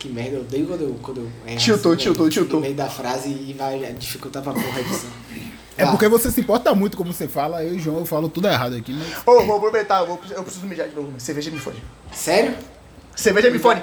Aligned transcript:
Que 0.00 0.08
merda, 0.08 0.36
eu 0.36 0.40
odeio 0.40 0.66
quando 0.66 0.80
eu, 0.80 0.96
quando 1.02 1.18
eu 1.18 1.30
erro 1.46 1.58
Tiltou, 1.58 1.92
assim, 1.92 2.02
tiltou, 2.04 2.24
né? 2.24 2.32
tiltou. 2.32 2.56
No 2.56 2.62
meio 2.62 2.74
da 2.74 2.88
frase 2.88 3.28
e 3.28 3.52
vai 3.52 3.78
dificultar 3.92 4.42
pra 4.42 4.54
porra 4.54 4.78
a 4.78 4.80
edição. 4.80 5.10
É 5.76 5.84
porque 5.84 6.08
você 6.08 6.30
se 6.30 6.40
importa 6.40 6.74
muito 6.74 6.96
como 6.96 7.12
você 7.12 7.28
fala, 7.28 7.62
eu 7.62 7.74
e 7.74 7.76
o 7.76 7.78
João 7.78 7.98
eu 7.98 8.06
falo 8.06 8.30
tudo 8.30 8.48
errado 8.48 8.74
aqui, 8.74 8.94
mas. 8.94 9.18
Ô, 9.26 9.44
vou 9.44 9.58
aproveitar, 9.58 10.00
eu, 10.00 10.06
vou, 10.06 10.18
eu 10.30 10.42
preciso 10.42 10.66
mijar 10.66 10.88
de 10.88 10.96
novo. 10.96 11.12
Cerveja 11.18 11.50
me 11.50 11.58
fode. 11.58 11.82
Sério? 12.14 12.56
Cerveja 13.14 13.50
me 13.50 13.58
fode. 13.58 13.82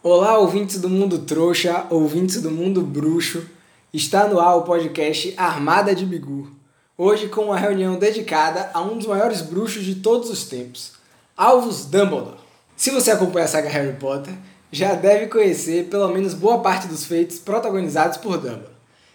Olá, 0.00 0.38
ouvintes 0.38 0.80
do 0.80 0.88
mundo 0.88 1.18
trouxa, 1.18 1.84
ouvintes 1.90 2.40
do 2.40 2.52
mundo 2.52 2.82
bruxo. 2.82 3.44
Está 3.92 4.28
no 4.28 4.38
ar 4.38 4.54
o 4.54 4.62
podcast 4.62 5.34
Armada 5.36 5.96
de 5.96 6.06
Bigu. 6.06 6.57
Hoje 7.00 7.28
com 7.28 7.42
uma 7.42 7.56
reunião 7.56 7.96
dedicada 7.96 8.72
a 8.74 8.80
um 8.82 8.98
dos 8.98 9.06
maiores 9.06 9.40
bruxos 9.40 9.84
de 9.84 9.94
todos 9.94 10.28
os 10.28 10.46
tempos, 10.46 10.94
Alvus 11.36 11.84
Dumbledore. 11.84 12.38
Se 12.76 12.90
você 12.90 13.12
acompanha 13.12 13.44
a 13.44 13.48
saga 13.48 13.68
Harry 13.68 13.92
Potter, 13.92 14.34
já 14.72 14.94
deve 14.94 15.28
conhecer 15.28 15.84
pelo 15.84 16.08
menos 16.08 16.34
boa 16.34 16.58
parte 16.58 16.88
dos 16.88 17.04
feitos 17.04 17.38
protagonizados 17.38 18.16
por 18.16 18.32
Dumbledore. 18.32 18.72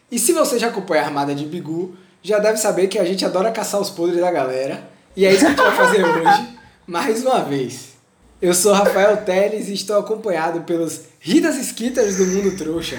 E 0.09 0.17
se 0.17 0.31
você 0.31 0.57
já 0.57 0.69
acompanha 0.69 1.03
a 1.03 1.05
Armada 1.07 1.35
de 1.35 1.43
Bigu, 1.45 1.93
já 2.21 2.39
deve 2.39 2.55
saber 2.55 2.87
que 2.87 2.97
a 2.97 3.03
gente 3.03 3.25
adora 3.25 3.51
caçar 3.51 3.81
os 3.81 3.89
podres 3.89 4.21
da 4.21 4.31
galera. 4.31 4.81
E 5.13 5.25
é 5.25 5.33
isso 5.33 5.41
que 5.41 5.47
a 5.47 5.49
gente 5.49 5.61
vai 5.61 5.75
fazer 5.75 6.05
hoje, 6.07 6.57
mais 6.87 7.21
uma 7.21 7.41
vez. 7.41 7.95
Eu 8.41 8.53
sou 8.53 8.71
Rafael 8.71 9.17
Teles 9.25 9.67
e 9.67 9.73
estou 9.73 9.97
acompanhado 9.97 10.61
pelos 10.61 11.01
Ritas 11.19 11.57
Skitters 11.57 12.15
do 12.15 12.27
Mundo 12.27 12.55
Trouxa. 12.55 12.97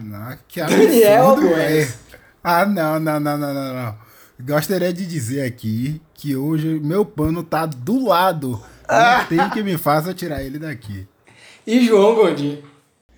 Não, 0.00 0.36
que 0.48 0.60
Daniel 0.60 1.26
Albuquerque. 1.26 2.02
Ah, 2.42 2.66
não, 2.66 2.98
não, 2.98 3.20
não, 3.20 3.38
não, 3.38 3.54
não, 3.54 3.74
não. 3.74 3.96
Gostaria 4.40 4.92
de 4.92 5.06
dizer 5.06 5.42
aqui 5.46 6.00
que 6.14 6.34
hoje 6.36 6.80
meu 6.80 7.04
pano 7.04 7.42
tá 7.42 7.66
do 7.66 8.06
lado. 8.06 8.60
Não 8.88 9.24
tem 9.26 9.50
que 9.50 9.62
me 9.62 9.78
faça 9.78 10.12
tirar 10.12 10.42
ele 10.42 10.58
daqui. 10.58 11.06
E 11.66 11.86
João 11.86 12.14
Gondim. 12.16 12.62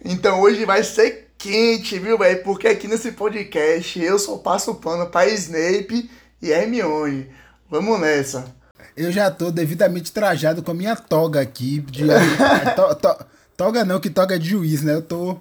Então 0.05 0.41
hoje 0.43 0.65
vai 0.67 0.83
ser 0.85 1.31
quente, 1.39 1.99
viu, 1.99 2.19
velho? 2.19 2.43
Porque 2.43 2.69
aqui 2.69 2.87
nesse 2.87 3.13
podcast 3.13 3.99
eu 4.03 4.19
só 4.19 4.37
passo 4.37 4.73
o 4.73 4.75
pano 4.75 5.07
pra 5.07 5.27
Snape 5.29 6.11
e 6.43 6.51
Hermione. 6.51 7.29
Vamos 7.71 7.99
nessa. 7.99 8.55
Eu 8.95 9.11
já 9.11 9.31
tô 9.31 9.51
devidamente 9.51 10.13
trajado 10.13 10.63
com 10.63 10.71
a 10.71 10.75
minha 10.75 10.95
toga 10.95 11.41
aqui. 11.41 11.81
De, 11.81 12.05
to- 12.77 12.95
to- 12.97 13.25
toga 13.57 13.85
não, 13.85 13.99
que 13.99 14.11
toga 14.11 14.35
é 14.37 14.39
de 14.39 14.51
juiz, 14.51 14.83
né? 14.83 14.95
Eu 14.95 15.03
tô. 15.03 15.39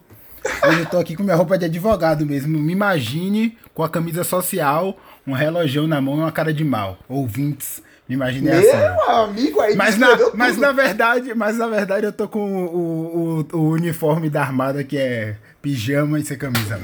Hoje 0.68 0.80
eu 0.80 0.86
tô 0.86 0.98
aqui 0.98 1.16
com 1.16 1.24
minha 1.24 1.36
roupa 1.36 1.58
de 1.58 1.66
advogado 1.66 2.26
mesmo. 2.26 2.58
Me 2.60 2.74
imagine 2.74 3.58
com 3.74 3.84
a 3.84 3.90
camisa 3.90 4.24
social, 4.24 4.98
um 5.26 5.34
relógio 5.34 5.88
na 5.88 6.02
mão 6.02 6.16
e 6.18 6.20
uma 6.20 6.32
cara 6.32 6.54
de 6.54 6.64
mal. 6.64 6.98
Ouvintes, 7.08 7.82
me 8.08 8.16
imaginei 8.16 8.54
assim. 8.54 8.78
Meu 8.78 9.10
amigo 9.16 9.62
aí 9.62 9.76
Mas 9.76 9.98
na, 9.98 10.08
descreveu 10.08 10.32
mas 10.36 10.54
tudo. 10.56 10.62
na 10.62 10.72
verdade, 10.72 11.34
mas 11.36 11.58
na 11.58 11.68
verdade 11.68 12.06
eu 12.06 12.12
tô 12.14 12.28
com 12.28 12.66
o, 12.66 13.46
o, 13.52 13.58
o 13.58 13.70
uniforme 13.72 14.30
da 14.30 14.42
armada 14.42 14.84
que 14.84 14.98
é 14.98 15.36
pijama 15.62 16.20
e 16.20 16.26
sem 16.26 16.38
camisa. 16.38 16.80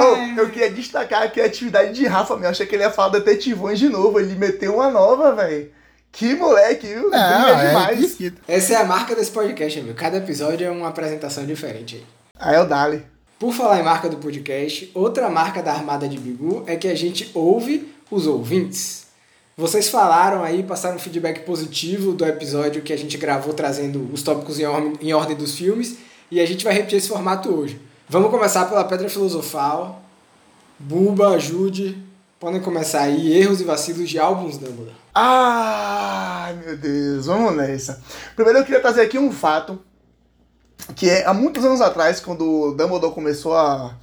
Oh, 0.00 0.16
eu 0.40 0.50
queria 0.50 0.70
destacar 0.70 1.22
a 1.22 1.28
criatividade 1.28 1.92
de 1.94 2.06
Rafa, 2.06 2.34
meu. 2.34 2.44
Eu 2.44 2.50
achei 2.50 2.66
que 2.66 2.74
ele 2.74 2.82
ia 2.82 2.90
falar 2.90 3.10
detetivões 3.10 3.78
de 3.78 3.88
novo. 3.88 4.18
Ele 4.20 4.34
meteu 4.34 4.74
uma 4.76 4.90
nova, 4.90 5.34
velho. 5.34 5.70
Que 6.16 6.34
moleque, 6.34 6.86
viu? 6.86 7.10
Não, 7.10 7.10
Brilha 7.10 7.62
é 7.62 7.68
demais. 7.68 8.00
esquisito. 8.00 8.40
Essa 8.48 8.72
é 8.72 8.76
a 8.76 8.84
marca 8.86 9.14
desse 9.14 9.30
podcast, 9.30 9.78
amigo. 9.78 9.94
Cada 9.94 10.16
episódio 10.16 10.66
é 10.66 10.70
uma 10.70 10.88
apresentação 10.88 11.44
diferente 11.44 11.96
aí. 11.96 12.04
Aí 12.38 12.56
é 12.56 12.60
o 12.62 12.64
Dali. 12.66 13.04
Por 13.38 13.52
falar 13.52 13.80
em 13.80 13.82
marca 13.82 14.08
do 14.08 14.16
podcast, 14.16 14.90
outra 14.94 15.28
marca 15.28 15.62
da 15.62 15.74
Armada 15.74 16.08
de 16.08 16.16
Bigu 16.18 16.64
é 16.66 16.74
que 16.74 16.88
a 16.88 16.94
gente 16.94 17.30
ouve 17.34 17.92
os 18.10 18.26
ouvintes. 18.26 19.08
Vocês 19.58 19.90
falaram 19.90 20.42
aí, 20.42 20.62
passaram 20.62 20.96
um 20.96 20.98
feedback 20.98 21.40
positivo 21.40 22.14
do 22.14 22.24
episódio 22.24 22.80
que 22.80 22.94
a 22.94 22.98
gente 22.98 23.18
gravou 23.18 23.52
trazendo 23.52 24.08
os 24.10 24.22
tópicos 24.22 24.58
em 24.58 24.64
ordem, 24.64 24.94
em 25.02 25.12
ordem 25.12 25.36
dos 25.36 25.54
filmes 25.54 25.98
e 26.30 26.40
a 26.40 26.46
gente 26.46 26.64
vai 26.64 26.72
repetir 26.72 26.96
esse 26.96 27.08
formato 27.08 27.50
hoje. 27.50 27.78
Vamos 28.08 28.30
começar 28.30 28.64
pela 28.64 28.84
Pedra 28.84 29.10
Filosofal. 29.10 30.02
Buba, 30.78 31.34
ajude. 31.34 32.05
Podem 32.46 32.60
começar 32.60 33.00
aí, 33.00 33.36
erros 33.36 33.60
e 33.60 33.64
vacilos 33.64 34.08
de 34.08 34.20
álbuns 34.20 34.56
Dumbledore. 34.56 34.94
Ai, 35.12 36.54
meu 36.54 36.76
Deus, 36.76 37.26
vamos 37.26 37.56
nessa. 37.56 38.00
Primeiro 38.36 38.60
eu 38.60 38.64
queria 38.64 38.80
trazer 38.80 39.00
aqui 39.00 39.18
um 39.18 39.32
fato, 39.32 39.80
que 40.94 41.10
é 41.10 41.26
há 41.26 41.34
muitos 41.34 41.64
anos 41.64 41.80
atrás, 41.80 42.20
quando 42.20 42.72
Dumbledore 42.76 43.12
começou 43.12 43.52
a, 43.52 43.98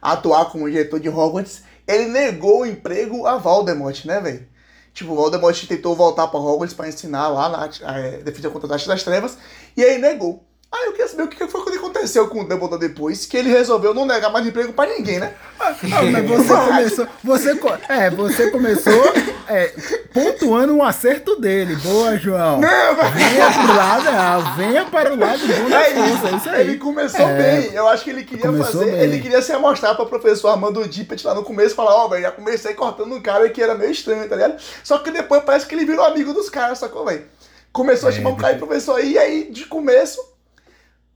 a 0.00 0.12
atuar 0.12 0.44
como 0.44 0.70
diretor 0.70 1.00
de 1.00 1.08
Hogwarts, 1.08 1.64
ele 1.88 2.04
negou 2.04 2.60
o 2.60 2.66
emprego 2.66 3.26
a 3.26 3.36
Voldemort, 3.36 4.04
né, 4.04 4.20
velho? 4.20 4.46
Tipo, 4.94 5.16
Voldemort 5.16 5.60
tentou 5.66 5.96
voltar 5.96 6.28
pra 6.28 6.38
Hogwarts 6.38 6.76
pra 6.76 6.86
ensinar 6.86 7.26
lá 7.26 7.48
na 7.48 7.98
é, 7.98 8.18
Defesa 8.18 8.48
contra 8.48 8.70
a 8.70 8.74
Arte 8.74 8.86
das 8.86 9.02
Trevas, 9.02 9.36
e 9.76 9.82
aí 9.82 9.98
negou. 9.98 10.47
Aí 10.70 10.84
eu 10.84 10.92
queria 10.92 11.08
saber 11.08 11.22
o 11.22 11.28
que 11.28 11.48
foi 11.48 11.64
que 11.64 11.78
aconteceu 11.78 12.28
com 12.28 12.40
o 12.42 12.44
Dumbledore 12.46 12.78
depois, 12.78 13.24
que 13.24 13.38
ele 13.38 13.48
resolveu 13.48 13.94
não 13.94 14.04
negar 14.04 14.30
mais 14.30 14.46
emprego 14.46 14.72
pra 14.74 14.86
ninguém, 14.86 15.18
né? 15.18 15.34
Não, 15.58 16.10
mas 16.12 16.26
você 16.28 16.54
começou. 16.66 17.08
Você, 17.24 17.60
é, 17.88 18.10
você 18.10 18.50
começou 18.50 19.12
é, 19.48 19.72
pontuando 20.12 20.74
um 20.74 20.82
acerto 20.84 21.40
dele. 21.40 21.74
Boa, 21.76 22.18
João. 22.18 22.60
Venha 22.60 23.50
pro 23.50 23.74
lado, 23.74 24.08
ah, 24.10 24.54
venha 24.58 24.84
para 24.84 25.14
o 25.14 25.18
lado 25.18 25.40
bom 25.46 25.70
da 25.70 25.80
É 25.80 25.94
força. 25.94 26.28
É 26.28 26.36
isso 26.36 26.50
aí. 26.50 26.60
Ele 26.60 26.76
começou 26.76 27.26
É, 27.26 27.36
bem. 27.60 27.72
Eu 27.72 27.88
acho 27.88 28.04
que 28.04 28.10
ele 28.10 28.24
queria 28.24 28.52
fazer. 28.52 28.84
bem. 28.84 29.00
Ele 29.00 29.20
queria 29.20 29.40
se 29.40 29.52
amostrar 29.52 29.94
pra 29.96 30.04
professor 30.04 30.48
Armando 30.50 30.86
Dippet 30.86 31.26
lá 31.26 31.34
no 31.34 31.42
começo 31.44 31.74
falar, 31.74 31.94
ó, 31.94 32.08
velho, 32.08 32.22
já 32.22 32.30
comecei 32.30 32.74
cortando 32.74 33.14
um 33.14 33.22
cara 33.22 33.48
que 33.48 33.62
era 33.62 33.74
meio 33.74 33.90
estranho, 33.90 34.28
tá 34.28 34.36
ligado? 34.36 34.60
Só 34.84 34.98
que 34.98 35.10
depois 35.10 35.42
parece 35.44 35.66
que 35.66 35.74
ele 35.74 35.86
virou 35.86 36.04
amigo 36.04 36.34
dos 36.34 36.50
caras, 36.50 36.78
sacou, 36.78 37.06
velho? 37.06 37.24
Começou 37.72 38.10
a 38.10 38.12
É, 38.12 38.14
chamar 38.16 38.30
um 38.30 38.36
cara 38.36 38.52
de 38.52 38.58
professor 38.58 38.96
aí, 38.96 39.12
e 39.12 39.18
aí, 39.18 39.50
de 39.50 39.64
começo, 39.66 40.20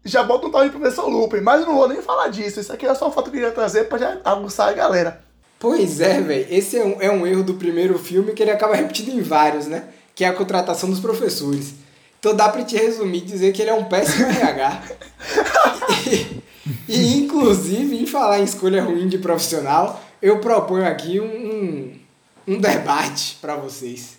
já 0.04 0.22
bota 0.22 0.46
um 0.46 0.50
tal 0.50 0.64
de 0.64 0.70
professor 0.70 1.08
Lupin. 1.08 1.40
Mas 1.40 1.64
não 1.66 1.74
vou 1.74 1.88
nem 1.88 2.02
falar 2.02 2.28
disso. 2.28 2.60
Isso 2.60 2.72
aqui 2.72 2.86
é 2.86 2.94
só 2.94 3.06
uma 3.06 3.12
foto 3.12 3.30
que 3.30 3.36
eu 3.36 3.40
queria 3.40 3.54
trazer 3.54 3.84
pra 3.84 3.98
já 3.98 4.18
aguçar 4.24 4.68
a 4.68 4.72
galera. 4.72 5.22
Pois 5.58 6.00
é, 6.00 6.20
velho. 6.20 6.46
Esse 6.50 6.76
é 6.76 6.84
um, 6.84 6.96
é 7.00 7.10
um 7.10 7.26
erro 7.26 7.44
do 7.44 7.54
primeiro 7.54 7.98
filme 7.98 8.32
que 8.32 8.42
ele 8.42 8.50
acaba 8.50 8.74
repetindo 8.76 9.10
em 9.10 9.22
vários, 9.22 9.66
né? 9.66 9.84
Que 10.14 10.24
é 10.24 10.28
a 10.28 10.32
contratação 10.32 10.91
dos 10.91 11.00
professores. 11.00 11.74
Então 12.18 12.34
dá 12.34 12.48
pra 12.48 12.64
te 12.64 12.76
resumir 12.76 13.18
e 13.18 13.22
dizer 13.22 13.52
que 13.52 13.62
ele 13.62 13.70
é 13.70 13.74
um 13.74 13.84
péssimo 13.84 14.26
RH. 14.26 14.82
e, 16.88 16.92
e, 16.92 17.18
inclusive, 17.18 18.00
em 18.00 18.06
falar 18.06 18.38
em 18.38 18.44
escolha 18.44 18.82
ruim 18.82 19.08
de 19.08 19.18
profissional, 19.18 20.00
eu 20.20 20.38
proponho 20.38 20.86
aqui 20.86 21.18
um, 21.18 21.24
um, 21.26 21.98
um 22.46 22.58
debate 22.58 23.38
pra 23.41 23.56
vocês. 23.56 24.18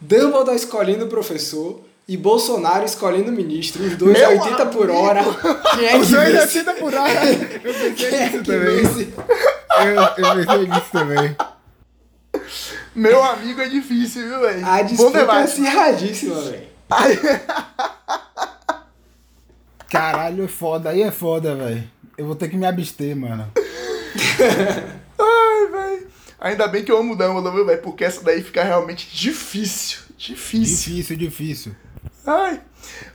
Dumbledore 0.00 0.54
escolhendo 0.54 1.06
o 1.06 1.08
professor 1.08 1.80
e 2.06 2.16
Bolsonaro 2.16 2.84
escolhendo 2.84 3.30
o 3.30 3.34
ministro. 3.34 3.82
Os 3.84 3.96
dois 3.96 4.16
a 4.22 4.28
Meu 4.30 4.40
80 4.42 4.66
por 4.66 4.90
amigo! 4.90 4.98
hora. 4.98 5.22
Quem 5.74 5.86
é 5.86 5.96
Os 5.96 6.06
que 6.06 6.12
dois 6.12 6.32
vence? 6.32 6.58
assim 6.58 6.80
por 6.80 6.94
hora. 6.94 7.24
Eu 7.24 7.60
pensei 7.60 7.92
Quem 7.94 8.06
é 8.06 8.24
nisso 8.26 8.38
que 8.38 8.44
também. 8.44 8.76
vence? 8.82 9.14
Eu, 9.78 10.26
eu 10.26 10.36
pensei 10.36 10.68
nisso 10.68 10.90
também. 10.92 11.36
Meu 12.94 13.22
amigo 13.22 13.60
é 13.60 13.68
difícil, 13.68 14.28
viu, 14.28 14.40
velho? 14.40 14.66
A 14.66 14.78
Bom 14.82 14.84
disputa 14.88 15.18
é 15.18 15.42
acirradíssima, 15.42 16.40
velho. 16.42 16.66
Caralho, 19.88 20.48
foda. 20.48 20.90
Aí 20.90 21.02
é 21.02 21.10
foda, 21.10 21.54
velho. 21.54 21.84
Eu 22.16 22.26
vou 22.26 22.34
ter 22.34 22.48
que 22.48 22.56
me 22.56 22.66
abster, 22.66 23.16
mano. 23.16 23.50
Ai, 25.18 25.66
velho. 25.70 26.06
Ainda 26.40 26.68
bem 26.68 26.84
que 26.84 26.92
eu 26.92 26.98
amo 26.98 27.14
o 27.14 27.16
Dumbledore, 27.16 27.54
viu, 27.54 27.66
velho? 27.66 27.82
Porque 27.82 28.04
essa 28.04 28.22
daí 28.22 28.42
fica 28.42 28.62
realmente 28.62 29.08
difícil. 29.12 30.00
Difícil. 30.16 30.94
Difícil, 30.94 31.16
difícil. 31.16 31.76
Ai. 32.26 32.60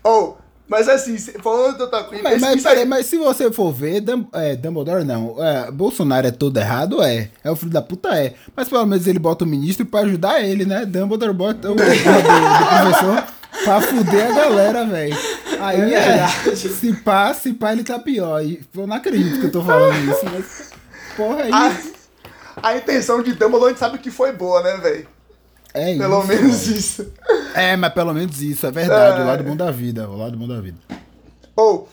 Oh, 0.04 0.34
mas 0.68 0.88
assim, 0.88 1.18
falando 1.18 1.82
outra 1.82 2.04
coisa. 2.04 2.24
Mas, 2.24 2.40
mas, 2.42 2.58
aí- 2.58 2.62
peraí, 2.72 2.86
mas 2.86 3.06
se 3.08 3.18
você 3.18 3.52
for 3.52 3.72
ver, 3.72 4.02
Dum- 4.02 4.28
é, 4.34 4.56
Dumbledore 4.56 5.04
não. 5.04 5.36
É, 5.44 5.72
Bolsonaro 5.72 6.28
é 6.28 6.32
todo 6.32 6.58
errado, 6.58 7.02
é. 7.02 7.30
É 7.44 7.50
o 7.50 7.56
filho 7.56 7.72
da 7.72 7.82
puta, 7.82 8.10
é. 8.10 8.34
Mas 8.56 8.70
pelo 8.70 8.86
menos 8.86 9.08
ele 9.08 9.20
bota 9.20 9.44
o 9.46 9.48
ministro 9.48 9.86
pra 9.86 10.02
ajudar 10.02 10.42
ele, 10.42 10.66
né? 10.66 10.86
Dumbledore 10.86 11.34
bota 11.34 11.72
o 11.72 11.76
do, 11.76 11.84
do 11.84 11.86
professor 11.86 13.24
pra 13.64 13.82
fuder 13.82 14.28
a 14.28 14.32
galera, 14.36 14.86
velho. 14.86 15.18
Aí 15.60 15.94
É 15.94 15.98
é. 16.20 16.56
Se 16.56 16.94
pá, 16.98 17.34
se 17.34 17.52
pá, 17.54 17.72
ele 17.74 17.84
tá 17.84 17.98
pior. 18.00 18.44
E 18.44 18.62
eu 18.76 18.86
não 18.88 18.96
acredito 18.96 19.40
que 19.40 19.46
eu 19.48 19.52
tô 19.52 19.64
falando 19.64 19.96
isso, 20.12 20.22
mas. 20.26 20.70
Porra, 21.18 21.42
é 21.42 21.50
a, 21.52 21.70
isso. 21.70 21.94
a 22.62 22.78
intenção 22.78 23.22
de 23.24 23.34
Dumbledore 23.34 23.66
a 23.66 23.70
gente 23.70 23.80
sabe 23.80 23.98
que 23.98 24.12
foi 24.12 24.32
boa, 24.32 24.62
né, 24.62 24.78
velho? 24.78 25.08
É 25.74 25.92
isso. 25.92 26.00
Pelo 26.00 26.24
menos 26.24 26.68
velho. 26.68 26.78
isso. 26.78 27.14
É, 27.54 27.76
mas 27.76 27.94
pelo 27.94 28.14
menos 28.14 28.42
isso, 28.42 28.66
é 28.66 28.72
verdade. 28.72 29.22
É. 29.22 29.24
O 29.24 29.28
lado 29.28 29.44
bom 29.44 29.56
da 29.56 29.72
vida. 29.72 30.10
O 30.10 30.18
lado 30.18 30.38
bom 30.38 30.48
da 30.48 30.60
vida. 30.60 30.78
Ou, 31.56 31.88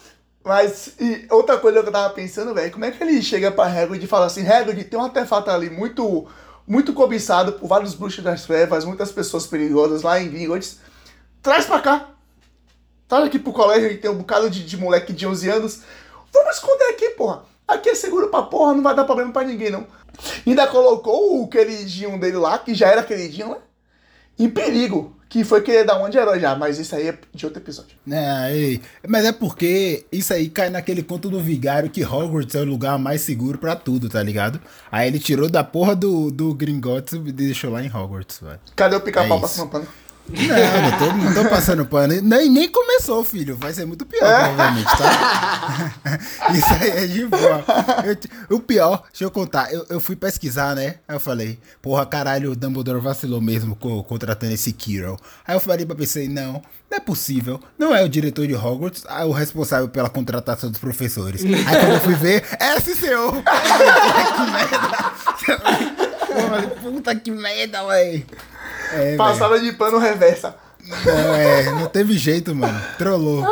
mas 0.45 0.95
e 1.01 1.27
outra 1.31 1.59
coisa 1.59 1.83
que 1.83 1.89
eu 1.89 1.93
tava 1.93 2.15
pensando, 2.15 2.55
velho, 2.55 2.73
como 2.73 2.85
é 2.85 2.91
que 2.91 3.03
ele 3.03 3.21
chega 3.21 3.51
pra 3.51 3.67
Hagrid 3.67 4.05
e 4.05 4.07
fala 4.07 4.27
assim, 4.27 4.47
Hagrid, 4.47 4.85
tem 4.85 4.99
um 4.99 5.05
artefato 5.05 5.51
ali 5.51 5.69
muito, 5.69 6.27
muito 6.67 6.93
cobiçado 6.93 7.55
por 7.55 7.67
vários 7.67 7.95
bruxos 7.95 8.23
das 8.23 8.45
trevas, 8.45 8.85
muitas 8.85 9.11
pessoas 9.11 9.47
perigosas 9.47 10.03
lá 10.03 10.21
em 10.21 10.31
Gringotts. 10.31 10.79
Traz 11.43 11.67
pra 11.67 11.81
cá. 11.81 12.11
Traz 13.09 13.25
aqui 13.25 13.39
pro 13.39 13.53
colégio 13.53 13.91
e 13.91 13.99
tem 13.99 14.11
um 14.11 14.19
bocado 14.19 14.49
de, 14.49 14.65
de 14.65 14.77
moleque 14.77 15.13
de 15.13 15.27
11 15.27 15.49
anos. 15.49 15.81
Vamos 16.33 16.57
esconder 16.57 16.91
aqui, 16.91 17.11
porra. 17.11 17.43
Aqui 17.67 17.89
é 17.89 17.95
seguro 17.95 18.29
pra 18.29 18.43
porra, 18.43 18.75
não 18.75 18.83
vai 18.83 18.95
dar 18.95 19.05
problema 19.05 19.33
pra 19.33 19.43
ninguém, 19.43 19.71
não. 19.71 19.87
Ainda 20.47 20.67
colocou 20.67 21.43
o 21.43 21.49
queridinho 21.49 22.19
dele 22.21 22.37
lá, 22.37 22.59
que 22.59 22.75
já 22.75 22.89
era 22.89 23.03
queridinho, 23.03 23.51
né? 23.51 23.57
Em 24.39 24.49
perigo. 24.49 25.15
Que 25.29 25.43
foi 25.43 25.61
querer 25.61 25.85
dar 25.85 26.01
um 26.01 26.09
de 26.09 26.17
herói 26.17 26.39
já, 26.39 26.55
mas 26.55 26.79
isso 26.79 26.95
aí 26.95 27.09
é 27.09 27.19
de 27.35 27.45
outro 27.45 27.61
episódio. 27.61 27.97
É, 28.09 28.79
mas 29.09 29.25
é 29.25 29.33
porque 29.33 30.07
isso 30.13 30.33
aí 30.33 30.49
cai 30.49 30.71
naquele 30.71 31.03
conto 31.03 31.29
do 31.29 31.41
vigário 31.41 31.91
que 31.91 32.05
Hogwarts 32.05 32.55
é 32.55 32.61
o 32.61 32.65
lugar 32.65 32.97
mais 32.97 33.23
seguro 33.23 33.59
pra 33.59 33.75
tudo, 33.75 34.09
tá 34.09 34.23
ligado? 34.23 34.61
Aí 34.91 35.09
ele 35.09 35.19
tirou 35.19 35.49
da 35.49 35.65
porra 35.65 35.97
do, 35.97 36.31
do 36.31 36.55
Gringotts 36.55 37.15
e 37.15 37.19
deixou 37.33 37.73
lá 37.73 37.83
em 37.83 37.89
Hogwarts, 37.89 38.39
velho. 38.41 38.61
Cadê 38.77 38.95
o 38.95 39.01
pica-pau 39.01 39.43
É 39.45 39.49
cima 39.49 39.67
pano? 39.67 39.89
Não, 40.29 40.83
não 40.91 40.99
tô, 40.99 41.13
não 41.17 41.35
tô 41.45 41.49
passando 41.51 41.87
pano. 41.87 42.21
Nem, 42.21 42.51
nem 42.51 42.69
começou, 42.69 43.25
filho. 43.25 43.57
Vai 43.57 43.73
ser 43.73 43.85
muito 43.87 44.05
pior, 44.05 44.21
provavelmente, 44.45 44.87
tá? 44.97 45.93
Isso 46.53 46.67
aí 46.83 46.91
é 46.91 47.07
de 47.07 47.27
boa. 47.27 47.65
Eu 48.49 48.57
o 48.57 48.61
pior, 48.61 49.05
deixa 49.13 49.25
eu 49.25 49.31
contar. 49.31 49.73
Eu, 49.73 49.87
eu 49.89 50.01
fui 50.01 50.17
pesquisar, 50.17 50.75
né? 50.75 50.97
Aí 51.07 51.15
eu 51.17 51.21
falei, 51.21 51.59
porra, 51.81 52.05
caralho, 52.05 52.53
o 52.53 52.57
Dumbledore 52.57 53.01
vacilou 53.01 53.41
mesmo 53.41 53.77
co- 53.77 54.03
contratando 54.05 54.53
esse 54.53 54.73
Kirill. 54.73 55.17
Aí 55.47 55.55
eu 55.55 55.61
falei 55.61 55.87
pra 55.87 55.95
pensei, 55.95 56.29
não, 56.29 56.55
não 56.91 56.97
é 56.97 57.01
possível. 57.01 57.61
Não 57.79 57.95
é 57.95 58.03
o 58.05 58.09
diretor 58.09 58.47
de 58.47 58.55
Hogwarts 58.55 59.05
ah, 59.09 59.25
o 59.27 59.33
responsável 59.33 59.89
pela 59.89 60.09
contratação 60.11 60.71
dos 60.71 60.81
professores. 60.81 61.45
Aí 61.45 61.81
quando 61.81 61.93
eu 61.95 62.01
fui 62.01 62.15
ver, 62.15 62.45
é 62.59 62.81
SCO. 62.81 63.43
Que 65.47 65.53
merda. 65.53 65.87
Eu 66.29 66.49
falei, 66.49 66.67
puta 66.69 67.15
que 67.15 67.31
merda, 67.31 67.85
véi. 67.87 68.27
É. 68.93 69.17
Passada 69.17 69.59
de 69.59 69.73
pano 69.73 69.99
reversa. 69.99 70.55
Não, 71.05 71.35
é, 71.35 71.65
não 71.73 71.87
teve 71.87 72.17
jeito, 72.17 72.55
mano. 72.55 72.81
Trollou. 72.99 73.45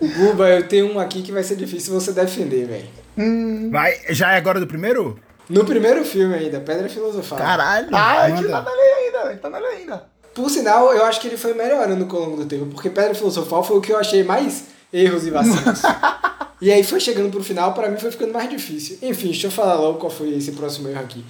Guba, 0.00 0.48
eu 0.48 0.66
tenho 0.66 0.92
um 0.92 0.98
aqui 0.98 1.20
que 1.20 1.30
vai 1.30 1.42
ser 1.42 1.56
difícil 1.56 1.92
você 1.92 2.12
defender, 2.12 2.66
velho. 2.66 3.70
Vai, 3.70 3.94
já 4.10 4.32
é 4.32 4.36
agora 4.36 4.58
do 4.58 4.66
primeiro? 4.66 5.18
No 5.48 5.64
primeiro 5.64 6.04
filme 6.04 6.34
ainda, 6.34 6.60
Pedra 6.60 6.88
Filosofal. 6.88 7.38
Caralho. 7.38 7.88
Ah, 7.92 8.22
a 8.22 8.30
gente 8.30 8.42
manda. 8.42 8.62
tá 8.62 8.70
nele 8.70 8.92
ainda, 9.04 9.18
a 9.22 9.30
gente 9.30 9.40
tá 9.40 9.50
nele 9.50 9.66
ainda. 9.66 10.04
Por 10.32 10.48
sinal, 10.48 10.92
eu 10.94 11.04
acho 11.04 11.20
que 11.20 11.26
ele 11.26 11.36
foi 11.36 11.52
melhorando 11.52 12.04
ao 12.16 12.22
longo 12.22 12.36
do 12.36 12.46
tempo, 12.46 12.66
porque 12.66 12.88
Pedra 12.88 13.14
Filosofal 13.14 13.64
foi 13.64 13.76
o 13.76 13.80
que 13.80 13.92
eu 13.92 13.98
achei 13.98 14.22
mais 14.22 14.66
erros 14.92 15.26
e 15.26 15.30
vacilos. 15.30 15.82
e 16.62 16.70
aí 16.70 16.84
foi 16.84 17.00
chegando 17.00 17.30
pro 17.30 17.42
final, 17.42 17.74
pra 17.74 17.88
mim 17.88 17.98
foi 17.98 18.12
ficando 18.12 18.32
mais 18.32 18.48
difícil. 18.48 18.98
Enfim, 19.02 19.26
deixa 19.26 19.48
eu 19.48 19.50
falar 19.50 19.74
logo 19.74 19.98
qual 19.98 20.10
foi 20.10 20.30
esse 20.30 20.52
próximo 20.52 20.88
erro 20.88 21.00
aqui. 21.00 21.24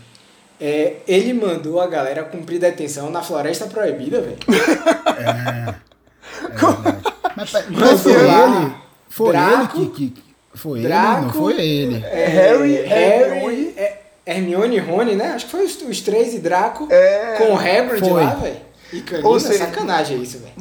É, 0.60 0.96
ele 1.08 1.32
mandou 1.32 1.80
a 1.80 1.86
galera 1.86 2.22
cumprir 2.24 2.58
detenção 2.60 3.10
na 3.10 3.22
Floresta 3.22 3.66
Proibida, 3.66 4.20
velho. 4.20 4.36
Mas, 7.36 7.50
pe- 7.50 7.64
Mas 7.70 7.78
mas 7.80 8.00
foi 8.02 8.12
ele. 8.12 8.74
Foi 9.08 9.32
Draco, 9.32 9.78
ele 9.78 9.90
que. 9.90 10.10
que 10.10 10.22
foi 10.54 10.80
Draco, 10.82 11.16
ele? 11.18 11.26
Não 11.26 11.32
foi 11.32 11.60
ele. 11.60 12.04
É, 12.04 12.26
Harry, 12.26 12.74
Harry, 12.82 13.30
Hermione. 13.34 13.74
é, 13.76 14.00
Hermione 14.26 14.76
e 14.76 14.78
Rony, 14.78 15.14
né? 15.14 15.32
Acho 15.34 15.46
que 15.46 15.50
foi 15.50 15.64
os, 15.64 15.80
os 15.82 16.00
três 16.00 16.34
e 16.34 16.38
Draco 16.38 16.86
É, 16.90 17.36
com 17.38 17.54
o 17.54 17.58
Hagrid 17.58 18.00
foi. 18.00 18.24
lá, 18.24 18.34
velho. 18.34 18.56
E 18.92 19.00
Canina, 19.02 19.28
Ou 19.28 19.38
seja, 19.40 19.58
sacanagem 19.66 20.20
isso, 20.22 20.38
velho. 20.38 20.52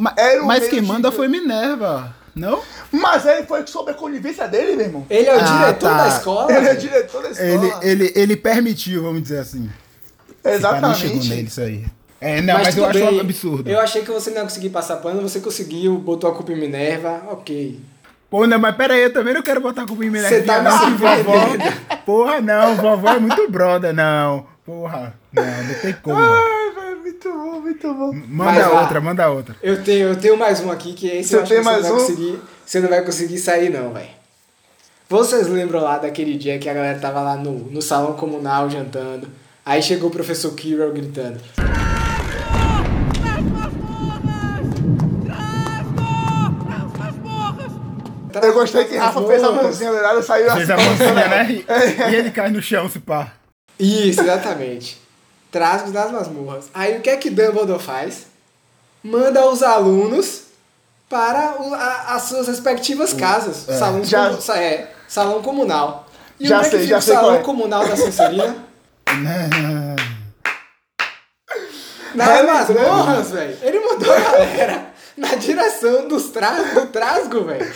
O 0.42 0.46
mas 0.46 0.68
quem 0.68 0.82
manda 0.82 1.12
foi 1.12 1.28
Minerva. 1.28 2.16
Não? 2.36 2.62
Mas 2.92 3.26
ele 3.26 3.44
foi 3.46 3.66
sob 3.68 3.92
a 3.92 3.94
conivência 3.94 4.48
dele, 4.48 4.76
meu 4.76 4.86
irmão. 4.86 5.06
Ele 5.10 5.28
é 5.28 5.36
o 5.36 5.40
Ah, 5.40 5.44
diretor 5.44 5.90
tá. 5.90 5.98
da 5.98 6.08
escola. 6.08 6.52
Ele 6.52 6.60
é 6.60 6.62
velho. 6.74 6.80
diretor 6.80 7.24
da 7.24 7.30
escola. 7.32 7.50
Ele, 7.50 7.74
ele, 7.82 8.14
ele 8.16 8.36
permitiu, 8.38 9.02
vamos 9.04 9.24
dizer 9.24 9.40
assim. 9.40 9.70
Não 10.44 10.52
chegou 10.52 10.58
Exatamente. 10.58 11.30
nele 11.30 11.48
isso 11.48 11.62
aí. 11.62 11.86
É, 12.22 12.42
não, 12.42 12.56
mas, 12.56 12.76
eu 12.76 12.86
tudo 12.86 13.06
acho 13.06 13.16
um 13.16 13.20
absurdo. 13.22 13.70
Eu 13.70 13.80
achei 13.80 14.02
que 14.02 14.12
você 14.12 14.30
não 14.32 14.38
ia 14.38 14.44
conseguir 14.44 14.70
passar 14.70 14.98
pano, 14.98 15.22
você 15.22 15.40
conseguiu, 15.40 15.98
botou 16.00 16.30
a 16.30 16.36
culpa 16.36 16.52
em 16.52 16.60
Minerva, 16.60 17.22
ok. 17.32 17.80
Pô, 18.30 18.46
não, 18.46 18.60
mas 18.60 18.76
pera 18.76 18.94
aí, 18.94 19.04
eu 19.04 19.14
também 19.14 19.34
não 19.34 19.42
quero 19.42 19.62
botar 19.62 19.86
culpa 19.86 20.04
em 20.04 20.10
Minerva. 20.10 20.36
Você 20.36 20.44
tá 20.44 20.60
me 20.60 20.70
não, 20.70 20.80
que 20.80 20.92
vovó. 20.92 21.98
Porra, 22.06 22.42
não, 22.42 22.76
vovó 22.76 23.10
é 23.12 23.20
muito 23.20 23.50
brother, 23.50 23.94
não. 23.94 24.46
Porra, 24.66 25.16
não, 25.34 25.44
não 25.44 25.74
tem 25.82 25.94
como. 26.02 26.20
Ai, 26.20 26.96
muito 26.96 27.32
bom, 27.32 27.60
muito 27.62 27.94
bom. 27.94 28.14
Manda 28.14 28.52
Mas 28.52 28.68
lá. 28.68 28.82
outra, 28.82 29.02
manda 29.02 29.30
outra. 29.30 29.56
Eu 29.64 29.84
tenho, 29.84 30.10
eu 30.10 30.16
tenho 30.16 30.38
mais 30.38 30.60
um 30.60 30.70
aqui, 30.70 30.94
que 30.94 31.08
esse 31.08 31.30
Você 31.30 31.36
eu 31.38 31.42
acho 31.42 31.50
tem 31.50 31.58
que 31.60 31.64
você 31.64 31.72
mais 31.72 31.84
não 31.84 31.92
vai 31.96 32.00
um? 32.00 32.06
conseguir. 32.06 32.40
Você 32.66 32.80
não 32.82 32.90
vai 32.90 33.02
conseguir 33.04 33.38
sair, 33.40 33.70
não, 33.70 33.94
velho. 33.94 34.10
Vocês 35.10 35.48
lembram 35.48 35.82
lá 35.82 35.98
daquele 35.98 36.38
dia 36.38 36.60
que 36.60 36.70
a 36.70 36.74
galera 36.74 37.00
tava 37.00 37.22
lá 37.22 37.36
no, 37.36 37.52
no 37.72 37.82
salão 37.82 38.14
comunal 38.14 38.70
jantando? 38.70 39.28
Aí 39.70 39.84
chegou 39.84 40.10
o 40.10 40.12
professor 40.12 40.52
Kirill 40.56 40.92
gritando. 40.92 41.40
Eu 48.42 48.54
gostei 48.54 48.86
que 48.86 48.96
Rafa 48.96 49.22
fez 49.26 49.44
a 49.44 49.52
mãozinha 49.52 49.92
dourada 49.92 50.20
e 50.20 50.24
saiu 50.24 50.52
Fez 50.52 50.70
a 50.70 50.76
assim. 50.76 50.86
mãozinha, 50.86 51.28
né? 51.28 51.48
E, 51.52 52.12
e 52.12 52.16
ele 52.16 52.32
cai 52.32 52.50
no 52.50 52.62
chão, 52.62 52.88
se 52.90 53.00
pá. 53.00 53.34
Isso, 53.80 54.22
exatamente. 54.22 55.00
Trasgos 55.52 55.92
das 55.92 56.12
masmorras. 56.12 56.66
Aí 56.74 56.98
o 56.98 57.02
que 57.02 57.10
é 57.10 57.18
que 57.18 57.30
Dumbledore 57.30 57.82
faz? 57.82 58.28
Manda 59.04 59.46
os 59.50 59.64
alunos 59.64 60.44
para 61.10 61.56
o- 61.60 61.74
a- 61.74 62.16
as 62.16 62.24
suas 62.24 62.48
respectivas 62.48 63.14
casas. 63.14 63.66
Salão, 63.78 64.04
Já- 64.04 64.30
comu- 64.30 64.42
sa- 64.42 64.58
é, 64.62 64.92
salão 65.08 65.42
comunal. 65.42 66.08
E 66.40 66.48
Já 66.48 66.58
onde 66.60 66.68
é 66.68 66.70
que 66.70 66.76
sei, 66.78 66.86
fica 66.86 66.94
já 66.96 66.98
o 67.00 67.02
sei 67.02 67.14
qual 67.16 67.24
salão 67.26 67.40
é. 67.40 67.44
comunal 67.44 67.88
da 67.88 67.96
Sonserina? 67.98 68.56
Nas 72.16 72.46
masmorras, 72.46 73.32
velho. 73.32 73.58
Ele 73.62 73.80
mandou 73.80 74.14
a 74.14 74.20
galera 74.20 74.94
na 75.18 75.36
direção 75.36 76.08
dos 76.08 76.30
tra 76.30 76.52
do 76.52 76.88
trasgo, 76.88 77.44
velho. 77.44 77.74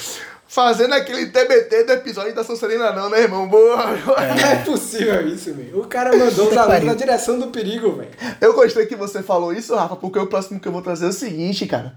Fazendo 0.47 0.93
aquele 0.93 1.27
TBT 1.27 1.83
do 1.85 1.93
episódio 1.93 2.35
da 2.35 2.43
Sonserina 2.43 2.91
não, 2.91 3.09
né, 3.09 3.21
irmão? 3.21 3.47
Boa. 3.47 3.87
Não 3.87 4.47
é 4.47 4.57
possível 4.63 5.27
isso, 5.27 5.51
velho. 5.53 5.79
O 5.79 5.87
cara 5.87 6.15
mandou 6.15 6.49
os 6.49 6.55
alunos 6.57 6.83
na 6.83 6.93
direção 6.93 7.39
do 7.39 7.47
perigo, 7.47 7.93
velho. 7.93 8.11
Eu 8.39 8.53
gostei 8.53 8.85
que 8.85 8.95
você 8.95 9.23
falou 9.23 9.51
isso, 9.51 9.75
Rafa, 9.75 9.95
porque 9.95 10.19
o 10.19 10.27
próximo 10.27 10.59
que 10.59 10.67
eu 10.67 10.71
vou 10.71 10.83
trazer 10.83 11.05
é 11.05 11.09
o 11.09 11.13
seguinte, 11.13 11.65
cara. 11.65 11.95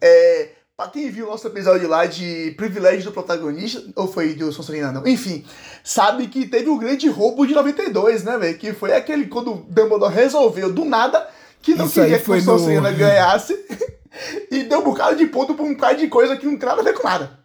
É, 0.00 0.48
pra 0.78 0.86
quem 0.86 1.10
viu 1.10 1.26
o 1.26 1.30
nosso 1.30 1.44
episódio 1.48 1.88
lá 1.88 2.06
de 2.06 2.52
privilégio 2.56 3.06
do 3.06 3.12
protagonista, 3.12 3.82
ou 3.96 4.06
foi 4.06 4.34
do 4.34 4.52
Sonserina 4.52 4.92
não, 4.92 5.04
enfim, 5.08 5.44
sabe 5.82 6.28
que 6.28 6.46
teve 6.46 6.68
o 6.68 6.78
grande 6.78 7.08
roubo 7.08 7.44
de 7.44 7.52
92, 7.52 8.22
né, 8.22 8.38
velho? 8.38 8.56
Que 8.56 8.72
foi 8.72 8.92
aquele 8.92 9.26
quando 9.26 9.66
Dumbledore 9.68 10.14
resolveu 10.14 10.72
do 10.72 10.84
nada 10.84 11.28
que 11.60 11.74
não 11.74 11.86
Isso 11.86 11.94
queria 12.00 12.20
que 12.20 12.30
o 12.30 12.34
no- 12.36 12.40
Sonserina 12.42 12.92
ganhasse 12.92 13.58
e 14.52 14.62
deu 14.62 14.78
um 14.78 14.84
bocado 14.84 15.16
de 15.16 15.26
ponto 15.26 15.52
pra 15.56 15.64
um 15.64 15.74
cara 15.74 15.94
de 15.96 16.06
coisa 16.06 16.36
que 16.36 16.46
não 16.46 16.56
tem 16.56 16.68
nada 16.68 16.80
a 16.80 16.84
ver 16.84 16.94
com 16.94 17.02
nada. 17.02 17.36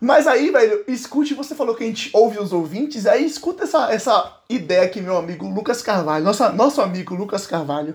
Mas 0.00 0.26
aí, 0.26 0.50
velho, 0.50 0.82
escute, 0.88 1.34
você 1.34 1.54
falou 1.54 1.76
que 1.76 1.84
a 1.84 1.86
gente 1.86 2.10
ouve 2.12 2.40
os 2.40 2.52
ouvintes, 2.52 3.06
aí 3.06 3.24
escuta 3.24 3.62
essa, 3.62 3.92
essa 3.92 4.38
ideia 4.48 4.88
que 4.88 5.00
meu 5.00 5.16
amigo 5.16 5.46
Lucas 5.46 5.82
Carvalho, 5.82 6.24
nossa, 6.24 6.50
nosso 6.50 6.80
amigo 6.80 7.14
Lucas 7.14 7.46
Carvalho, 7.46 7.94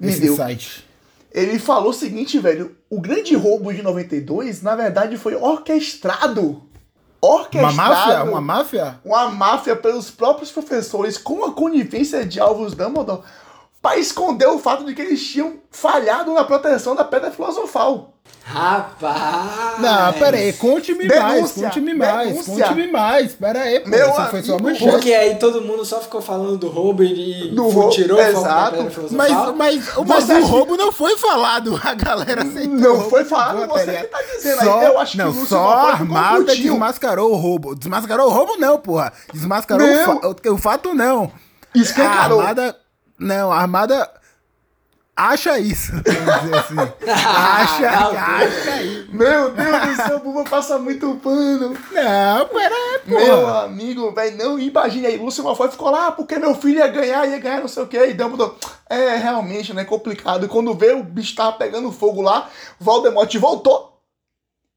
me 0.00 0.08
Esse 0.08 0.20
deu. 0.22 0.34
site. 0.34 0.88
Ele 1.34 1.58
falou 1.58 1.90
o 1.90 1.94
seguinte, 1.94 2.38
velho, 2.38 2.76
o 2.90 3.00
grande 3.00 3.34
roubo 3.34 3.72
de 3.72 3.82
92, 3.82 4.62
na 4.62 4.76
verdade, 4.76 5.16
foi 5.16 5.34
orquestrado. 5.34 6.62
Uma 7.22 7.34
Orquestrado. 7.34 7.76
máfia? 7.76 8.24
Uma 8.24 8.40
máfia? 8.40 9.00
uma 9.04 9.28
máfia 9.30 9.76
pelos 9.76 10.10
próprios 10.10 10.50
professores 10.50 11.16
com 11.16 11.44
a 11.44 11.52
conivência 11.52 12.26
de 12.26 12.40
Alvos 12.40 12.74
Dumbledore 12.74 13.22
para 13.80 13.96
esconder 13.96 14.46
o 14.48 14.58
fato 14.58 14.84
de 14.84 14.94
que 14.94 15.02
eles 15.02 15.24
tinham 15.24 15.58
falhado 15.70 16.34
na 16.34 16.44
proteção 16.44 16.94
da 16.94 17.04
Pedra 17.04 17.30
Filosofal. 17.30 18.11
Rapaz! 18.44 19.78
Não, 19.80 20.12
pera 20.14 20.36
aí, 20.36 20.52
conte-me 20.54 21.06
mais, 21.06 21.52
conte-me 21.52 21.94
mais, 21.94 22.44
conte-me 22.46 22.90
mais, 22.90 23.32
pera 23.34 23.60
aí, 23.62 23.80
pô, 23.80 23.88
Meu 23.90 24.08
essa 24.08 24.26
foi 24.26 24.38
amigo, 24.40 24.62
manchete. 24.62 24.90
Porque 24.90 25.12
aí 25.14 25.36
todo 25.36 25.60
mundo 25.62 25.84
só 25.84 26.00
ficou 26.00 26.20
falando 26.20 26.56
do 26.58 26.68
roubo 26.68 27.04
e 27.04 27.50
Do 27.54 27.64
fu- 27.64 27.70
roubo, 27.70 27.90
tirou 27.90 28.20
exato. 28.20 28.76
Mas, 29.12 29.32
mas, 29.56 29.90
mas 30.06 30.28
o 30.28 30.44
roubo 30.46 30.76
não 30.76 30.90
foi 30.92 31.16
falado, 31.16 31.80
a 31.82 31.94
galera 31.94 32.42
aceitou. 32.42 32.76
Não 32.78 33.00
foi 33.08 33.24
falado, 33.24 33.66
você 33.68 33.92
tá 33.92 34.02
que 34.02 34.06
tá 34.08 34.18
dizendo 34.36 34.60
aí. 34.60 34.66
Só, 34.66 34.82
Eu 34.82 34.98
acho 34.98 35.12
que 35.12 35.18
não, 35.18 35.26
Lúcio 35.28 35.46
só 35.46 35.70
a 35.72 35.92
armada 35.92 36.56
desmascarou 36.56 37.32
o 37.32 37.36
roubo. 37.36 37.74
Desmascarou 37.74 38.26
o 38.26 38.30
roubo 38.30 38.56
não, 38.58 38.78
porra. 38.78 39.12
Desmascarou 39.32 39.86
o 40.46 40.58
fato 40.58 40.94
não. 40.94 41.30
Escancarou. 41.74 42.40
A 42.40 42.42
armada... 42.42 42.76
Não, 43.18 43.52
a 43.52 43.58
armada... 43.60 44.10
Acha 45.14 45.58
isso, 45.58 45.92
vamos 46.02 46.42
dizer 46.42 46.56
assim. 46.58 47.10
acha, 47.10 47.90
Ah, 47.90 48.12
não, 48.12 48.18
acha 48.18 48.82
isso. 48.82 49.08
Meu 49.12 49.50
Deus 49.50 49.80
do 49.86 49.96
céu, 49.96 50.16
o 50.16 50.20
Buba 50.20 50.44
passa 50.44 50.78
muito 50.78 51.14
pano. 51.16 51.68
Não, 51.92 52.48
pera 52.48 52.74
aí, 52.74 52.98
porra. 53.06 53.24
Meu 53.24 53.48
amigo, 53.58 54.10
velho, 54.12 54.38
não 54.38 54.58
imagine 54.58 55.06
aí. 55.06 55.18
Lúcio 55.18 55.44
Malfoy 55.44 55.70
ficou 55.70 55.90
lá, 55.90 56.06
ah, 56.06 56.12
porque 56.12 56.38
meu 56.38 56.54
filho 56.54 56.78
ia 56.78 56.88
ganhar, 56.88 57.28
ia 57.28 57.38
ganhar 57.38 57.60
não 57.60 57.68
sei 57.68 57.82
o 57.82 57.86
que. 57.86 57.98
E 57.98 58.14
Dumbledore, 58.14 58.54
é 58.88 59.16
realmente, 59.16 59.74
né, 59.74 59.84
complicado. 59.84 60.46
E 60.46 60.48
quando 60.48 60.72
vê 60.74 60.92
o 60.92 61.02
bicho 61.04 61.36
tava 61.36 61.52
pegando 61.58 61.92
fogo 61.92 62.22
lá, 62.22 62.48
Voldemort 62.80 63.32
voltou. 63.36 64.00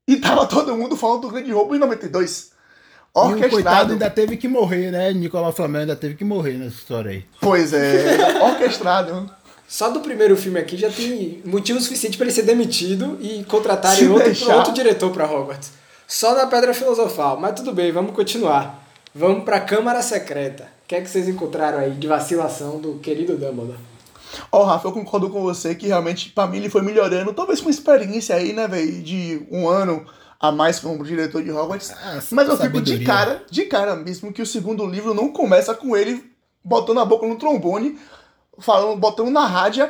E 0.08 0.18
tava 0.18 0.46
todo 0.46 0.76
mundo 0.76 0.98
falando 0.98 1.22
do 1.22 1.30
grande 1.30 1.52
roubo 1.52 1.76
em 1.76 1.80
92. 1.80 2.52
E 2.52 3.18
o 3.18 3.22
coitado 3.22 3.34
Orquestrado. 3.46 3.94
ainda 3.94 4.10
teve 4.10 4.36
que 4.36 4.50
morrer, 4.50 4.92
né? 4.92 5.14
Nicolau 5.14 5.54
Flamel 5.54 5.82
ainda 5.82 5.96
teve 5.96 6.16
que 6.16 6.26
morrer 6.26 6.56
nessa 6.58 6.76
história 6.76 7.12
aí. 7.12 7.26
Pois 7.40 7.72
é, 7.72 8.44
orquestrado. 8.44 9.32
Só 9.68 9.90
do 9.90 10.00
primeiro 10.00 10.38
filme 10.38 10.60
aqui 10.60 10.78
já 10.78 10.90
tem 10.90 11.42
motivo 11.44 11.80
suficiente 11.82 12.18
para 12.18 12.28
ele 12.28 12.34
ser 12.36 12.44
demitido 12.44 13.18
e 13.20 13.44
contratarem 13.46 14.08
outro, 14.10 14.54
outro 14.54 14.74
diretor 14.74 15.12
para 15.12 15.26
Hogwarts. 15.26 15.72
Só 16.08 16.36
na 16.36 16.46
Pedra 16.46 16.74
Filosofal, 16.74 17.40
mas 17.40 17.56
tudo 17.56 17.74
bem, 17.74 17.92
vamos 17.92 18.14
continuar. 18.14 18.84
Vamos 19.14 19.44
pra 19.44 19.60
Câmara 19.60 20.02
Secreta. 20.02 20.64
O 20.84 20.88
que 20.88 20.96
é 20.96 21.02
que 21.02 21.10
vocês 21.10 21.28
encontraram 21.28 21.80
aí 21.80 21.92
de 21.92 22.06
vacilação 22.06 22.80
do 22.80 23.00
querido 23.00 23.36
Dumbledore? 23.38 23.80
Ó, 24.52 24.62
oh, 24.62 24.66
Rafa, 24.66 24.88
eu 24.88 24.92
concordo 24.92 25.30
com 25.30 25.42
você 25.42 25.74
que 25.74 25.88
realmente, 25.88 26.30
pra 26.30 26.46
mim, 26.46 26.58
ele 26.58 26.70
foi 26.70 26.82
melhorando, 26.82 27.34
talvez 27.34 27.60
com 27.60 27.70
experiência 27.70 28.36
aí, 28.36 28.54
né, 28.54 28.68
velho, 28.68 29.02
de 29.02 29.48
um 29.50 29.68
ano 29.68 30.06
a 30.40 30.52
mais 30.52 30.80
como 30.80 31.04
diretor 31.04 31.42
de 31.42 31.52
Hogwarts. 31.52 31.92
Ah, 31.92 32.20
mas 32.32 32.48
eu 32.48 32.58
fico 32.58 32.82
de 32.82 33.04
cara, 33.04 33.44
de 33.50 33.64
cara 33.64 33.96
mesmo, 33.96 34.32
que 34.32 34.42
o 34.42 34.46
segundo 34.46 34.86
livro 34.86 35.14
não 35.14 35.32
começa 35.32 35.74
com 35.74 35.96
ele 35.96 36.24
botando 36.64 37.00
a 37.00 37.06
boca 37.06 37.26
no 37.26 37.38
trombone, 37.38 37.98
falando, 38.60 39.00
botando 39.00 39.30
na 39.30 39.46
rádio 39.46 39.90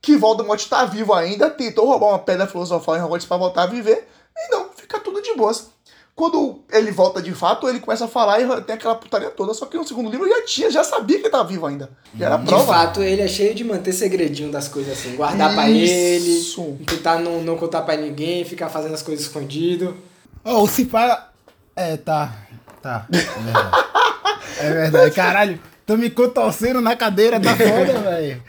que 0.00 0.16
Voldemort 0.16 0.62
tá 0.68 0.84
vivo 0.84 1.12
ainda, 1.12 1.50
tentou 1.50 1.86
roubar 1.86 2.10
uma 2.10 2.18
pedra 2.18 2.46
filosofal 2.46 2.96
em 2.96 3.02
Hogwarts 3.02 3.26
pra 3.26 3.36
voltar 3.36 3.64
a 3.64 3.66
viver, 3.66 4.06
e 4.36 4.50
não, 4.50 4.70
fica 4.70 5.00
tudo 5.00 5.20
de 5.20 5.34
boas. 5.34 5.68
Quando 6.14 6.60
ele 6.72 6.90
volta 6.92 7.20
de 7.20 7.34
fato, 7.34 7.68
ele 7.68 7.78
começa 7.78 8.06
a 8.06 8.08
falar 8.08 8.40
e 8.40 8.62
tem 8.62 8.76
aquela 8.76 8.94
putaria 8.94 9.28
toda. 9.28 9.52
Só 9.52 9.66
que 9.66 9.76
no 9.76 9.86
segundo 9.86 10.10
livro 10.10 10.26
já 10.26 10.46
tinha, 10.46 10.70
já 10.70 10.82
sabia 10.82 11.18
que 11.18 11.24
ele 11.24 11.30
tava 11.30 11.44
vivo 11.44 11.66
ainda. 11.66 11.90
Já 12.18 12.26
era 12.26 12.38
prova. 12.38 12.62
De 12.62 12.66
fato, 12.66 13.02
ele 13.02 13.20
é 13.20 13.28
cheio 13.28 13.54
de 13.54 13.62
manter 13.62 13.92
segredinho 13.92 14.50
das 14.50 14.66
coisas 14.66 14.94
assim. 14.98 15.14
Guardar 15.14 15.52
pra 15.52 15.68
ele, 15.68 16.42
tentar 16.86 17.18
não, 17.18 17.42
não 17.42 17.58
contar 17.58 17.82
pra 17.82 17.98
ninguém, 17.98 18.46
ficar 18.46 18.70
fazendo 18.70 18.94
as 18.94 19.02
coisas 19.02 19.26
escondido. 19.26 19.94
Oh, 20.42 20.62
o 20.62 20.66
Cipá. 20.66 21.32
É, 21.74 21.98
tá. 21.98 22.34
Tá. 22.80 23.06
É 23.12 23.42
verdade. 23.42 23.70
é 24.58 24.70
verdade. 24.70 25.14
Caralho, 25.14 25.60
tô 25.86 25.96
me 25.96 26.10
contorcendo 26.10 26.80
na 26.80 26.96
cadeira, 26.96 27.40
tá 27.40 27.56
foda, 27.56 28.00
velho. 28.10 28.42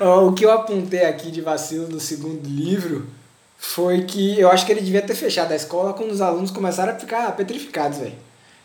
o 0.00 0.32
que 0.32 0.44
eu 0.44 0.52
apontei 0.52 1.04
aqui 1.04 1.30
de 1.30 1.40
vacilo 1.40 1.86
do 1.86 1.98
segundo 1.98 2.48
livro 2.48 3.06
foi 3.58 4.04
que 4.04 4.38
eu 4.38 4.48
acho 4.48 4.64
que 4.64 4.70
ele 4.70 4.80
devia 4.80 5.02
ter 5.02 5.16
fechado 5.16 5.52
a 5.52 5.56
escola 5.56 5.92
quando 5.92 6.12
os 6.12 6.20
alunos 6.20 6.52
começaram 6.52 6.92
a 6.92 6.96
ficar 6.96 7.34
petrificados, 7.36 7.98
velho. 7.98 8.14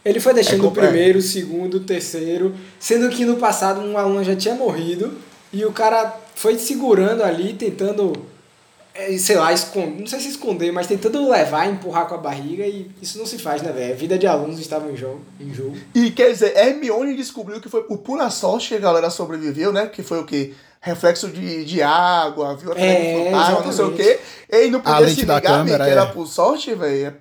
Ele 0.06 0.20
foi 0.20 0.34
deixando 0.34 0.66
é 0.66 0.68
o 0.68 0.72
primeiro, 0.72 1.20
o 1.20 1.22
segundo, 1.22 1.78
o 1.78 1.80
terceiro, 1.80 2.54
sendo 2.80 3.10
que 3.10 3.26
no 3.26 3.38
passado 3.38 3.82
um 3.82 3.98
aluno 3.98 4.24
já 4.24 4.36
tinha 4.36 4.54
morrido 4.54 5.18
e 5.52 5.66
o 5.66 5.72
cara 5.72 6.14
foi 6.36 6.60
segurando 6.60 7.24
ali, 7.24 7.54
tentando, 7.54 8.12
é, 8.12 8.33
sei 9.18 9.36
lá, 9.36 9.52
esconder, 9.52 10.00
não 10.00 10.08
sei 10.08 10.20
se 10.20 10.30
esconder, 10.30 10.72
mas 10.72 10.88
tentando 10.88 11.30
levar, 11.30 11.68
empurrar 11.68 12.08
com 12.08 12.16
a 12.16 12.18
barriga 12.18 12.66
e 12.66 12.92
isso 13.02 13.18
não 13.18 13.26
se 13.26 13.40
faz, 13.40 13.62
né, 13.62 13.72
velho? 13.72 13.94
A 13.94 13.98
vida 13.98 14.18
de 14.18 14.28
alunos 14.28 14.60
estava 14.60 14.92
em 14.92 14.96
jogo, 14.96 15.22
em 15.40 15.54
jogo. 15.54 15.76
E 15.96 16.12
quer 16.12 16.32
dizer, 16.32 16.56
Hermione 16.56 17.16
descobriu 17.16 17.60
que 17.60 17.70
foi 17.70 17.84
por 17.84 17.98
pura 18.00 18.30
sorte 18.30 18.70
que 18.70 18.76
a 18.76 18.80
galera 18.80 19.10
sobreviveu, 19.10 19.74
né? 19.74 19.88
Que 19.88 20.04
foi 20.04 20.20
o 20.20 20.26
quê? 20.26 20.54
reflexo 20.84 21.30
de, 21.30 21.64
de 21.64 21.82
água, 21.82 22.58
viu? 22.58 22.74
É, 22.76 23.32
fantasma, 23.32 23.62
não 23.62 23.72
sei 23.72 23.86
o 23.86 23.96
quê. 23.96 24.20
E 24.50 24.70
não 24.70 24.82
podia 24.82 25.08
se 25.08 25.22
ligar, 25.22 25.42
câmera, 25.42 25.86
que 25.86 25.90
era 25.90 26.02
é. 26.02 26.06
por 26.08 26.28
sorte, 26.28 26.76
velho. 26.76 27.16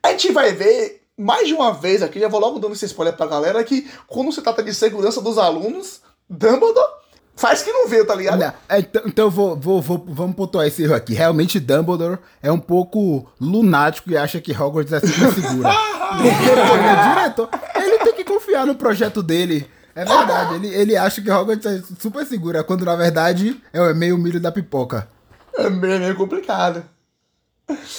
A 0.00 0.10
gente 0.10 0.30
vai 0.30 0.52
ver 0.52 1.02
mais 1.18 1.48
de 1.48 1.54
uma 1.54 1.72
vez 1.72 2.00
aqui, 2.00 2.20
já 2.20 2.28
vou 2.28 2.38
logo 2.38 2.60
dando 2.60 2.74
esse 2.74 2.84
spoiler 2.84 3.16
pra 3.16 3.26
galera, 3.26 3.64
que 3.64 3.90
quando 4.06 4.30
se 4.30 4.40
trata 4.40 4.62
de 4.62 4.72
segurança 4.72 5.20
dos 5.20 5.36
alunos, 5.36 6.00
Dumbledore 6.30 6.92
faz 7.36 7.62
que 7.62 7.70
não 7.70 7.86
veio, 7.86 8.04
tá 8.04 8.14
ligado? 8.14 8.40
Não, 8.40 8.52
é, 8.68 8.78
então, 8.78 9.02
então 9.06 9.30
vou, 9.30 9.54
vou, 9.54 9.80
vou, 9.80 10.04
vamos 10.08 10.34
pontuar 10.34 10.66
esse 10.66 10.82
erro 10.82 10.94
aqui. 10.94 11.14
Realmente, 11.14 11.60
Dumbledore 11.60 12.18
é 12.42 12.50
um 12.50 12.58
pouco 12.58 13.30
lunático 13.40 14.10
e 14.10 14.16
acha 14.16 14.40
que 14.40 14.52
Hogwarts 14.52 14.92
é 14.92 15.00
super 15.00 15.32
segura. 15.34 15.70
Porque, 16.16 16.50
ele 16.50 16.60
é 16.60 17.14
diretor. 17.14 17.48
Ele 17.74 17.98
tem 17.98 18.14
que 18.14 18.24
confiar 18.24 18.66
no 18.66 18.74
projeto 18.74 19.22
dele. 19.22 19.68
É 19.94 20.04
verdade, 20.04 20.56
ele, 20.56 20.68
ele 20.68 20.96
acha 20.96 21.22
que 21.22 21.30
Hogwarts 21.30 21.66
é 21.66 21.82
super 21.98 22.26
segura, 22.26 22.64
quando 22.64 22.84
na 22.84 22.96
verdade 22.96 23.60
é 23.72 23.94
meio 23.94 24.18
milho 24.18 24.40
da 24.40 24.52
pipoca. 24.52 25.08
É 25.56 25.70
meio 25.70 26.14
complicado. 26.16 26.84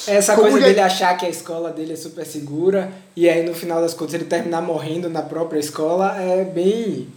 Essa 0.08 0.34
Como 0.34 0.44
coisa 0.44 0.60
que... 0.60 0.64
dele 0.64 0.80
achar 0.80 1.18
que 1.18 1.26
a 1.26 1.30
escola 1.30 1.72
dele 1.72 1.94
é 1.94 1.96
super 1.96 2.26
segura 2.26 2.90
e 3.16 3.28
aí 3.28 3.46
no 3.46 3.54
final 3.54 3.82
das 3.82 3.94
contas 3.94 4.14
ele 4.14 4.24
terminar 4.24 4.62
morrendo 4.62 5.10
na 5.10 5.22
própria 5.22 5.60
escola 5.60 6.16
é 6.18 6.46
bem 6.46 7.10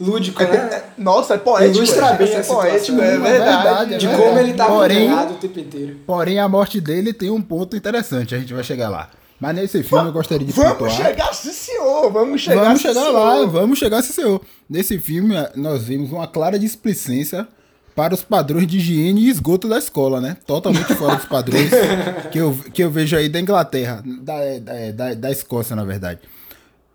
lúdico, 0.00 0.42
é, 0.42 0.46
né? 0.46 0.56
É, 0.56 0.84
nossa, 0.98 1.34
é 1.34 1.38
poético. 1.38 1.76
Ilustra 1.78 2.12
bem 2.14 2.28
é, 2.28 2.34
é 2.36 2.42
poético, 2.42 3.00
é, 3.00 3.14
é 3.14 3.18
verdade. 3.18 3.96
De 3.98 4.08
como 4.08 4.38
ele 4.38 4.54
tá 4.54 4.66
porém, 4.66 5.12
o 5.12 5.34
tempo 5.34 5.60
inteiro. 5.60 5.96
Porém, 6.06 6.38
a 6.38 6.48
morte 6.48 6.80
dele 6.80 7.12
tem 7.12 7.30
um 7.30 7.40
ponto 7.42 7.76
interessante, 7.76 8.34
a 8.34 8.38
gente 8.38 8.52
vai 8.52 8.64
chegar 8.64 8.88
lá. 8.88 9.10
Mas 9.40 9.56
nesse 9.56 9.82
filme 9.82 10.06
eu 10.08 10.12
gostaria 10.12 10.46
de 10.46 10.52
Vamos 10.52 10.72
pontuar. 10.72 10.90
chegar, 10.90 11.34
sim 11.34 11.52
senhor! 11.52 12.10
Vamos 12.10 12.40
chegar, 12.40 12.64
Vamos 12.64 12.80
chegar 12.80 13.00
senhor. 13.00 13.12
lá, 13.12 13.46
vamos 13.46 13.78
chegar, 13.78 14.02
sim 14.02 14.12
senhor. 14.12 14.40
Nesse 14.70 14.98
filme 14.98 15.34
nós 15.54 15.84
vimos 15.84 16.12
uma 16.12 16.26
clara 16.26 16.58
displicência 16.58 17.46
para 17.94 18.14
os 18.14 18.22
padrões 18.22 18.66
de 18.66 18.78
higiene 18.78 19.22
e 19.22 19.28
esgoto 19.28 19.68
da 19.68 19.78
escola, 19.78 20.20
né? 20.20 20.36
Totalmente 20.46 20.94
fora 20.94 21.16
dos 21.16 21.26
padrões 21.26 21.70
que, 22.32 22.38
eu, 22.38 22.56
que 22.72 22.82
eu 22.82 22.90
vejo 22.90 23.16
aí 23.16 23.28
da 23.28 23.40
Inglaterra, 23.40 24.02
da, 24.04 24.58
da, 24.58 24.90
da, 24.92 25.14
da 25.14 25.30
Escócia, 25.30 25.76
na 25.76 25.84
verdade. 25.84 26.20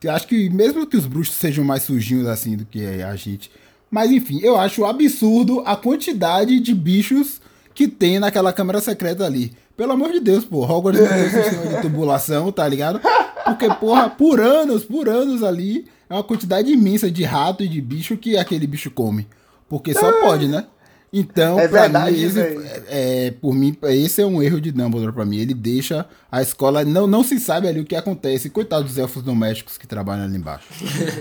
Eu 0.03 0.11
acho 0.11 0.27
que 0.27 0.49
mesmo 0.49 0.87
que 0.87 0.97
os 0.97 1.05
bruxos 1.05 1.35
sejam 1.35 1.63
mais 1.63 1.83
sujinhos 1.83 2.27
assim 2.27 2.55
do 2.55 2.65
que 2.65 2.85
a 2.85 3.15
gente. 3.15 3.51
Mas 3.91 4.11
enfim, 4.11 4.39
eu 4.41 4.57
acho 4.57 4.85
absurdo 4.85 5.61
a 5.65 5.75
quantidade 5.75 6.59
de 6.59 6.73
bichos 6.73 7.41
que 7.73 7.87
tem 7.87 8.19
naquela 8.19 8.53
câmara 8.53 8.79
secreta 8.79 9.25
ali. 9.25 9.51
Pelo 9.75 9.93
amor 9.93 10.11
de 10.11 10.19
Deus, 10.19 10.43
pô. 10.43 10.63
Hogwarts 10.65 11.01
não 11.01 11.07
tem 11.07 11.29
sistema 11.29 11.67
de 11.67 11.81
tubulação, 11.81 12.51
tá 12.51 12.67
ligado? 12.67 12.99
Porque, 13.45 13.67
porra, 13.75 14.09
por 14.09 14.39
anos, 14.39 14.83
por 14.83 15.07
anos 15.07 15.41
ali, 15.41 15.85
é 16.09 16.13
uma 16.13 16.23
quantidade 16.23 16.71
imensa 16.71 17.09
de 17.09 17.23
rato 17.23 17.63
e 17.63 17.67
de 17.67 17.81
bicho 17.81 18.17
que 18.17 18.37
aquele 18.37 18.67
bicho 18.67 18.91
come. 18.91 19.27
Porque 19.69 19.93
só 19.93 20.11
pode, 20.21 20.47
né? 20.47 20.65
Então, 21.11 21.59
é 21.59 21.67
pra 21.67 21.81
verdade, 21.81 22.17
mim, 22.17 22.23
esse, 22.23 22.39
é, 22.39 22.83
é, 22.87 23.31
por 23.31 23.53
mim, 23.53 23.75
esse 23.83 24.21
é 24.21 24.25
um 24.25 24.41
erro 24.43 24.61
de 24.61 24.71
Dumbledore 24.71 25.11
pra 25.11 25.25
mim. 25.25 25.37
Ele 25.37 25.55
deixa 25.55 26.05
a 26.31 26.41
escola, 26.41 26.85
não, 26.85 27.07
não 27.07 27.23
se 27.23 27.39
sabe 27.39 27.67
ali 27.67 27.79
o 27.79 27.85
que 27.85 27.95
acontece. 27.95 28.49
Coitado 28.49 28.83
dos 28.83 28.97
elfos 28.97 29.23
domésticos 29.23 29.77
que 29.77 29.87
trabalham 29.87 30.25
ali 30.25 30.37
embaixo. 30.37 30.67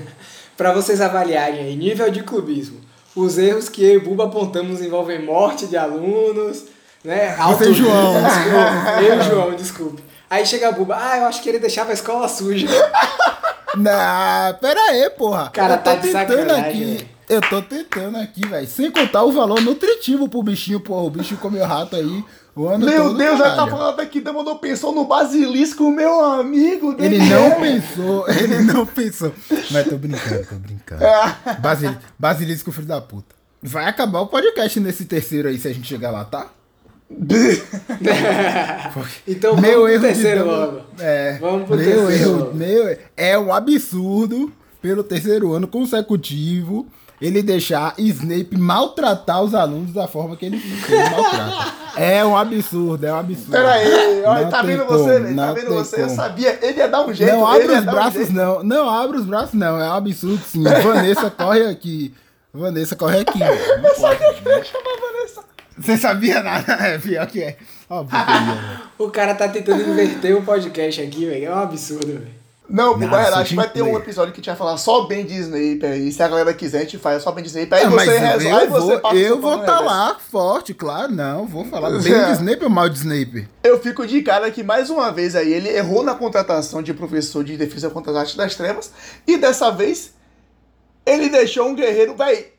pra 0.56 0.72
vocês 0.74 1.00
avaliarem 1.00 1.60
aí, 1.60 1.76
nível 1.76 2.10
de 2.10 2.22
clubismo. 2.22 2.80
Os 3.16 3.38
erros 3.38 3.68
que 3.68 3.82
eu 3.82 3.94
e 3.94 3.98
Buba 3.98 4.26
apontamos 4.26 4.82
envolvem 4.82 5.24
morte 5.24 5.66
de 5.66 5.76
alunos, 5.76 6.64
né? 7.02 7.34
Alto... 7.36 7.64
Você 7.64 7.72
João. 7.74 8.14
Desculpa. 8.22 9.02
Eu 9.02 9.22
João, 9.22 9.54
desculpe. 9.54 10.02
Aí 10.28 10.44
chega 10.44 10.68
a 10.68 10.72
Buba, 10.72 10.98
ah, 11.00 11.16
eu 11.16 11.24
acho 11.24 11.42
que 11.42 11.48
ele 11.48 11.58
deixava 11.58 11.90
a 11.90 11.94
escola 11.94 12.28
suja. 12.28 12.68
Não, 13.74 14.54
pera 14.60 14.80
aí, 14.90 15.08
porra. 15.10 15.50
Cara, 15.50 15.74
eu 15.74 15.78
tô 15.78 15.90
tá 15.90 15.96
tentando 15.96 16.50
aqui. 16.52 16.84
Véio. 16.84 17.17
Eu 17.28 17.40
tô 17.42 17.60
tentando 17.60 18.16
aqui, 18.16 18.46
velho. 18.46 18.66
Sem 18.66 18.90
contar 18.90 19.22
o 19.22 19.32
valor 19.32 19.60
nutritivo 19.60 20.28
pro 20.28 20.42
bichinho, 20.42 20.80
porra. 20.80 21.02
O 21.02 21.10
bicho 21.10 21.36
comeu 21.36 21.64
rato 21.66 21.94
aí. 21.96 22.24
O 22.56 22.66
ano 22.66 22.86
meu 22.86 23.04
todo, 23.04 23.18
Deus, 23.18 23.38
já 23.38 23.54
tá 23.54 23.68
falando 23.68 24.00
aqui, 24.00 24.20
mandou 24.20 24.56
pensou 24.58 24.92
no 24.92 25.04
basilisco, 25.04 25.92
meu 25.92 26.20
amigo. 26.24 26.96
Ele 26.98 27.18
não 27.18 27.52
pensou, 27.60 28.28
ele 28.34 28.58
não 28.62 28.84
pensou. 28.84 29.32
Mas 29.70 29.86
tô 29.86 29.96
brincando, 29.96 30.44
tô 30.44 30.56
brincando. 30.56 31.04
Basil, 31.62 31.94
basilisco, 32.18 32.72
filho 32.72 32.88
da 32.88 33.00
puta. 33.00 33.36
Vai 33.62 33.86
acabar 33.86 34.18
o 34.22 34.26
podcast 34.26 34.80
nesse 34.80 35.04
terceiro 35.04 35.46
aí, 35.48 35.56
se 35.56 35.68
a 35.68 35.72
gente 35.72 35.86
chegar 35.86 36.10
lá, 36.10 36.24
tá? 36.24 36.48
então 39.26 39.54
vamos 39.54 39.62
meu 39.62 39.80
pro 39.82 39.88
erro 39.88 40.02
terceiro 40.02 40.42
de... 40.42 40.46
logo. 40.48 40.80
É, 40.98 41.38
vamos 41.38 41.68
pro 41.68 41.76
meu 41.76 42.06
terceiro. 42.06 42.40
Erro, 42.40 42.54
meu, 42.54 42.98
é 43.16 43.38
um 43.38 43.52
absurdo 43.52 44.52
pelo 44.82 45.04
terceiro 45.04 45.52
ano 45.52 45.68
consecutivo 45.68 46.88
ele 47.20 47.42
deixar 47.42 47.94
Snape 47.98 48.56
maltratar 48.56 49.42
os 49.42 49.54
alunos 49.54 49.92
da 49.92 50.06
forma 50.06 50.36
que 50.36 50.46
ele, 50.46 50.58
que 50.58 50.92
ele 50.92 51.10
maltrata. 51.10 51.78
É 51.96 52.24
um 52.24 52.36
absurdo, 52.36 53.04
é 53.04 53.12
um 53.12 53.18
absurdo. 53.18 53.50
Peraí, 53.50 54.22
olha, 54.24 54.46
tá 54.46 54.62
vendo 54.62 54.84
como, 54.84 54.98
você, 55.00 55.34
Tá 55.34 55.52
vendo 55.52 55.74
você? 55.74 55.96
Como. 55.96 56.08
Eu 56.08 56.14
sabia, 56.14 56.58
ele 56.62 56.78
ia 56.78 56.88
dar 56.88 57.04
um 57.04 57.12
jeito. 57.12 57.32
Não 57.32 57.46
abre 57.46 57.72
os 57.72 57.84
braços, 57.84 58.30
um 58.30 58.32
não. 58.32 58.62
Não 58.62 58.88
abre 58.88 59.18
os 59.18 59.24
braços, 59.24 59.54
não. 59.54 59.80
É 59.80 59.88
um 59.88 59.94
absurdo, 59.94 60.40
sim. 60.44 60.62
Vanessa 60.62 61.28
corre 61.30 61.66
aqui. 61.66 62.14
Vanessa 62.54 62.94
corre 62.94 63.18
aqui. 63.18 63.40
Eu 63.40 63.94
sabia 63.96 64.32
que 64.32 64.48
ia 64.48 64.64
chamar 64.64 64.96
Vanessa. 65.00 65.44
Você 65.76 65.96
sabia 65.96 66.42
nada? 66.42 66.72
É 66.72 66.98
pior 66.98 67.26
que 67.26 67.42
é. 67.42 67.56
Óbvio 67.90 68.18
que 68.96 69.02
o 69.02 69.10
cara 69.10 69.34
tá 69.34 69.48
tentando 69.48 69.82
inverter 69.82 70.36
o 70.36 70.42
podcast 70.42 71.00
aqui, 71.00 71.26
velho. 71.26 71.46
É 71.46 71.50
um 71.50 71.58
absurdo, 71.58 72.06
velho. 72.06 72.37
Não, 72.68 72.98
Nossa, 72.98 73.22
relaxa, 73.22 73.54
vai 73.54 73.70
ter 73.70 73.80
um 73.80 73.96
episódio 73.96 74.34
que 74.34 74.40
a 74.40 74.42
gente 74.42 74.48
vai 74.48 74.56
falar 74.56 74.76
só 74.76 75.06
bem 75.06 75.24
de 75.24 75.34
Snape 75.38 75.86
aí. 75.86 76.12
Se 76.12 76.22
a 76.22 76.28
galera 76.28 76.52
quiser, 76.52 76.78
a 76.78 76.80
gente 76.82 76.98
faz 76.98 77.22
só 77.22 77.32
bem 77.32 77.42
de 77.42 77.48
Snape. 77.48 77.72
Aí 77.72 77.84
ah, 77.84 77.88
você 77.88 78.18
resolve. 78.18 78.46
Eu 78.46 78.68
vou, 78.68 79.12
eu 79.14 79.40
vou 79.40 79.60
estar 79.60 79.78
tá 79.78 79.80
lá 79.80 80.18
forte, 80.18 80.74
claro, 80.74 81.10
não. 81.10 81.46
Vou 81.46 81.64
falar 81.64 81.90
bem 81.98 82.12
é. 82.12 82.26
de 82.26 82.32
Snape 82.32 82.64
ou 82.64 82.68
mal 82.68 82.90
de 82.90 82.98
Snape. 82.98 83.48
Eu 83.64 83.80
fico 83.80 84.06
de 84.06 84.20
cara 84.20 84.50
que 84.50 84.62
mais 84.62 84.90
uma 84.90 85.10
vez 85.10 85.34
aí 85.34 85.50
ele 85.50 85.70
errou 85.70 86.02
na 86.02 86.14
contratação 86.14 86.82
de 86.82 86.92
professor 86.92 87.42
de 87.42 87.56
defesa 87.56 87.88
contra 87.88 88.12
as 88.12 88.18
artes 88.18 88.36
das 88.36 88.54
trevas. 88.54 88.92
E 89.26 89.38
dessa 89.38 89.70
vez 89.70 90.12
ele 91.06 91.30
deixou 91.30 91.68
um 91.68 91.74
guerreiro, 91.74 92.14
véi. 92.14 92.52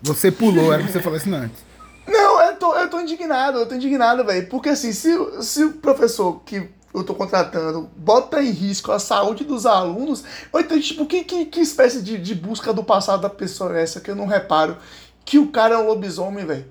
Você 0.00 0.30
pulou, 0.30 0.72
era 0.72 0.84
pra 0.84 0.92
você 0.92 1.00
falar 1.00 1.16
isso 1.16 1.34
antes. 1.34 1.58
Não, 2.06 2.40
eu 2.40 2.54
tô, 2.54 2.74
eu 2.76 2.88
tô 2.88 3.00
indignado, 3.00 3.58
eu 3.58 3.66
tô 3.66 3.74
indignado, 3.74 4.24
velho. 4.24 4.46
Porque 4.48 4.68
assim, 4.68 4.92
se, 4.92 5.12
se 5.42 5.64
o 5.64 5.72
professor 5.72 6.40
que 6.44 6.68
eu 6.92 7.04
tô 7.04 7.14
contratando 7.14 7.88
bota 7.96 8.42
em 8.42 8.50
risco 8.50 8.90
a 8.92 8.98
saúde 8.98 9.44
dos 9.44 9.66
alunos, 9.66 10.24
ou 10.52 10.60
então, 10.60 10.78
tipo, 10.80 11.06
que, 11.06 11.24
que, 11.24 11.46
que 11.46 11.60
espécie 11.60 12.02
de, 12.02 12.18
de 12.18 12.34
busca 12.34 12.72
do 12.72 12.82
passado 12.82 13.20
da 13.20 13.30
pessoa 13.30 13.76
é 13.78 13.82
essa 13.82 14.00
que 14.00 14.10
eu 14.10 14.16
não 14.16 14.26
reparo? 14.26 14.76
Que 15.24 15.38
o 15.38 15.48
cara 15.48 15.74
é 15.74 15.78
um 15.78 15.86
lobisomem, 15.86 16.44
velho. 16.44 16.66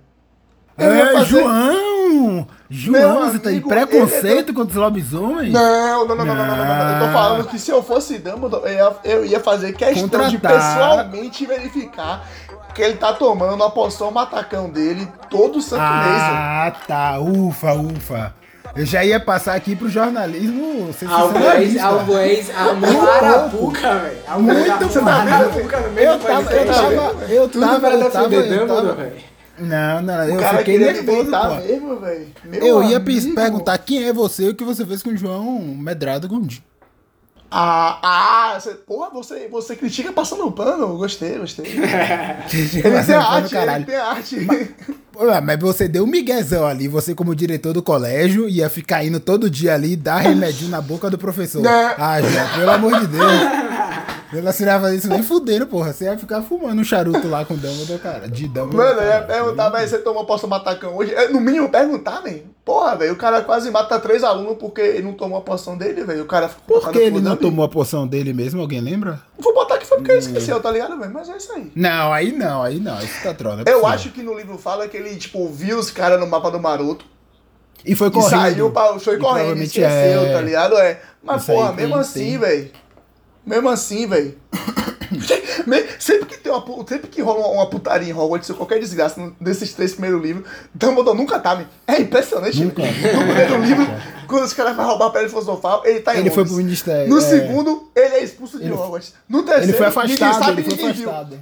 É, 0.78 1.14
fazer... 1.14 1.26
João! 1.26 2.00
um 2.10 2.46
João, 2.70 3.30
você 3.30 3.40
tá 3.40 3.52
de 3.52 3.62
preconceito 3.62 4.54
contra 4.54 4.72
os 4.72 4.76
lobisomens? 4.76 5.52
Não, 5.52 6.08
não, 6.08 6.16
não, 6.16 6.26
não, 6.26 6.36
não, 6.36 6.46
não, 6.46 6.56
não, 6.58 6.66
não, 6.66 6.94
Eu 6.94 7.08
tô 7.08 7.14
falando 7.14 7.48
que 7.48 7.60
se 7.60 7.72
eu 7.72 7.84
fosse 7.84 8.18
Dumbledore, 8.18 8.64
eu 8.66 8.74
ia, 8.74 8.96
eu 9.04 9.26
ia 9.26 9.40
fazer 9.40 9.74
questão 9.74 10.04
Contratar. 10.04 10.30
de 10.30 10.38
pessoalmente 10.38 11.46
verificar 11.46 12.28
que 12.74 12.82
ele 12.82 12.98
tá 12.98 13.14
tomando 13.14 13.64
a 13.64 13.70
poção 13.70 14.12
matacão 14.12 14.70
dele 14.70 15.08
todo 15.30 15.62
santo 15.62 15.82
ah, 15.82 16.04
mês. 16.04 16.22
Ah, 16.22 16.86
tá. 16.88 17.20
Ufa, 17.20 17.74
ufa. 17.74 18.34
Eu 18.76 18.86
já 18.86 19.04
ia 19.04 19.20
passar 19.20 19.56
aqui 19.56 19.76
pro 19.76 19.90
jornalismo 19.90 20.90
Albués, 21.08 21.78
Albués, 21.78 22.52
amor 22.56 23.10
Arapuca, 23.10 23.96
velho. 24.00 24.42
Muito 24.42 25.00
Arapuca 25.00 25.80
no 25.82 25.92
meio 25.92 26.10
eu 26.10 26.20
tava, 26.20 26.54
eu 26.54 26.66
tava, 26.66 27.26
eu 27.30 27.50
tava, 27.50 27.88
eu 27.90 28.12
tava, 28.12 28.36
eu 28.36 28.68
tava, 28.68 28.94
velho. 28.94 29.30
Não, 29.60 30.02
não, 30.02 30.26
o 30.26 30.30
eu 30.30 30.58
fiquei 30.58 30.78
nervoso, 30.78 31.32
pô. 31.32 31.56
Mesmo, 32.48 32.66
eu 32.66 32.84
ia 32.84 32.98
amigo. 32.98 33.36
perguntar 33.36 33.78
quem 33.80 34.06
é 34.06 34.14
você 34.14 34.46
e 34.46 34.50
o 34.50 34.56
que 34.56 34.64
você 34.64 34.86
fez 34.86 35.04
com 35.04 35.10
o 35.10 35.18
João 35.18 35.60
Medrado 35.60 36.28
Gondim. 36.28 36.64
Ah, 37.52 38.00
ah, 38.04 38.60
você, 38.60 38.76
porra, 38.76 39.10
você, 39.10 39.48
você 39.48 39.76
critica 39.76 40.14
passando 40.14 40.52
pano. 40.52 40.98
Gostei, 40.98 41.40
gostei. 41.40 41.66
ele 41.74 43.04
tem 43.04 43.16
arte, 43.16 43.56
ele 43.56 43.86
tem 43.86 43.96
arte. 43.96 44.36
Mas, 44.46 45.44
mas 45.44 45.60
você 45.60 45.88
deu 45.88 46.04
um 46.04 46.08
miguezão 46.08 46.68
ali. 46.68 46.88
Você, 46.88 47.16
como 47.16 47.36
diretor 47.36 47.74
do 47.74 47.82
colégio, 47.82 48.48
ia 48.48 48.70
ficar 48.70 49.04
indo 49.04 49.20
todo 49.20 49.50
dia 49.50 49.74
ali 49.74 49.96
dar 49.96 50.20
remedinho 50.20 50.70
na 50.70 50.80
boca 50.80 51.10
do 51.10 51.18
professor. 51.18 51.62
Não. 51.62 51.94
Ah, 51.98 52.22
já, 52.22 52.58
pelo 52.58 52.72
amor 52.72 53.00
de 53.00 53.08
Deus. 53.08 53.32
Eu 54.32 54.44
não 54.44 54.54
fazer 54.54 54.96
isso 54.96 55.08
nem 55.08 55.24
fudendo, 55.24 55.66
porra. 55.66 55.92
Você 55.92 56.06
ia 56.06 56.18
ficar 56.18 56.42
fumando 56.44 56.80
um 56.80 56.84
charuto 56.84 57.28
lá 57.28 57.44
com 57.46 57.56
o 57.56 57.58
Dumbledore, 57.58 58.00
cara. 58.00 58.28
De 58.28 58.48
Dumbledore. 58.48 58.96
Mano, 58.96 59.02
eu 59.02 59.08
ia 59.08 59.22
perguntar, 59.22 59.70
velho, 59.70 59.90
você 59.90 59.98
tomou 59.98 60.26
posto 60.26 60.48
matacão 60.48 60.96
hoje? 60.96 61.14
É, 61.14 61.28
no 61.30 61.42
mínimo, 61.42 61.70
perguntar, 61.70 62.22
velho. 62.22 62.44
Porra, 62.64 62.96
velho, 62.96 63.14
o 63.14 63.16
cara 63.16 63.42
quase 63.42 63.72
mata 63.72 64.00
três 64.00 64.24
alunos 64.24 64.58
porque 64.60 64.82
ele 64.82 65.02
não 65.02 65.14
tomou 65.14 65.40
a 65.40 65.42
poção 65.42 65.76
dele, 65.76 66.04
velho. 66.04 66.22
O 66.22 66.28
cara 66.28 66.48
ficou 66.48 66.80
Por 66.80 66.92
que 66.92 67.00
ele 67.00 67.20
não 67.20 67.36
tomou 67.36 67.66
a 67.66 67.70
poção 67.70 68.06
dele 68.06 68.32
mesmo? 68.32 68.62
Alguém 68.62 68.80
lembra? 68.80 69.20
Vou 69.40 69.54
botar 69.54 69.80
que 69.80 69.86
foi 69.88 69.98
porque 69.98 70.12
ele 70.12 70.20
esqueceu, 70.20 70.62
tá 70.62 70.72
ligado, 70.72 71.00
velho? 71.00 71.12
Mas 71.12 71.28
é 71.28 71.38
isso 71.38 71.52
aí. 71.52 71.72
Não, 71.76 72.14
aí 72.14 72.32
não, 72.32 72.62
aí 72.62 72.80
não. 72.80 73.00
Isso 73.00 73.24
tá 73.24 73.34
trona. 73.34 73.64
É 73.66 73.74
eu 73.74 73.88
acho 73.88 74.12
que 74.12 74.22
no 74.22 74.38
livro 74.38 74.60
fala 74.60 74.88
que 74.88 74.96
ele, 74.96 75.16
tipo, 75.16 75.50
viu 75.50 75.80
os 75.80 75.90
caras 75.90 76.20
no 76.20 76.28
mapa 76.28 76.52
do 76.52 76.60
Maroto. 76.60 77.04
E 77.84 77.96
foi 77.96 78.12
correndo. 78.12 78.28
E 78.28 78.52
saiu 78.52 78.72
pra, 78.72 79.00
foi 79.00 79.16
e 79.16 79.20
correndo, 79.20 79.62
esqueceu, 79.64 80.22
é... 80.22 80.34
tá 80.34 80.42
ligado? 80.42 80.78
É. 80.78 81.02
Mas, 81.24 81.42
Isso 81.42 81.52
porra, 81.52 81.74
mesmo 81.74 81.96
assim, 81.96 82.38
velho. 82.38 82.72
Mesmo 83.50 83.68
assim, 83.68 84.06
velho. 84.06 84.38
sempre 86.00 86.28
que 86.28 86.38
tem 86.38 86.52
uma, 86.52 86.64
sempre 86.88 87.08
que 87.08 87.20
rola 87.20 87.48
uma 87.48 87.68
putaria 87.68 88.08
em 88.08 88.14
Hogwarts, 88.14 88.48
ou 88.52 88.56
qualquer 88.56 88.80
desgraça 88.80 89.34
desses 89.42 89.74
três 89.74 89.94
primeiros 89.94 90.22
livros, 90.22 90.48
Dumbledore 90.72 91.18
nunca 91.18 91.40
tá, 91.40 91.66
É 91.88 92.00
impressionante. 92.00 92.64
Nunca. 92.64 92.84
No 92.84 93.24
primeiro 93.24 93.62
livro, 93.64 93.88
quando 94.28 94.44
os 94.44 94.54
caras 94.54 94.76
vão 94.76 94.86
roubar 94.86 95.08
a 95.08 95.10
pedra 95.10 95.30
filosofal, 95.30 95.82
ele 95.84 96.00
tá 96.02 96.16
em 96.16 96.20
Ele 96.20 96.30
foi 96.30 96.46
pro 96.46 96.54
ministério. 96.54 97.10
No 97.10 97.18
é. 97.18 97.22
segundo, 97.22 97.90
ele 97.96 98.16
é 98.18 98.24
expulso 98.24 98.60
de 98.60 98.66
ele, 98.66 98.74
Hogwarts. 98.74 99.16
No 99.28 99.42
terceiro, 99.42 99.72
ele 99.72 99.74
foi 99.74 99.88
afastado, 99.88 100.44
sabe, 100.44 100.62
ele 100.62 100.76
foi 100.76 100.90
afastado. 100.92 101.30
Viu. 101.32 101.40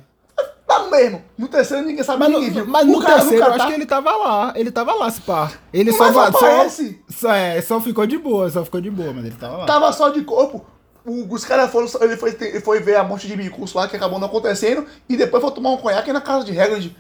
Tá 0.66 0.88
mesmo. 0.90 1.22
No 1.38 1.48
terceiro 1.48 1.86
ninguém 1.86 2.04
sabe 2.04 2.20
mas 2.20 2.30
ninguém 2.30 2.52
viu. 2.52 2.68
Mas 2.68 2.86
no 2.88 3.04
terceiro 3.04 3.44
eu 3.44 3.50
tá... 3.50 3.56
acho 3.56 3.68
que 3.68 3.74
ele 3.74 3.86
tava 3.86 4.16
lá. 4.16 4.54
Ele 4.56 4.72
tava 4.72 4.94
lá, 4.94 5.10
se 5.10 5.22
pá. 5.22 5.52
Ele 5.74 5.92
só, 5.92 6.12
só, 6.14 6.68
só, 7.10 7.34
é, 7.34 7.62
só 7.62 7.82
ficou 7.82 8.06
de 8.06 8.18
boa, 8.18 8.50
só 8.50 8.64
ficou 8.64 8.82
de 8.82 8.90
boa, 8.90 9.14
mas 9.14 9.26
ele 9.26 9.36
tava 9.36 9.58
lá. 9.58 9.66
Tava 9.66 9.92
só 9.94 10.10
de 10.10 10.22
corpo 10.24 10.66
os 11.08 11.46
caras 11.46 11.72
foram. 11.72 11.88
Ele 12.02 12.18
foi, 12.18 12.36
ele 12.40 12.60
foi 12.60 12.80
ver 12.82 12.98
a 12.98 13.04
morte 13.04 13.28
de 13.28 13.36
Bicurso 13.36 13.78
lá, 13.78 13.88
que 13.88 13.96
acabou 13.96 14.20
não 14.20 14.28
acontecendo, 14.28 14.86
e 15.08 15.16
depois 15.16 15.42
foi 15.42 15.52
tomar 15.52 15.72
um 15.72 15.78
conhaque 15.78 16.12
na 16.12 16.20
casa 16.20 16.46
de 16.46 16.60
Hagrid. 16.60 16.96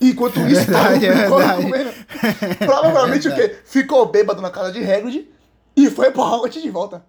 Enquanto 0.00 0.38
é 0.40 0.50
isso, 0.50 0.64
verdade, 0.64 1.06
é 1.06 1.28
comendo. 1.28 1.90
Provavelmente 2.64 3.28
é 3.28 3.30
o 3.30 3.34
quê? 3.34 3.56
Ficou 3.64 4.06
bêbado 4.06 4.40
na 4.40 4.50
casa 4.50 4.72
de 4.72 4.78
Hagrid 4.78 5.28
e 5.76 5.90
foi 5.90 6.10
pro 6.10 6.22
Hogwarts 6.22 6.62
de 6.62 6.70
volta. 6.70 7.04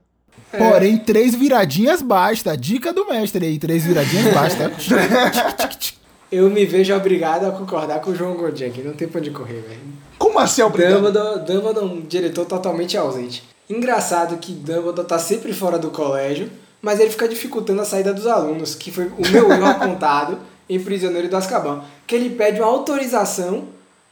É. 0.52 0.58
Porém, 0.58 0.98
três 0.98 1.34
viradinhas 1.34 2.02
basta. 2.02 2.58
Dica 2.58 2.92
do 2.92 3.08
mestre 3.08 3.46
aí, 3.46 3.58
três 3.58 3.86
viradinhas 3.86 4.34
basta. 4.34 4.72
Eu 6.32 6.50
me 6.50 6.66
vejo 6.66 6.96
obrigado 6.96 7.46
a 7.46 7.52
concordar 7.52 8.00
com 8.00 8.12
o 8.12 8.16
João 8.16 8.36
Gondim 8.36 8.66
aqui, 8.66 8.82
não 8.82 8.94
tem 8.94 9.08
pra 9.08 9.20
onde 9.20 9.32
correr, 9.32 9.62
velho. 9.68 9.82
Como 10.18 10.40
assim 10.40 10.62
obrigado? 10.62 10.96
Dumbledore, 10.96 11.46
Dumbledore 11.46 11.86
um 11.86 12.02
diretor 12.02 12.46
totalmente 12.46 12.98
ausente. 12.98 13.44
Engraçado 13.72 14.36
que 14.38 14.52
Dumbledore 14.52 15.08
tá 15.08 15.18
sempre 15.18 15.54
fora 15.54 15.80
do 15.80 15.90
colégio, 15.92 16.52
mas 16.82 17.00
ele 17.00 17.10
fica 17.10 17.28
dificultando 17.28 17.82
a 17.82 17.86
saída 17.86 18.14
dos 18.14 18.28
alunos, 18.28 18.76
que 18.76 18.92
foi 18.92 19.06
o 19.06 19.28
meu 19.32 19.50
erro 19.50 19.66
apontado 19.66 20.40
em 20.70 20.78
Prisioneiro 20.78 21.30
do 21.30 21.38
Azkaban. 21.38 21.82
Que 22.06 22.16
ele 22.16 22.32
pede 22.32 22.60
uma 22.60 22.70
autorização 22.70 23.66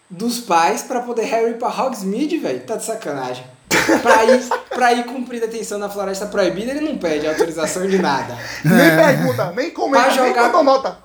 dos 0.09 0.39
pais 0.39 0.81
para 0.81 1.01
poder 1.01 1.23
Harry 1.23 1.51
ir 1.51 1.57
pra 1.57 1.67
Hogsmeade, 1.67 2.37
velho. 2.37 2.61
Tá 2.61 2.77
de 2.77 2.85
sacanagem. 2.85 3.43
pra, 4.01 4.23
ir, 4.25 4.47
pra 4.69 4.93
ir 4.93 5.03
cumprir 5.05 5.41
detenção 5.41 5.77
na 5.77 5.89
Floresta 5.89 6.25
Proibida, 6.25 6.71
ele 6.71 6.81
não 6.81 6.97
pede 6.97 7.27
autorização 7.27 7.85
de 7.85 7.97
nada. 7.97 8.37
Nem 8.63 8.95
pergunta, 8.95 9.51
nem 9.55 9.71
comenta, 9.71 10.05
pra 10.05 10.13
jogar, 10.13 10.53
nem 10.53 10.63
nota. 10.63 10.97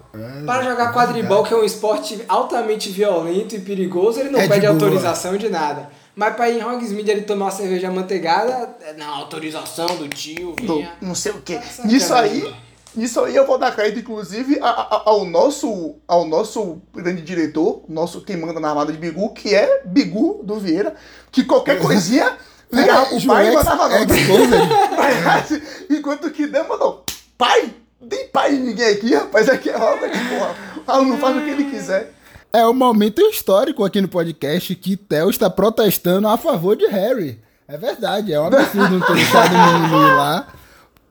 Para 0.47 0.63
jogar 0.63 0.93
quadribol, 0.93 1.43
que 1.43 1.53
é 1.53 1.57
um 1.57 1.65
esporte 1.65 2.25
altamente 2.29 2.89
violento 2.91 3.57
e 3.57 3.61
perigoso, 3.61 4.21
ele 4.21 4.31
não 4.31 4.41
é 4.41 4.47
pede 4.47 4.65
autorização 4.65 5.37
de 5.37 5.49
nada. 5.49 5.89
Mas 6.17 6.37
pra 6.37 6.49
ir 6.49 6.61
em 6.61 6.65
Hogsmeade 6.65 7.11
ele 7.11 7.23
tomar 7.23 7.47
uma 7.47 7.51
cerveja 7.51 7.91
manteigada, 7.91 8.77
é, 8.83 8.93
não, 8.93 9.15
autorização 9.15 9.87
do 9.97 10.09
tio, 10.09 10.55
vinha. 10.59 10.93
Do, 11.01 11.07
não 11.07 11.15
sei 11.15 11.33
o 11.33 11.43
quê. 11.43 11.61
Nisso 11.85 12.15
aí, 12.15 12.55
nisso 12.95 13.21
aí 13.21 13.35
eu 13.35 13.45
vou 13.45 13.59
dar 13.59 13.75
crédito, 13.75 13.99
inclusive, 13.99 14.59
ao 14.61 15.25
nosso, 15.25 15.97
ao 16.07 16.25
nosso 16.25 16.81
grande 16.95 17.21
diretor, 17.23 17.83
nosso 17.89 18.21
quem 18.21 18.37
manda 18.37 18.61
na 18.61 18.69
armada 18.69 18.93
de 18.93 18.99
Bigu, 18.99 19.35
que 19.35 19.55
é 19.55 19.83
Bigu 19.85 20.41
do 20.45 20.61
Vieira, 20.61 20.95
que 21.33 21.43
qualquer 21.43 21.81
coisinha 21.81 22.37
ligava 22.71 23.07
pro 23.07 23.27
pai 23.27 23.51
e 23.51 23.55
mandava 23.55 23.89
nota. 23.89 24.15
Enquanto 25.91 26.31
que 26.31 26.47
Dumbledore, 26.47 26.99
pai, 27.37 27.75
tem 28.09 28.29
pai 28.29 28.53
ninguém 28.53 28.87
aqui, 28.87 29.15
rapaz, 29.15 29.49
aqui 29.49 29.69
é 29.69 29.77
Hogwarts, 29.77 30.21
porra. 30.29 30.55
O 30.87 30.91
aluno 30.91 31.19
faz 31.19 31.37
o 31.37 31.41
que 31.41 31.51
ele 31.51 31.71
quiser. 31.71 32.15
É 32.55 32.65
um 32.69 32.73
momento 32.73 33.21
histórico 33.21 33.85
aqui 33.85 34.01
no 34.01 34.07
podcast 34.07 34.73
que 34.77 34.97
Theo 34.97 35.29
está 35.29 35.51
protestando 35.51 36.29
a 36.29 36.39
favor 36.39 36.77
de 36.77 36.87
Harry. 36.87 37.41
É 37.67 37.77
verdade, 37.77 38.33
é 38.33 38.39
um 38.39 38.47
absurdo 38.47 38.97
não 38.97 39.05
ter 39.05 39.13
deixado 39.13 39.53
o 39.53 39.83
menino 39.83 40.17
lá. 40.17 40.47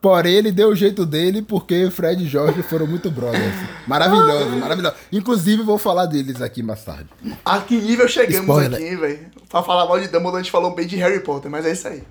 Porém, 0.01 0.35
ele 0.35 0.53
deu 0.53 0.69
o 0.69 0.75
jeito 0.75 1.05
dele 1.05 1.41
porque 1.41 1.91
Fred 1.91 2.23
e 2.23 2.29
Jorge 2.29 2.63
foram 2.63 2.87
muito 2.87 3.11
brothers. 3.11 3.55
Maravilhoso, 3.85 4.51
maravilhoso. 4.55 4.95
Inclusive, 5.11 5.63
vou 5.63 5.77
falar 5.77 6.05
deles 6.05 6.41
aqui 6.41 6.63
mais 6.63 6.81
tarde. 6.85 7.09
A 7.43 7.59
que 7.59 7.75
nível 7.75 8.07
chegamos 8.07 8.47
Spoiler. 8.47 8.81
aqui, 8.81 8.95
velho? 8.95 9.25
Pra 9.49 9.61
falar 9.61 9.85
mal 9.85 9.99
de 9.99 10.07
Dumbledore, 10.07 10.37
a 10.37 10.43
gente 10.43 10.51
falou 10.51 10.73
bem 10.73 10.87
de 10.87 10.95
Harry 10.95 11.19
Potter, 11.19 11.51
mas 11.51 11.65
é 11.65 11.73
isso 11.73 11.89
aí. 11.89 12.03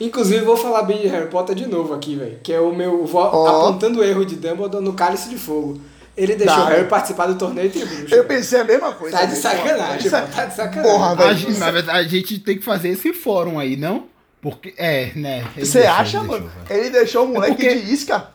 Inclusive, 0.00 0.46
vou 0.46 0.56
falar 0.56 0.84
bem 0.84 1.02
de 1.02 1.08
Harry 1.08 1.28
Potter 1.28 1.54
de 1.54 1.66
novo 1.66 1.92
aqui, 1.92 2.16
velho. 2.16 2.38
Que 2.42 2.54
é 2.54 2.60
o 2.60 2.74
meu. 2.74 3.04
Vou 3.04 3.20
oh. 3.20 3.46
apontando 3.46 4.00
o 4.00 4.02
erro 4.02 4.24
de 4.24 4.36
Dumbledore 4.36 4.82
no 4.82 4.94
Cálice 4.94 5.28
de 5.28 5.36
Fogo. 5.36 5.78
Ele 6.16 6.36
deixou 6.36 6.64
o 6.64 6.66
Harry 6.66 6.88
participar 6.88 7.26
do 7.26 7.36
torneio 7.36 7.70
de 7.70 7.84
bruxo. 7.84 8.14
Eu 8.14 8.24
pensei 8.24 8.60
a 8.60 8.64
mesma 8.64 8.92
coisa. 8.92 9.16
Tá 9.16 9.24
de 9.24 9.36
sacanagem, 9.36 10.10
pô. 10.10 10.16
Tá 10.16 10.44
de 10.44 10.54
sacanagem. 10.54 10.92
Porra, 10.92 11.14
velho. 11.16 11.58
Na 11.58 11.70
verdade, 11.70 11.98
a 12.00 12.02
gente 12.08 12.38
tem 12.38 12.58
que 12.58 12.64
fazer 12.64 12.90
esse 12.90 13.12
fórum 13.12 13.58
aí, 13.58 13.76
não? 13.76 14.06
Porque, 14.40 14.74
é, 14.76 15.12
né? 15.14 15.46
Você 15.56 15.80
acha, 15.80 16.18
ele 16.18 16.26
mano? 16.26 16.50
Deixou, 16.50 16.76
ele 16.76 16.90
deixou 16.90 17.26
o 17.26 17.30
é 17.30 17.32
moleque 17.32 17.66
é 17.66 17.74
de 17.76 17.92
isca. 17.92 18.28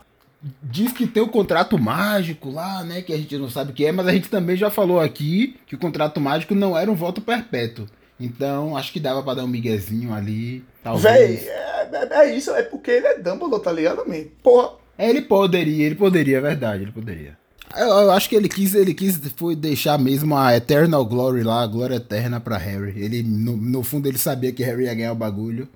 Diz 0.63 0.91
que 0.91 1.05
tem 1.05 1.21
o 1.21 1.27
contrato 1.27 1.77
mágico 1.77 2.49
lá, 2.49 2.83
né? 2.83 3.01
Que 3.01 3.13
a 3.13 3.17
gente 3.17 3.37
não 3.37 3.49
sabe 3.49 3.71
o 3.71 3.73
que 3.73 3.85
é, 3.85 3.91
mas 3.91 4.07
a 4.07 4.13
gente 4.13 4.29
também 4.29 4.55
já 4.55 4.69
falou 4.69 4.99
aqui 4.99 5.57
que 5.67 5.75
o 5.75 5.79
contrato 5.79 6.19
mágico 6.21 6.55
não 6.55 6.77
era 6.77 6.89
um 6.89 6.95
voto 6.95 7.21
perpétuo. 7.21 7.87
Então, 8.19 8.75
acho 8.75 8.91
que 8.91 8.99
dava 8.99 9.21
pra 9.21 9.35
dar 9.35 9.43
um 9.43 9.47
miguezinho 9.47 10.13
ali. 10.13 10.63
Talvez. 10.83 11.41
Véi, 11.41 11.49
é, 11.49 11.89
é, 11.91 12.07
é, 12.11 12.35
isso, 12.35 12.51
é 12.51 12.63
porque 12.63 12.89
ele 12.89 13.07
é 13.07 13.19
Dumbledore, 13.19 13.61
tá 13.61 13.71
ligado, 13.71 14.07
man? 14.07 14.23
Porra. 14.41 14.71
É, 14.97 15.09
ele 15.09 15.21
poderia, 15.21 15.85
ele 15.85 15.95
poderia, 15.95 16.37
é 16.37 16.41
verdade, 16.41 16.83
ele 16.83 16.91
poderia. 16.91 17.37
Eu, 17.75 17.87
eu, 17.87 18.11
acho 18.11 18.29
que 18.29 18.35
ele 18.35 18.47
quis, 18.47 18.73
ele 18.73 18.93
quis 18.93 19.19
foi 19.35 19.55
deixar 19.55 19.97
mesmo 19.99 20.35
a 20.35 20.55
Eternal 20.55 21.05
Glory 21.05 21.43
lá, 21.43 21.63
a 21.63 21.67
glória 21.67 21.95
eterna 21.95 22.39
pra 22.39 22.57
Harry. 22.57 22.93
Ele, 22.97 23.21
no, 23.23 23.57
no 23.57 23.83
fundo, 23.83 24.07
ele 24.07 24.17
sabia 24.17 24.51
que 24.51 24.63
Harry 24.63 24.85
ia 24.85 24.93
ganhar 24.93 25.11
o 25.11 25.15
bagulho. 25.15 25.67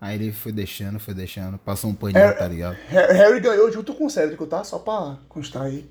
Aí 0.00 0.16
ele 0.16 0.32
foi 0.32 0.52
deixando, 0.52 0.98
foi 0.98 1.12
deixando, 1.12 1.58
passou 1.58 1.90
um 1.90 1.94
paninho, 1.94 2.18
Harry, 2.18 2.38
tá 2.38 2.48
ligado? 2.48 2.76
Harry 2.88 3.40
ganhou 3.40 3.70
junto 3.70 3.92
com 3.94 4.06
o 4.06 4.10
Cédric, 4.10 4.44
tá? 4.46 4.64
Só 4.64 4.78
pra 4.78 5.16
constar 5.28 5.62
aí. 5.62 5.84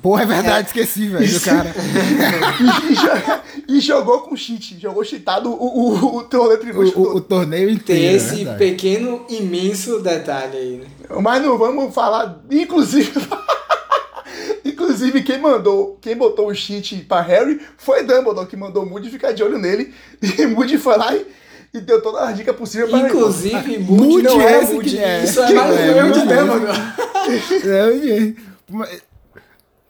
Porra, 0.00 0.22
é 0.22 0.26
verdade, 0.26 0.68
esqueci, 0.68 1.08
velho, 1.08 1.40
cara. 1.42 1.70
e, 3.68 3.76
e, 3.76 3.80
jogou 3.80 4.20
com 4.20 4.34
cheat, 4.34 4.80
jogou 4.80 5.04
cheatado 5.04 5.50
o, 5.50 5.54
o, 5.54 6.16
o 6.16 6.22
torneio 6.24 6.80
o, 6.80 6.98
o, 6.98 7.16
o, 7.16 7.20
torneio 7.20 7.68
inteiro. 7.68 8.00
Tem 8.00 8.14
esse 8.14 8.48
é 8.48 8.54
pequeno, 8.54 9.26
imenso 9.28 10.00
detalhe 10.00 10.56
aí, 10.56 10.76
né? 10.78 10.86
Mas 11.20 11.42
não 11.42 11.58
vamos 11.58 11.94
falar, 11.94 12.42
inclusive. 12.50 13.12
Inclusive, 14.92 15.22
quem 15.22 15.38
mandou, 15.38 15.98
quem 16.00 16.14
botou 16.14 16.48
o 16.48 16.54
cheat 16.54 16.96
pra 17.08 17.20
Harry 17.22 17.60
foi 17.78 18.02
Dumbledore, 18.02 18.46
que 18.46 18.56
mandou 18.56 18.82
o 18.82 18.86
Moody 18.86 19.10
ficar 19.10 19.32
de 19.32 19.42
olho 19.42 19.58
nele. 19.58 19.92
E 20.38 20.46
Moody 20.46 20.78
foi 20.78 20.96
lá 20.96 21.14
e, 21.14 21.26
e 21.74 21.80
deu 21.80 22.00
todas 22.00 22.22
as 22.22 22.36
dicas 22.36 22.54
possíveis 22.54 22.90
pra 22.90 23.00
Inclusive, 23.00 23.78
Moody, 23.78 24.02
Moody 24.02 24.22
não 24.22 24.40
é 24.40 24.60
Moody. 24.66 24.98
É. 24.98 25.24
Isso 25.24 25.40
é 25.40 25.52
mais 25.52 25.74
um 25.74 25.78
erro 25.78 26.12
de 26.12 26.20
Dumbledore. 26.20 26.78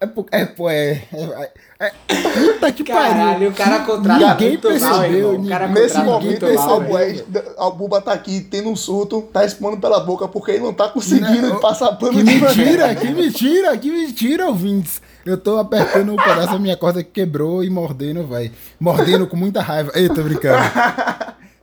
É, 0.03 0.41
É, 0.41 0.45
pô, 0.47 0.69
é, 0.69 1.03
é, 1.13 1.51
é, 1.79 1.87
é, 1.87 1.93
Puta 2.09 2.73
que 2.73 2.83
Caralho, 2.83 3.33
pariu. 3.33 3.51
o 3.51 3.53
cara 3.53 3.79
contrata 3.85 4.35
Ninguém 4.35 4.59
mal, 4.81 5.01
percebeu. 5.01 5.35
O 5.35 5.49
cara 5.49 5.69
Nesse 5.69 5.99
momento, 5.99 6.47
esse 6.47 6.57
mal, 6.57 6.71
Albué, 6.71 7.13
velho. 7.13 7.55
a 7.57 7.71
Buba 7.71 8.01
tá 8.01 8.13
aqui 8.13 8.41
tendo 8.41 8.69
um 8.69 8.75
surto, 8.75 9.23
tá 9.33 9.45
espumando 9.45 9.81
pela 9.81 10.01
boca 10.01 10.27
porque 10.27 10.51
ele 10.53 10.65
não 10.65 10.73
tá 10.73 10.89
conseguindo 10.89 11.51
Não, 11.51 11.61
passar 11.61 11.93
pano 11.93 12.15
Que 12.15 12.25
de 12.25 12.35
mentira, 12.35 12.95
que 12.97 13.11
mentira, 13.11 13.79
que 13.79 13.91
mentira, 13.93 14.47
ouvintes. 14.49 15.01
Eu 15.25 15.39
tô 15.39 15.57
apertando 15.59 16.13
um 16.13 16.17
pedaço 16.17 16.53
da 16.53 16.59
minha 16.59 16.77
corda 16.77 17.05
que 17.05 17.11
quebrou 17.11 17.63
e 17.63 17.71
mordendo, 17.71 18.27
vai. 18.27 18.51
Mordendo 18.81 19.29
com 19.29 19.37
muita 19.37 19.63
raiva. 19.63 19.93
Ei, 19.95 20.09
tô 20.09 20.21
brincando. 20.23 20.63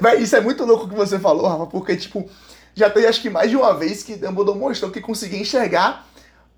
Véi, 0.00 0.22
isso 0.22 0.34
é 0.34 0.40
muito 0.40 0.64
louco 0.64 0.86
o 0.86 0.88
que 0.88 0.94
você 0.96 1.20
falou, 1.20 1.46
Rafa, 1.46 1.66
porque, 1.66 1.94
tipo, 1.94 2.28
já 2.74 2.90
tem 2.90 3.06
acho 3.06 3.22
que 3.22 3.30
mais 3.30 3.48
de 3.48 3.56
uma 3.56 3.72
vez 3.74 4.02
que 4.02 4.16
Dumbledore 4.16 4.58
mostrou 4.58 4.90
que 4.90 5.00
conseguia 5.00 5.38
enxergar 5.38 6.04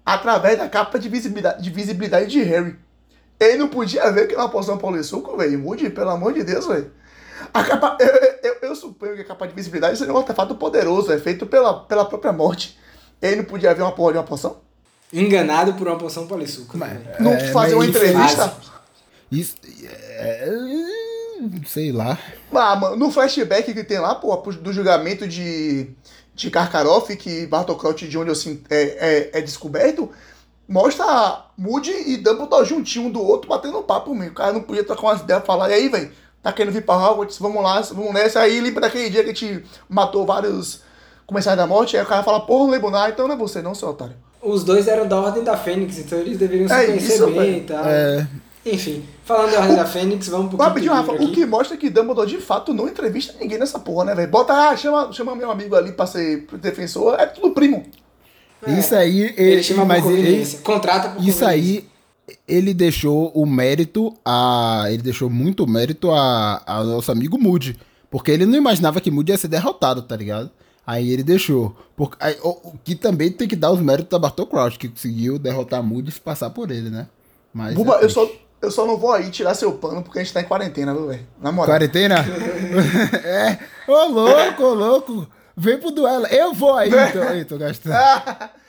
através 0.05 0.59
da 0.59 0.69
capa 0.69 0.99
de 0.99 1.09
visibilidade 1.09 1.63
de, 1.63 1.71
visibilidade 1.71 2.27
de 2.27 2.43
Harry. 2.43 2.77
Ele 3.41 3.59
não 3.59 3.69
podia 3.69 4.11
ver 4.13 4.27
que 4.27 4.35
era 4.35 4.43
uma 4.43 4.49
poção 4.49 4.79
polissuco, 4.79 5.37
velho. 5.37 5.59
Mude, 5.59 5.91
pelo 5.91 6.11
amor 6.11 6.33
de 6.33 6.45
Deus, 6.45 6.67
velho. 6.67 6.91
A 7.53 7.65
capa, 7.65 7.97
eu, 8.01 8.51
eu, 8.51 8.57
eu 8.63 8.77
suponho 8.77 9.15
que 9.15 9.23
a 9.23 9.25
capa 9.25 9.47
de 9.47 9.55
visibilidade 9.55 9.99
seria 9.99 10.13
um 10.13 10.19
artefato 10.19 10.55
poderoso, 10.55 11.13
é 11.13 11.19
feito 11.19 11.47
pela, 11.47 11.81
pela 11.85 12.05
própria 12.05 12.33
morte. 12.33 12.79
Ele 13.21 13.37
não 13.37 13.45
podia 13.45 13.75
ver 13.75 13.83
uma 13.83 13.93
porra 13.93 14.13
de 14.13 14.19
uma 14.19 14.25
poção? 14.25 14.59
Enganado 15.13 15.75
por 15.75 15.87
uma 15.87 15.97
poção 15.97 16.27
polissuco. 16.27 16.77
velho. 16.79 17.01
Não 17.21 17.33
É, 17.33 17.53
fazer 17.53 17.75
uma 17.75 17.87
entrevista? 17.87 18.55
Isso. 19.31 19.57
É, 19.85 20.49
sei 21.67 21.93
lá. 21.93 22.19
Ah, 22.53 22.77
mano, 22.77 22.97
no 22.97 23.11
flashback 23.11 23.73
que 23.73 23.85
tem 23.85 23.99
lá, 23.99 24.15
pô, 24.15 24.37
do 24.37 24.73
julgamento 24.73 25.27
de, 25.27 25.91
de 26.35 26.51
Karkaroff, 26.51 27.15
que 27.17 27.47
de 28.09 28.19
onde 28.19 28.31
assim, 28.31 28.63
é, 28.69 29.31
é, 29.33 29.39
é 29.39 29.41
descoberto, 29.41 30.11
mostra 30.69 31.45
Moody 31.57 31.93
e 31.93 32.17
Dumbledore 32.17 32.67
juntinho 32.67 33.07
um 33.07 33.11
do 33.11 33.23
outro, 33.23 33.49
batendo 33.49 33.83
papo, 33.83 34.15
meu. 34.15 34.31
O 34.31 34.35
cara 34.35 34.53
não 34.53 34.63
podia 34.63 34.85
trocar 34.85 35.03
umas 35.03 35.21
ideias, 35.21 35.45
falar, 35.45 35.71
e 35.71 35.75
aí, 35.75 35.89
velho, 35.89 36.11
tá 36.43 36.53
querendo 36.53 36.73
vir 36.73 36.85
pra 36.85 36.97
Hogwarts? 36.97 37.39
Vamos 37.39 37.63
lá, 37.63 37.81
vamos 37.81 38.13
nessa. 38.13 38.41
Aí 38.41 38.61
lembra 38.61 38.83
daquele 38.83 39.11
dia 39.11 39.23
que 39.23 39.31
a 39.31 39.35
gente 39.35 39.65
matou 39.89 40.27
vários 40.27 40.83
comerciais 41.27 41.57
da 41.57 41.67
morte, 41.67 41.97
aí 41.97 42.03
o 42.03 42.07
cara 42.07 42.23
fala, 42.23 42.41
porra, 42.41 42.65
não 42.65 42.71
lembro 42.71 42.91
nada, 42.91 43.11
então 43.11 43.29
não 43.29 43.35
é 43.35 43.39
você 43.39 43.63
não, 43.63 43.75
seu 43.75 43.89
otário. 43.89 44.17
Os 44.43 44.63
dois 44.63 44.87
eram 44.87 45.09
da 45.09 45.19
Ordem 45.19 45.43
da 45.43 45.57
Fênix, 45.57 45.99
então 45.99 46.19
eles 46.19 46.37
deveriam 46.37 46.69
se 46.69 46.75
É 46.75 46.87
conhecer 46.87 47.15
isso, 47.15 47.27
bem 47.29 47.59
e 47.59 47.61
tal. 47.63 47.85
É, 47.87 48.27
Enfim, 48.67 49.05
falando 49.25 49.53
da 49.53 49.61
Ordem 49.61 49.77
da 49.77 49.85
Fênix, 49.85 50.29
vamos 50.29 50.49
pro 50.49 50.57
Rapidinho, 50.57 50.93
Rafa, 50.93 51.13
livro 51.13 51.27
o 51.27 51.29
aqui. 51.29 51.41
que 51.41 51.47
mostra 51.47 51.77
que 51.77 51.91
Dumbledore 51.91 52.31
de 52.31 52.39
fato 52.39 52.73
não 52.73 52.89
entrevista 52.89 53.35
ninguém 53.39 53.59
nessa 53.59 53.79
porra, 53.79 54.07
né, 54.07 54.15
velho? 54.15 54.31
Bota, 54.31 54.55
ah, 54.55 54.77
chama, 54.77 55.13
chama 55.13 55.37
meu 55.37 55.51
amigo 55.51 55.75
ali 55.77 55.93
pra 55.93 56.07
ser 56.07 56.47
defensor, 56.55 57.15
é 57.21 57.27
tudo 57.27 57.51
primo. 57.51 57.85
É. 58.67 58.79
Isso 58.79 58.95
aí, 58.95 59.35
ele, 59.37 59.61
Ele 59.61 59.75
mas 59.85 60.03
por 60.03 60.13
ele, 60.13 60.23
conveniência. 60.23 60.59
Contrata 60.61 61.11
por 61.11 61.23
isso 61.23 61.45
aí, 61.45 61.87
ele 62.49 62.73
deixou 62.73 63.31
o 63.35 63.45
mérito 63.45 64.15
a. 64.25 64.85
Ele 64.89 65.03
deixou 65.03 65.29
muito 65.29 65.67
mérito 65.67 66.11
a, 66.11 66.63
ao 66.67 66.85
nosso 66.85 67.13
amigo 67.13 67.39
Moody. 67.39 67.79
Porque 68.11 68.31
ele 68.31 68.47
não 68.47 68.57
imaginava 68.57 69.01
que 69.01 69.11
Moody 69.11 69.33
ia 69.33 69.39
ser 69.39 69.49
derrotado, 69.49 70.01
tá 70.03 70.17
ligado? 70.17 70.51
Aí 70.87 71.11
ele 71.11 71.23
deixou. 71.23 71.77
Porque, 71.97 72.17
aí, 72.21 72.37
o, 72.43 72.49
o 72.49 72.79
que 72.83 72.95
também 72.95 73.31
tem 73.31 73.49
que 73.49 73.57
dar 73.57 73.73
os 73.73 73.81
méritos 73.81 74.15
a 74.15 74.19
Bartol 74.19 74.47
Crouch, 74.47 74.79
que 74.79 74.89
conseguiu 74.89 75.39
derrotar 75.39 75.83
Moody 75.83 76.11
e 76.11 76.13
se 76.13 76.21
passar 76.21 76.51
por 76.51 76.71
ele, 76.71 76.91
né? 76.91 77.09
Mas 77.53 77.75
Buba, 77.75 77.99
é 78.01 78.05
eu 78.05 78.11
só, 78.11 78.29
eu 78.65 78.71
só 78.71 78.87
não 78.87 78.97
vou 78.97 79.13
aí 79.13 79.31
tirar 79.31 79.55
seu 79.55 79.73
pano 79.73 80.03
porque 80.03 80.19
a 80.19 80.23
gente 80.23 80.33
tá 80.33 80.41
em 80.41 80.45
quarentena, 80.45 80.93
viu, 80.93 81.07
velho? 81.09 81.27
Na 81.41 81.53
moral. 81.53 81.75
Quarentena? 81.75 82.17
é. 83.25 83.59
Ô, 83.87 84.05
louco, 84.07 84.63
ô, 84.63 84.75
louco. 84.75 85.29
Vem 85.57 85.79
pro 85.79 85.91
duelo. 85.91 86.27
Eu 86.27 86.53
vou 86.53 86.75
aí, 86.75 86.89
então. 86.89 87.31
Ei, 87.31 87.45
tô 87.45 87.57
gastando. 87.57 87.95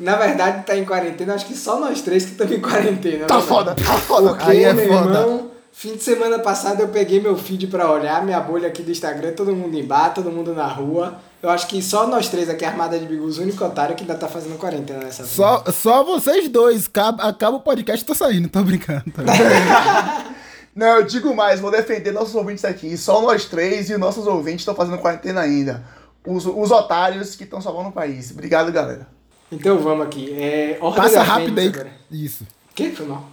Na 0.00 0.16
verdade, 0.16 0.64
tá 0.64 0.74
em 0.74 0.84
quarentena, 0.84 1.34
acho 1.34 1.44
que 1.44 1.54
só 1.54 1.78
nós 1.78 2.00
três 2.00 2.24
que 2.24 2.30
estamos 2.32 2.54
em 2.54 2.60
quarentena. 2.60 3.26
Tá 3.26 3.36
né, 3.36 3.42
foda, 3.42 3.74
tá 3.74 3.98
foda. 3.98 4.30
Porque, 4.30 4.50
Aí 4.50 4.64
é 4.64 4.72
meu 4.72 4.88
foda. 4.88 5.18
irmão, 5.20 5.50
fim 5.70 5.94
de 5.94 6.02
semana 6.02 6.38
passado 6.38 6.80
eu 6.80 6.88
peguei 6.88 7.20
meu 7.20 7.36
feed 7.36 7.66
pra 7.66 7.90
olhar, 7.90 8.24
minha 8.24 8.40
bolha 8.40 8.68
aqui 8.68 8.82
do 8.82 8.90
Instagram, 8.90 9.32
todo 9.32 9.54
mundo 9.54 9.76
em 9.76 9.84
bar, 9.84 10.14
todo 10.14 10.30
mundo 10.30 10.54
na 10.54 10.66
rua. 10.66 11.18
Eu 11.42 11.48
acho 11.48 11.66
que 11.68 11.80
só 11.82 12.06
nós 12.06 12.28
três 12.28 12.50
aqui, 12.50 12.64
Armada 12.64 12.98
de 12.98 13.06
Bigus, 13.06 13.38
o 13.38 13.42
único 13.42 13.64
otário 13.64 13.96
que 13.96 14.02
ainda 14.02 14.14
tá 14.14 14.28
fazendo 14.28 14.58
quarentena 14.58 14.98
nessa 15.00 15.24
Só, 15.24 15.64
só 15.72 16.04
vocês 16.04 16.48
dois. 16.48 16.86
Acaba, 16.86 17.22
acaba 17.22 17.56
o 17.56 17.60
podcast, 17.60 18.04
tô 18.04 18.14
saindo. 18.14 18.48
Tô 18.48 18.62
brincando. 18.62 19.04
Tô 19.04 19.22
brincando. 19.22 20.30
Não, 20.76 20.98
eu 20.98 21.02
digo 21.04 21.34
mais, 21.34 21.58
vou 21.58 21.70
defender 21.70 22.12
nossos 22.12 22.34
ouvintes 22.34 22.64
aqui. 22.64 22.96
Só 22.96 23.22
nós 23.22 23.46
três 23.46 23.90
e 23.90 23.96
nossos 23.96 24.26
ouvintes 24.26 24.60
estão 24.60 24.74
fazendo 24.74 24.98
quarentena 24.98 25.40
ainda. 25.40 25.82
Os, 26.26 26.44
os 26.44 26.70
otários 26.70 27.34
que 27.34 27.44
estão 27.44 27.60
salvando 27.60 27.88
o 27.88 27.92
país. 27.92 28.30
Obrigado, 28.30 28.70
galera. 28.70 29.08
Então 29.50 29.78
vamos 29.78 30.06
aqui. 30.06 30.32
É, 30.38 30.78
Ordem 30.80 31.02
Passa 31.02 31.16
da 31.16 31.22
rápido 31.22 31.58
aí. 31.58 31.64
Fênix 31.64 31.80
agora. 31.80 31.96
Isso. 32.10 32.44
O 32.44 32.74
que? 32.74 32.90
Foi 32.90 33.06
mal. 33.06 33.24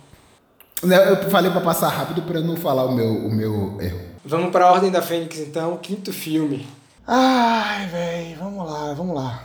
Não, 0.81 0.97
Eu 0.97 1.29
falei 1.29 1.51
pra 1.51 1.61
passar 1.61 1.89
rápido 1.89 2.21
pra 2.21 2.39
não 2.39 2.55
falar 2.55 2.85
o 2.85 2.95
meu, 2.95 3.07
o 3.07 3.31
meu 3.31 3.77
erro. 3.81 3.99
Vamos 4.25 4.51
pra 4.51 4.71
Ordem 4.71 4.89
da 4.91 5.01
Fênix 5.01 5.37
então, 5.39 5.77
quinto 5.77 6.13
filme. 6.13 6.67
Ai, 7.07 7.87
velho, 7.87 8.37
vamos 8.37 8.69
lá, 8.69 8.93
vamos 8.93 9.15
lá. 9.15 9.43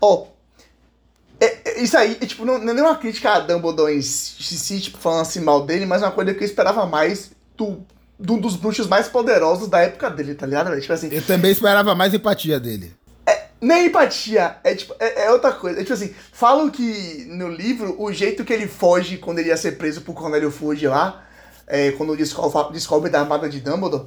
Ó, 0.00 0.26
é- 1.40 1.56
é- 1.64 1.82
isso 1.82 1.96
aí, 1.96 2.18
é, 2.20 2.26
tipo, 2.26 2.44
não, 2.44 2.58
não 2.58 2.70
é 2.70 2.74
nenhuma 2.74 2.96
crítica 2.96 3.32
a 3.32 3.40
Dumbledore 3.40 3.94
em 3.96 4.02
si, 4.02 4.80
tipo, 4.80 4.98
falando 4.98 5.22
assim 5.22 5.40
mal 5.40 5.64
dele, 5.64 5.86
mas 5.86 6.02
é 6.02 6.04
uma 6.06 6.12
coisa 6.12 6.34
que 6.34 6.42
eu 6.42 6.46
esperava 6.46 6.84
mais 6.86 7.30
do, 7.56 7.78
do- 8.18 8.36
dos 8.38 8.56
bruxos 8.56 8.86
mais 8.86 9.08
poderosos 9.08 9.68
da 9.68 9.80
época 9.80 10.10
dele, 10.10 10.34
tá 10.34 10.44
ligado? 10.46 10.78
Tipo 10.80 10.92
assim, 10.92 11.08
Eu 11.10 11.22
também 11.22 11.50
esperava 11.50 11.94
mais 11.94 12.12
empatia 12.12 12.60
dele. 12.60 12.94
nem 13.60 13.86
empatia, 13.86 14.56
é 14.64 14.74
tipo, 14.74 14.92
é, 14.98 15.26
é 15.26 15.30
outra 15.30 15.52
coisa. 15.52 15.78
É 15.80 15.82
tipo 15.84 15.94
assim, 15.94 16.12
falam 16.32 16.68
que 16.68 17.24
no 17.30 17.48
livro, 17.48 17.94
o 17.96 18.12
jeito 18.12 18.44
que 18.44 18.52
ele 18.52 18.66
foge 18.66 19.16
quando 19.18 19.38
ele 19.38 19.48
ia 19.50 19.56
ser 19.56 19.78
preso 19.78 20.00
por 20.02 20.14
Cornélio 20.14 20.50
Fuge 20.50 20.88
lá, 20.88 21.22
é, 21.66 21.92
quando 21.92 22.16
descobre, 22.16 22.72
descobre 22.72 23.08
da 23.08 23.20
armada 23.20 23.48
de 23.48 23.60
Dumbledore, 23.60 24.06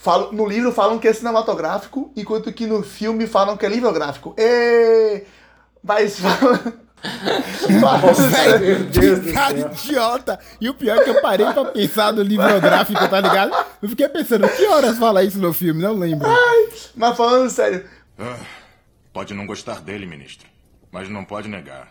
falam, 0.00 0.32
no 0.32 0.46
livro 0.48 0.72
falam 0.72 0.98
que 0.98 1.06
é 1.06 1.12
cinematográfico, 1.12 2.10
enquanto 2.16 2.50
que 2.52 2.66
no 2.66 2.82
filme 2.82 3.26
falam 3.26 3.56
que 3.56 3.66
é 3.66 3.68
livrográfico. 3.68 4.34
E... 4.38 5.22
Mas 5.82 6.18
falam... 6.18 6.58
falam- 7.80 8.60
Meu 8.60 8.84
Deus 8.84 9.18
do 9.20 9.24
que 9.26 9.32
cara 9.32 9.58
idiota! 9.58 10.38
E 10.60 10.68
o 10.68 10.74
pior 10.74 10.98
é 10.98 11.04
que 11.04 11.10
eu 11.10 11.20
parei 11.20 11.46
pra 11.52 11.64
pensar 11.66 12.12
no 12.12 12.22
livrográfico, 12.22 13.08
tá 13.08 13.20
ligado? 13.20 13.52
Eu 13.82 13.88
fiquei 13.88 14.08
pensando, 14.08 14.48
que 14.48 14.66
horas 14.66 14.98
fala 14.98 15.22
isso 15.22 15.38
no 15.38 15.52
filme? 15.52 15.82
Não 15.82 15.94
lembro. 15.94 16.28
mas 16.96 17.16
falando 17.16 17.48
sério, 17.50 17.84
Ah, 18.18 18.36
pode 19.12 19.32
não 19.34 19.46
gostar 19.46 19.80
dele, 19.80 20.06
ministro, 20.06 20.48
mas 20.92 21.08
não 21.08 21.24
pode 21.24 21.48
negar. 21.48 21.88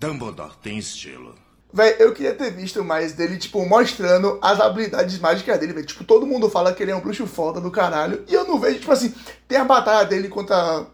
Dumbledore 0.00 0.52
tem 0.62 0.78
estilo. 0.78 1.34
Véi, 1.72 1.96
eu 1.98 2.14
queria 2.14 2.32
ter 2.32 2.50
visto 2.50 2.82
mais 2.82 3.12
dele, 3.12 3.36
tipo, 3.36 3.64
mostrando 3.66 4.38
as 4.40 4.58
habilidades 4.58 5.18
mágicas 5.18 5.58
dele. 5.58 5.82
Tipo, 5.84 6.02
todo 6.02 6.26
mundo 6.26 6.48
fala 6.48 6.72
que 6.72 6.82
ele 6.82 6.92
é 6.92 6.96
um 6.96 7.00
bruxo 7.00 7.26
foda 7.26 7.60
do 7.60 7.70
caralho. 7.70 8.24
E 8.26 8.32
eu 8.32 8.46
não 8.46 8.58
vejo, 8.58 8.78
tipo 8.78 8.92
assim, 8.92 9.14
tem 9.46 9.58
a 9.58 9.64
batalha 9.64 10.06
dele 10.06 10.28
contra, 10.28 10.86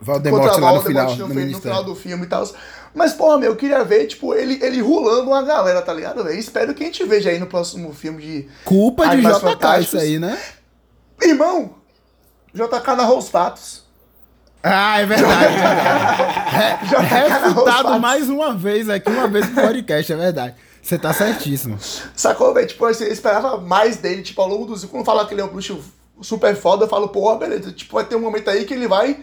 Voldemort 0.00 0.44
contra 0.44 0.60
lá 0.60 0.72
no 0.72 0.80
Voldemort 0.80 1.10
final, 1.14 1.28
no, 1.28 1.34
no 1.34 1.46
no 1.50 1.60
final 1.60 1.84
do 1.84 1.94
filme 1.94 2.24
e 2.24 2.28
tal. 2.28 2.48
Mas, 2.94 3.12
porra, 3.12 3.38
meu, 3.38 3.50
eu 3.50 3.56
queria 3.56 3.84
ver, 3.84 4.06
tipo, 4.06 4.32
ele, 4.34 4.58
ele 4.62 4.80
rulando 4.80 5.28
uma 5.28 5.42
galera, 5.42 5.82
tá 5.82 5.92
ligado, 5.92 6.22
velho? 6.22 6.38
Espero 6.38 6.72
que 6.72 6.82
a 6.82 6.86
gente 6.86 7.04
veja 7.04 7.30
aí 7.30 7.38
no 7.38 7.46
próximo 7.46 7.92
filme 7.92 8.22
de. 8.22 8.48
Culpa 8.64 9.08
de 9.08 9.22
JK 9.22 9.80
isso 9.80 9.98
aí, 9.98 10.18
né? 10.18 10.40
Irmão! 11.20 11.74
JK 12.54 12.96
narrou 12.96 13.18
os 13.18 13.28
fatos. 13.28 13.85
Ah, 14.62 15.00
é 15.00 15.06
verdade. 15.06 15.54
é 15.54 16.78
os 16.84 17.44
Refutado 17.44 18.00
mais 18.00 18.28
uma 18.28 18.54
vez 18.54 18.88
aqui, 18.88 19.08
uma 19.10 19.28
vez 19.28 19.48
no 19.48 19.54
podcast, 19.62 20.12
é 20.12 20.16
verdade. 20.16 20.54
Você 20.82 20.98
tá 20.98 21.12
certíssimo. 21.12 21.78
Sacou, 22.14 22.54
velho? 22.54 22.66
Tipo, 22.66 22.86
eu 22.86 22.90
esperava 22.90 23.58
mais 23.60 23.96
dele, 23.96 24.22
tipo, 24.22 24.40
ao 24.40 24.48
longo 24.48 24.66
dos. 24.66 24.84
Quando 24.84 25.04
fala 25.04 25.26
que 25.26 25.34
ele 25.34 25.40
é 25.40 25.44
um 25.44 25.48
bruxo 25.48 25.80
super 26.20 26.54
foda, 26.56 26.84
eu 26.84 26.88
falo, 26.88 27.08
porra, 27.08 27.36
beleza. 27.38 27.72
Tipo, 27.72 27.94
vai 27.94 28.04
ter 28.04 28.14
um 28.16 28.20
momento 28.20 28.48
aí 28.48 28.64
que 28.64 28.72
ele 28.74 28.86
vai 28.88 29.18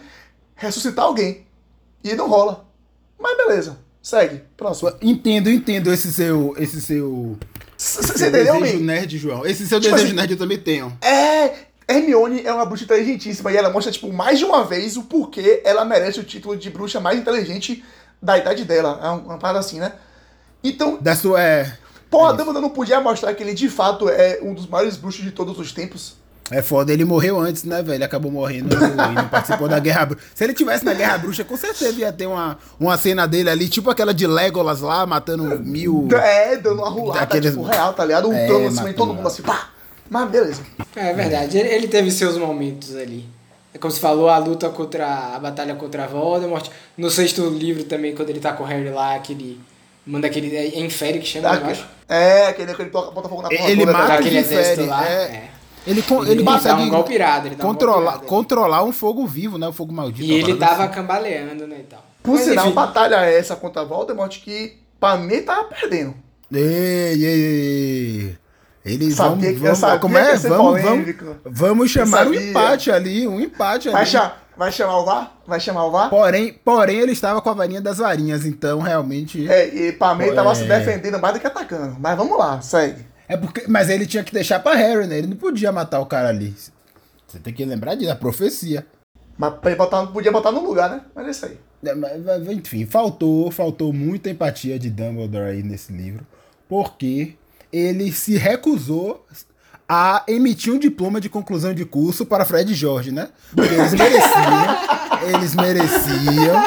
ressuscitar 0.54 1.04
alguém. 1.06 1.46
E 2.02 2.14
não 2.14 2.28
rola. 2.28 2.66
Mas 3.18 3.36
beleza. 3.36 3.78
Segue. 4.02 4.42
Próximo. 4.56 4.92
Entendo, 5.00 5.48
entendo 5.50 5.90
esse 5.92 6.12
seu. 6.12 6.54
Esse 6.58 6.82
seu. 6.82 7.38
Você 7.78 8.26
entendeu, 8.28 8.60
desejo 8.60 8.84
nerd, 8.84 9.18
João. 9.18 9.46
Esse 9.46 9.66
seu 9.66 9.80
Tipo 9.80 9.94
desejo 9.94 10.12
assim- 10.12 10.20
nerd 10.20 10.32
eu 10.32 10.38
também 10.38 10.58
tenho. 10.58 10.96
É. 11.00 11.54
Hermione 11.86 12.44
é 12.44 12.52
uma 12.52 12.64
bruxa 12.64 12.84
inteligentíssima 12.84 13.52
e 13.52 13.56
ela 13.56 13.70
mostra, 13.70 13.92
tipo, 13.92 14.12
mais 14.12 14.38
de 14.38 14.44
uma 14.44 14.64
vez 14.64 14.96
o 14.96 15.02
porquê 15.02 15.60
ela 15.64 15.84
merece 15.84 16.18
o 16.20 16.24
título 16.24 16.56
de 16.56 16.70
bruxa 16.70 16.98
mais 17.00 17.18
inteligente 17.18 17.84
da 18.22 18.38
idade 18.38 18.64
dela. 18.64 18.98
É 19.02 19.08
uma 19.08 19.38
parada 19.38 19.58
assim, 19.58 19.78
né? 19.78 19.92
Então, 20.62 20.96
Da 21.00 21.14
sua. 21.14 21.40
É, 21.42 21.72
porra, 22.10 22.32
Dumbledore 22.32 22.62
não 22.62 22.70
podia 22.70 23.00
mostrar 23.00 23.34
que 23.34 23.42
ele 23.42 23.52
de 23.54 23.68
fato 23.68 24.08
é 24.08 24.38
um 24.42 24.54
dos 24.54 24.66
maiores 24.66 24.96
bruxos 24.96 25.22
de 25.24 25.30
todos 25.30 25.58
os 25.58 25.72
tempos. 25.72 26.16
é 26.50 26.62
foda, 26.62 26.90
ele 26.90 27.04
morreu 27.04 27.38
antes, 27.38 27.64
né, 27.64 27.82
velho? 27.82 27.96
Ele 27.96 28.04
acabou 28.04 28.32
morrendo 28.32 28.74
e 28.76 29.14
não 29.14 29.28
participou 29.28 29.68
da 29.68 29.78
Guerra 29.78 30.06
Bruxa. 30.06 30.24
Se 30.34 30.42
ele 30.44 30.54
tivesse 30.54 30.84
na 30.86 30.94
Guerra 30.94 31.18
Bruxa, 31.18 31.44
com 31.44 31.56
certeza 31.56 31.98
ia 32.00 32.12
ter 32.12 32.26
uma, 32.26 32.56
uma 32.80 32.96
cena 32.96 33.26
dele 33.26 33.50
ali, 33.50 33.68
tipo 33.68 33.90
aquela 33.90 34.14
de 34.14 34.26
Legolas 34.26 34.80
lá, 34.80 35.04
matando 35.04 35.58
mil. 35.60 36.08
É, 36.12 36.56
dando 36.56 36.78
uma 36.80 36.88
rolada, 36.88 37.20
Daqueles- 37.20 37.50
tipo, 37.50 37.62
real, 37.62 37.92
tá 37.92 38.04
ligado? 38.06 38.28
Um 38.28 38.32
É, 38.34 38.46
trono 38.46 38.66
assim, 38.68 38.92
todo 38.94 39.12
mundo 39.12 39.26
assim, 39.26 39.42
pá! 39.42 39.68
Mas 40.08 40.30
beleza. 40.30 40.62
É 40.96 41.12
verdade, 41.12 41.58
ele, 41.58 41.68
ele 41.68 41.88
teve 41.88 42.10
seus 42.10 42.36
momentos 42.36 42.94
ali. 42.94 43.26
É 43.72 43.78
como 43.78 43.92
você 43.92 44.00
falou, 44.00 44.28
a 44.28 44.38
luta 44.38 44.68
contra. 44.70 45.34
a 45.34 45.38
batalha 45.38 45.74
contra 45.74 46.06
Voldemort. 46.06 46.68
No 46.96 47.10
sexto 47.10 47.48
livro 47.48 47.84
também, 47.84 48.14
quando 48.14 48.30
ele 48.30 48.38
tá 48.38 48.52
com 48.52 48.62
o 48.62 48.66
Harry 48.66 48.88
lá, 48.90 49.18
que 49.18 49.32
ele 49.32 49.60
Manda 50.06 50.26
aquele. 50.26 50.54
É 50.54 50.80
Infere 50.80 51.18
que 51.18 51.26
chama, 51.26 51.54
eu 51.54 51.66
acho. 51.66 51.86
É, 52.08 52.48
aquele, 52.48 52.72
aquele 52.72 52.90
bota 52.90 53.10
bota 53.10 53.28
fogo 53.28 53.42
na 53.42 53.48
porra 53.48 53.70
Ele 53.70 53.86
mata 53.86 54.06
tá? 54.06 54.14
Aquele 54.14 54.38
exército 54.38 54.86
lá. 54.86 55.08
é. 55.08 55.22
é. 55.22 55.50
Ele, 55.86 56.00
Ele, 56.00 56.30
ele 56.30 56.42
dá 56.42 56.52
consegue 56.52 56.80
um 56.80 56.88
golpe 56.88 57.12
irado, 57.12 57.46
ele 57.46 57.56
dá 57.56 57.64
um 57.64 57.66
controlar, 57.66 58.12
golpe 58.12 58.26
controlar 58.26 58.84
um 58.84 58.92
fogo 58.92 59.26
vivo, 59.26 59.58
né? 59.58 59.68
O 59.68 59.72
fogo 59.72 59.92
maldito. 59.92 60.26
E 60.26 60.32
ele 60.32 60.56
tava 60.56 60.88
cambaleando, 60.88 61.66
né, 61.66 61.76
e 61.80 61.82
tal. 61.82 62.02
Por 62.22 62.36
Mas, 62.36 62.44
sinal, 62.44 62.66
enfim, 62.66 62.74
batalha 62.74 63.16
essa 63.16 63.54
contra 63.54 63.84
Voldemort 63.84 64.34
que 64.40 64.78
pra 64.98 65.18
mim 65.18 65.42
tava 65.42 65.64
perdendo. 65.64 66.14
Ei, 66.50 66.62
ei, 66.62 67.24
ei. 67.24 68.38
Eles 68.84 69.14
Sabia 69.14 69.30
vão, 69.30 69.38
que- 69.54 69.60
vamos, 69.60 69.78
sabia 69.78 69.98
como 69.98 70.18
é? 70.18 70.36
Vamos, 70.36 70.82
vamos, 70.82 71.16
vamos 71.44 71.90
chamar 71.90 72.26
um 72.26 72.34
empate 72.34 72.90
ali, 72.90 73.26
um 73.26 73.40
empate 73.40 73.88
ali. 73.88 73.96
Vai, 73.96 74.06
cha- 74.06 74.36
vai 74.56 74.70
chamar 74.70 74.98
o 74.98 75.04
VAR? 75.06 75.32
Vai 75.46 75.58
chamar 75.60 75.86
o 75.86 75.90
VAR? 75.90 76.10
Porém, 76.10 76.52
porém, 76.64 76.98
ele 77.00 77.12
estava 77.12 77.40
com 77.40 77.48
a 77.48 77.54
varinha 77.54 77.80
das 77.80 77.96
varinhas, 77.98 78.44
então 78.44 78.80
realmente. 78.80 79.48
É, 79.50 79.66
e 79.74 79.92
pra 79.92 80.14
mim 80.14 80.24
ele 80.24 80.34
tava 80.34 80.52
É. 80.52 80.54
se 80.54 80.64
defendendo 80.64 81.18
mais 81.18 81.32
do 81.34 81.40
que 81.40 81.46
atacando. 81.46 81.96
Mas 81.98 82.16
vamos 82.16 82.38
lá, 82.38 82.60
segue. 82.60 83.06
É 83.26 83.38
porque, 83.38 83.64
mas 83.66 83.88
ele 83.88 84.04
tinha 84.06 84.22
que 84.22 84.34
deixar 84.34 84.58
pra 84.60 84.74
Harry, 84.74 85.06
né? 85.06 85.16
Ele 85.16 85.28
não 85.28 85.36
podia 85.36 85.72
matar 85.72 85.98
o 86.00 86.06
cara 86.06 86.28
ali. 86.28 86.54
Você 87.26 87.38
tem 87.38 87.54
que 87.54 87.64
lembrar 87.64 87.94
disso, 87.94 88.12
a 88.12 88.16
profecia. 88.16 88.86
Mas 89.38 89.54
botar, 89.76 90.06
podia 90.08 90.30
botar 90.30 90.52
no 90.52 90.60
lugar, 90.62 90.90
né? 90.90 91.00
Mas 91.14 91.26
é 91.26 91.30
isso 91.30 91.46
aí. 91.46 91.58
É, 91.86 91.94
mas, 91.94 92.48
Enfim, 92.48 92.84
faltou, 92.86 93.50
faltou 93.50 93.92
muita 93.94 94.28
empatia 94.30 94.78
de 94.78 94.90
Dumbledore 94.90 95.50
aí 95.50 95.62
nesse 95.62 95.90
livro, 95.92 96.24
porque 96.68 97.34
ele 97.74 98.12
se 98.12 98.36
recusou 98.36 99.26
a 99.88 100.22
emitir 100.28 100.72
um 100.72 100.78
diploma 100.78 101.20
de 101.20 101.28
conclusão 101.28 101.74
de 101.74 101.84
curso 101.84 102.24
para 102.24 102.44
Fred 102.44 102.70
e 102.72 102.74
Jorge, 102.74 103.10
né? 103.10 103.28
Porque 103.54 103.74
eles 103.74 103.92
mereciam, 103.92 104.78
eles 105.34 105.54
mereciam, 105.56 106.62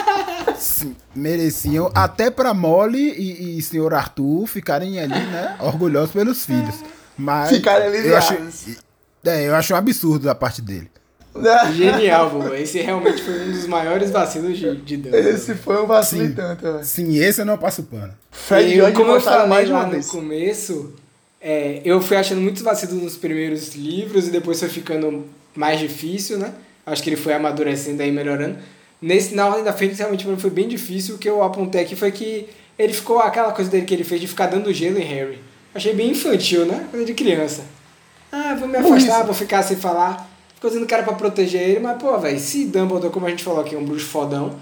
sim, 0.57 0.95
mereciam 1.15 1.91
até 1.95 2.29
para 2.29 2.53
Molly 2.53 3.13
e, 3.17 3.57
e 3.57 3.61
Sr. 3.61 3.93
Arthur 3.93 4.45
ficarem 4.47 4.99
ali, 4.99 5.13
né, 5.13 5.55
orgulhosos 5.59 6.11
pelos 6.11 6.45
filhos. 6.45 6.75
Mas 7.17 7.49
Ficarem 7.49 7.87
eu 7.87 8.17
acho, 8.17 8.33
aliviados. 8.33 8.77
é, 9.25 9.47
eu 9.47 9.55
acho 9.55 9.73
um 9.73 9.77
absurdo 9.77 10.25
da 10.25 10.35
parte 10.35 10.61
dele. 10.61 10.91
Genial, 11.75 12.29
Bubu. 12.29 12.53
Esse 12.53 12.79
realmente 12.79 13.21
foi 13.21 13.41
um 13.41 13.51
dos 13.51 13.67
maiores 13.67 14.11
vacilos 14.11 14.57
de, 14.57 14.75
de 14.77 14.97
Dumbledore. 14.97 15.35
Esse 15.35 15.55
foi 15.55 15.81
um 15.81 15.85
vacilo 15.85 16.25
Sim. 16.27 16.33
tanto, 16.33 16.61
velho. 16.61 16.83
Sim, 16.83 17.17
esse 17.17 17.41
eu 17.41 17.45
não 17.45 17.57
passo 17.57 17.83
pano. 17.83 18.13
Fred 18.31 18.71
eu, 18.71 18.77
Jorge 18.77 18.95
como 18.95 19.11
eu 19.11 19.21
falei 19.21 19.47
mais 19.47 19.67
de 19.67 19.73
lá 19.73 19.85
no 19.85 20.03
começo, 20.05 20.93
é, 21.41 21.81
eu 21.83 22.01
fui 22.01 22.17
achando 22.17 22.41
muitos 22.41 22.61
vacilos 22.61 23.01
nos 23.01 23.17
primeiros 23.17 23.75
livros 23.75 24.27
e 24.27 24.31
depois 24.31 24.59
foi 24.59 24.69
ficando 24.69 25.25
mais 25.55 25.79
difícil, 25.79 26.37
né? 26.37 26.53
Acho 26.85 27.03
que 27.03 27.09
ele 27.09 27.17
foi 27.17 27.33
amadurecendo 27.33 28.01
aí, 28.01 28.11
melhorando. 28.11 28.57
Nesse, 29.01 29.35
na 29.35 29.47
Ordem 29.47 29.63
da 29.63 29.73
Fênix, 29.73 29.99
realmente, 29.99 30.23
pra 30.23 30.33
mim 30.33 30.39
foi 30.39 30.49
bem 30.49 30.67
difícil. 30.67 31.15
O 31.15 31.17
que 31.17 31.29
eu 31.29 31.43
apontei 31.43 31.81
aqui 31.81 31.95
foi 31.95 32.11
que 32.11 32.47
ele 32.79 32.93
ficou, 32.93 33.19
aquela 33.19 33.51
coisa 33.51 33.69
dele 33.69 33.85
que 33.85 33.93
ele 33.93 34.03
fez 34.03 34.21
de 34.21 34.27
ficar 34.27 34.47
dando 34.47 34.73
gelo 34.73 34.97
em 34.97 35.03
Harry. 35.03 35.39
Achei 35.75 35.93
bem 35.93 36.11
infantil, 36.11 36.65
né? 36.65 36.87
Coisa 36.89 37.05
de 37.05 37.13
criança. 37.13 37.63
Ah, 38.31 38.55
vou 38.55 38.67
me 38.67 38.77
afastar, 38.77 39.23
vou 39.23 39.33
ficar 39.33 39.63
sem 39.63 39.77
falar. 39.77 40.29
Ficou 40.57 40.69
dizendo 40.71 40.87
que 40.87 40.93
era 40.93 41.03
pra 41.03 41.13
proteger 41.13 41.61
ele, 41.61 41.79
mas, 41.79 42.01
pô, 42.01 42.17
velho, 42.17 42.39
se 42.39 42.65
Dumbledore, 42.65 43.13
como 43.13 43.27
a 43.27 43.29
gente 43.29 43.43
falou 43.43 43.61
aqui, 43.61 43.75
é 43.75 43.77
um 43.77 43.85
bruxo 43.85 44.07
fodão, 44.07 44.55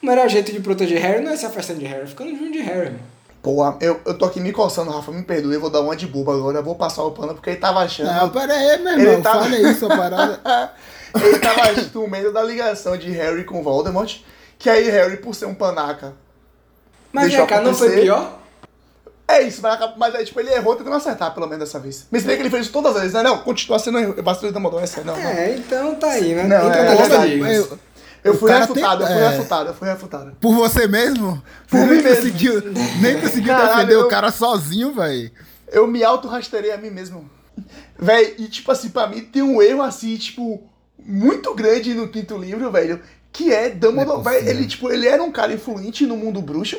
o 0.00 0.06
melhor 0.06 0.28
jeito 0.28 0.52
de 0.52 0.60
proteger 0.60 1.00
Harry 1.02 1.22
não 1.22 1.32
é 1.32 1.36
se 1.36 1.44
afastando 1.44 1.80
de 1.80 1.84
Harry, 1.86 2.02
é 2.04 2.06
ficando 2.06 2.30
junto 2.30 2.52
de 2.52 2.58
Harry, 2.60 2.90
mano. 2.90 3.00
Porra, 3.42 3.76
eu, 3.80 4.00
eu 4.06 4.16
tô 4.16 4.24
aqui 4.24 4.38
me 4.38 4.52
coçando, 4.52 4.92
Rafa, 4.92 5.10
me 5.10 5.24
perdoe, 5.24 5.54
eu 5.54 5.60
vou 5.60 5.68
dar 5.68 5.80
uma 5.80 5.96
de 5.96 6.06
boba 6.06 6.32
agora, 6.32 6.58
eu 6.58 6.62
vou 6.62 6.76
passar 6.76 7.02
o 7.02 7.10
pano 7.10 7.34
porque 7.34 7.50
ele 7.50 7.56
tava 7.58 7.80
achando. 7.80 8.06
Não, 8.12 8.28
pera 8.30 8.52
aí, 8.54 8.78
meu 8.80 8.92
Ele 8.92 9.02
irmão, 9.02 9.20
tava- 9.22 9.42
fala 9.42 9.56
aí 9.56 9.74
sua 9.74 9.88
parada. 9.88 10.40
ele 11.20 11.38
tava 11.40 11.60
achando 11.62 12.06
medo 12.08 12.32
da 12.32 12.40
ligação 12.44 12.96
de 12.96 13.10
Harry 13.10 13.42
com 13.42 13.60
Voldemort, 13.64 14.18
que 14.60 14.70
aí 14.70 14.88
Harry, 14.90 15.16
por 15.16 15.34
ser 15.34 15.46
um 15.46 15.54
panaca. 15.56 16.14
Mas 17.12 17.24
Deixou 17.30 17.40
vem 17.44 17.56
cá, 17.56 17.60
não 17.62 17.74
foi 17.74 17.88
acontecer. 17.88 18.02
pior? 18.04 18.38
É 19.28 19.42
isso, 19.42 19.60
mas, 19.62 19.78
mas 19.96 20.14
é, 20.14 20.24
tipo, 20.24 20.38
ele 20.40 20.50
errou 20.52 20.76
tentando 20.76 20.96
acertar, 20.96 21.32
pelo 21.32 21.46
menos 21.46 21.64
dessa 21.64 21.78
vez. 21.78 22.06
Mas 22.10 22.22
se 22.22 22.26
bem 22.26 22.36
que 22.36 22.42
ele 22.42 22.50
fez 22.50 22.64
isso 22.64 22.72
todas 22.72 22.94
as 22.96 23.00
vezes, 23.02 23.14
né? 23.14 23.22
Não, 23.22 23.38
continua 23.38 23.78
sendo 23.78 23.98
erro. 23.98 24.22
Bastante 24.22 24.52
da 24.52 24.58
Dumbledore, 24.58 24.82
essa 24.84 25.02
não. 25.02 25.16
É, 25.16 25.54
então 25.56 25.94
tá 25.94 26.08
aí, 26.08 26.34
né? 26.34 26.42
Não, 26.44 26.66
Entra 26.66 26.78
é, 26.80 27.08
na 27.08 27.48
é. 27.48 27.58
Eu- 27.58 27.78
Eu 28.24 28.34
o 28.34 28.36
fui 28.38 28.52
refutado, 28.52 29.04
tem- 29.04 29.12
eu 29.12 29.18
fui 29.18 29.24
é. 29.24 29.28
refutado, 29.30 29.70
eu 29.70 29.74
fui 29.74 29.88
refutado. 29.88 30.36
Por 30.40 30.54
você 30.54 30.86
mesmo? 30.86 31.42
Por 31.68 31.78
nem 31.80 31.88
mim 31.88 32.02
mesmo. 32.02 32.16
conseguiu, 32.16 32.62
nem 33.00 33.20
conseguiu 33.20 33.52
Caralho, 33.52 33.74
defender 33.76 33.94
eu- 33.94 34.06
o 34.06 34.08
cara 34.08 34.30
sozinho, 34.30 34.92
velho. 34.94 35.30
Eu 35.72 35.86
me 35.88 36.04
auto-rasteirei 36.04 36.70
a 36.70 36.76
mim 36.76 36.90
mesmo. 36.90 37.28
Véi, 37.98 38.34
e 38.38 38.46
tipo 38.46 38.70
assim, 38.70 38.90
pra 38.90 39.06
mim 39.06 39.22
tem 39.22 39.42
um 39.42 39.60
erro 39.60 39.82
assim, 39.82 40.16
tipo, 40.16 40.62
muito 40.98 41.52
grande 41.54 41.94
no 41.94 42.06
quinto 42.08 42.36
livro, 42.36 42.70
velho. 42.70 43.00
Que 43.32 43.52
é 43.52 43.70
Dumbledore. 43.70 44.20
É 44.20 44.30
véi, 44.40 44.48
ele, 44.50 44.66
tipo, 44.66 44.90
ele 44.92 45.08
era 45.08 45.22
um 45.22 45.32
cara 45.32 45.52
influente 45.52 46.06
no 46.06 46.16
mundo 46.16 46.40
bruxo. 46.42 46.78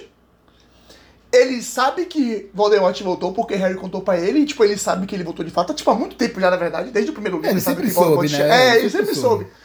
Ele 1.34 1.64
sabe 1.64 2.06
que 2.06 2.50
Voldemort 2.54 3.02
voltou 3.02 3.34
porque 3.34 3.56
Harry 3.56 3.76
contou 3.76 4.02
pra 4.02 4.20
ele. 4.20 4.40
E, 4.40 4.46
tipo, 4.46 4.64
ele 4.64 4.78
sabe 4.78 5.08
que 5.08 5.16
ele 5.16 5.24
voltou 5.24 5.44
de 5.44 5.50
fato. 5.52 5.74
Tipo, 5.74 5.90
há 5.90 5.96
muito 5.96 6.16
tempo 6.16 6.40
já, 6.40 6.52
na 6.52 6.58
verdade. 6.58 6.92
Desde 6.92 7.10
o 7.10 7.14
primeiro 7.14 7.38
livro. 7.38 7.50
Ele 7.52 7.60
sabe 7.60 7.78
sempre 7.78 7.90
que 7.90 7.96
soube, 7.96 8.30
né? 8.30 8.50
É, 8.50 8.70
Ele 8.76 8.80
ele 8.82 8.90
sempre 8.92 9.16
soube. 9.16 9.46
soube. 9.46 9.64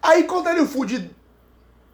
Aí 0.00 0.22
quando 0.24 0.48
ele 0.48 0.64
fude 0.64 1.10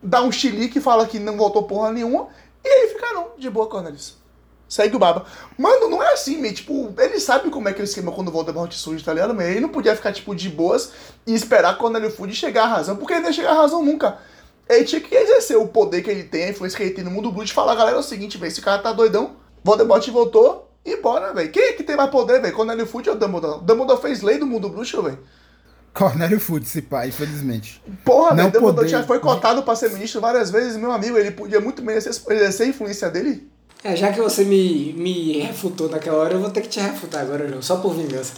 dá 0.03 0.23
um 0.23 0.31
chilique 0.31 0.79
e 0.79 0.83
fala 0.83 1.07
que 1.07 1.19
não 1.19 1.37
voltou 1.37 1.63
porra 1.65 1.91
nenhuma. 1.93 2.29
E 2.65 2.69
aí 2.69 2.89
fica 2.89 3.13
não, 3.13 3.31
de 3.39 3.49
boa, 3.51 3.67
Cornelius. 3.69 4.15
Segue 4.69 4.97
o 4.97 4.99
baba. 4.99 5.25
Mano, 5.57 5.89
não 5.89 6.03
é 6.03 6.13
assim, 6.13 6.39
meio, 6.39 6.55
tipo, 6.55 6.93
ele 6.99 7.21
sabe 7.21 7.51
como 7.51 7.69
é 7.69 7.73
que 7.73 7.81
é 7.81 7.83
o 7.83 7.85
esquema 7.85 8.11
quando 8.11 8.29
o 8.29 8.33
Voldemort 8.33 8.73
surge, 8.73 9.05
tá 9.05 9.13
ligado? 9.13 9.33
Mas 9.33 9.47
ele 9.49 9.61
não 9.61 9.69
podia 9.69 9.95
ficar, 9.95 10.13
tipo, 10.13 10.35
de 10.35 10.49
boas 10.49 10.91
e 11.27 11.35
esperar 11.35 11.79
quando 11.79 11.97
ele 11.97 12.11
fude 12.11 12.35
chegar 12.35 12.65
à 12.65 12.67
razão, 12.67 12.97
porque 12.97 13.13
ele 13.13 13.21
não 13.21 13.29
ia 13.29 13.33
chegar 13.33 13.53
à 13.53 13.63
razão 13.63 13.85
nunca. 13.85 14.19
Ele 14.69 14.85
tinha 14.85 15.01
que 15.01 15.15
exercer 15.15 15.57
o 15.57 15.67
poder 15.69 16.03
que 16.03 16.11
ele 16.11 16.25
tem, 16.25 16.45
a 16.45 16.49
influência 16.51 16.77
que 16.77 16.83
ele 16.83 16.93
tem 16.95 17.05
no 17.05 17.11
mundo 17.11 17.31
bruxo 17.31 17.53
e 17.53 17.55
falar, 17.55 17.75
galera, 17.75 17.97
é 17.97 18.01
o 18.01 18.03
seguinte, 18.03 18.37
velho, 18.37 18.49
esse 18.51 18.61
cara 18.61 18.83
tá 18.83 18.93
doidão, 18.93 19.37
Voldemort 19.63 20.07
voltou 20.11 20.71
e 20.85 20.97
bora, 20.97 21.33
velho. 21.33 21.51
Quem 21.51 21.63
é 21.63 21.73
que 21.73 21.83
tem 21.85 21.97
mais 21.97 22.11
poder, 22.11 22.41
velho? 22.43 22.71
Ele 22.73 22.87
fude 22.87 23.09
ou 23.11 23.17
Dumbledore? 23.17 23.61
Dumbledore 23.65 24.01
fez 24.03 24.23
lei 24.23 24.39
do 24.39 24.47
mundo 24.47 24.69
bruxo, 24.69 25.01
velho. 25.03 25.19
Cornélio 25.95 26.39
Food, 26.39 26.67
esse 26.67 26.83
pai, 26.83 27.09
infelizmente. 27.09 27.83
Porra, 28.05 28.31
Não 28.31 28.37
velho, 28.37 28.53
Dumbledore 28.53 28.77
poder- 28.77 28.89
já 28.91 29.03
foi 29.05 29.19
cotado 29.19 29.63
pra 29.63 29.75
ser 29.75 29.91
ministro 29.91 30.21
várias 30.21 30.51
vezes, 30.51 30.77
meu 30.77 30.93
amigo, 30.93 31.17
ele 31.17 31.31
podia 31.31 31.61
muito 31.61 31.81
bem 31.83 31.97
exercer 31.97 32.31
exercer 32.33 32.67
a 32.67 32.71
influência 32.71 33.09
dele. 33.11 33.49
É, 33.85 33.95
já 33.95 34.13
que 34.13 34.21
você 34.21 34.45
me, 34.45 34.93
me 34.95 35.39
refutou 35.41 35.89
naquela 35.89 36.19
hora, 36.19 36.35
eu 36.35 36.41
vou 36.41 36.51
ter 36.51 36.61
que 36.63 36.69
te 36.69 36.81
refutar 36.81 37.23
agora, 37.23 37.47
João, 37.49 37.63
só 37.63 37.77
por 37.77 37.95
vingança. 37.95 38.33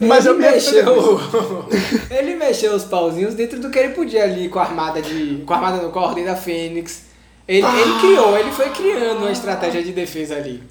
Mas 0.00 0.24
ele 0.24 0.34
eu 0.34 0.38
me 0.38 0.50
mexeu. 0.50 1.20
ele 2.10 2.34
mexeu 2.36 2.74
os 2.74 2.84
pauzinhos 2.84 3.34
dentro 3.34 3.60
do 3.60 3.70
que 3.70 3.78
ele 3.78 3.94
podia 3.94 4.24
ali 4.24 4.48
com 4.48 4.58
a 4.58 4.62
armada 4.62 5.00
de. 5.02 5.42
Com 5.46 5.52
a 5.52 5.56
armada 5.56 5.82
não, 5.82 5.90
com 5.90 5.98
a 5.98 6.06
ordem 6.06 6.24
da 6.24 6.34
Fênix. 6.36 7.02
Ele, 7.46 7.66
ele 7.66 8.00
criou, 8.00 8.38
ele 8.38 8.52
foi 8.52 8.70
criando 8.70 9.18
uma 9.18 9.32
estratégia 9.32 9.82
de 9.82 9.92
defesa 9.92 10.36
ali. 10.36 10.62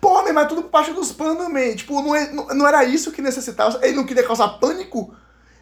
Porra, 0.00 0.22
meu, 0.24 0.34
mas 0.34 0.48
tudo 0.48 0.62
por 0.62 0.70
baixo 0.70 0.94
dos 0.94 1.10
panos, 1.12 1.48
man. 1.48 1.74
Tipo, 1.74 2.00
não, 2.00 2.14
é- 2.14 2.32
não, 2.32 2.46
não 2.48 2.66
era 2.68 2.84
isso 2.84 3.10
que 3.12 3.20
necessitava. 3.20 3.78
Ele 3.82 3.96
não 3.96 4.04
queria 4.04 4.22
causar 4.22 4.48
pânico. 4.60 5.12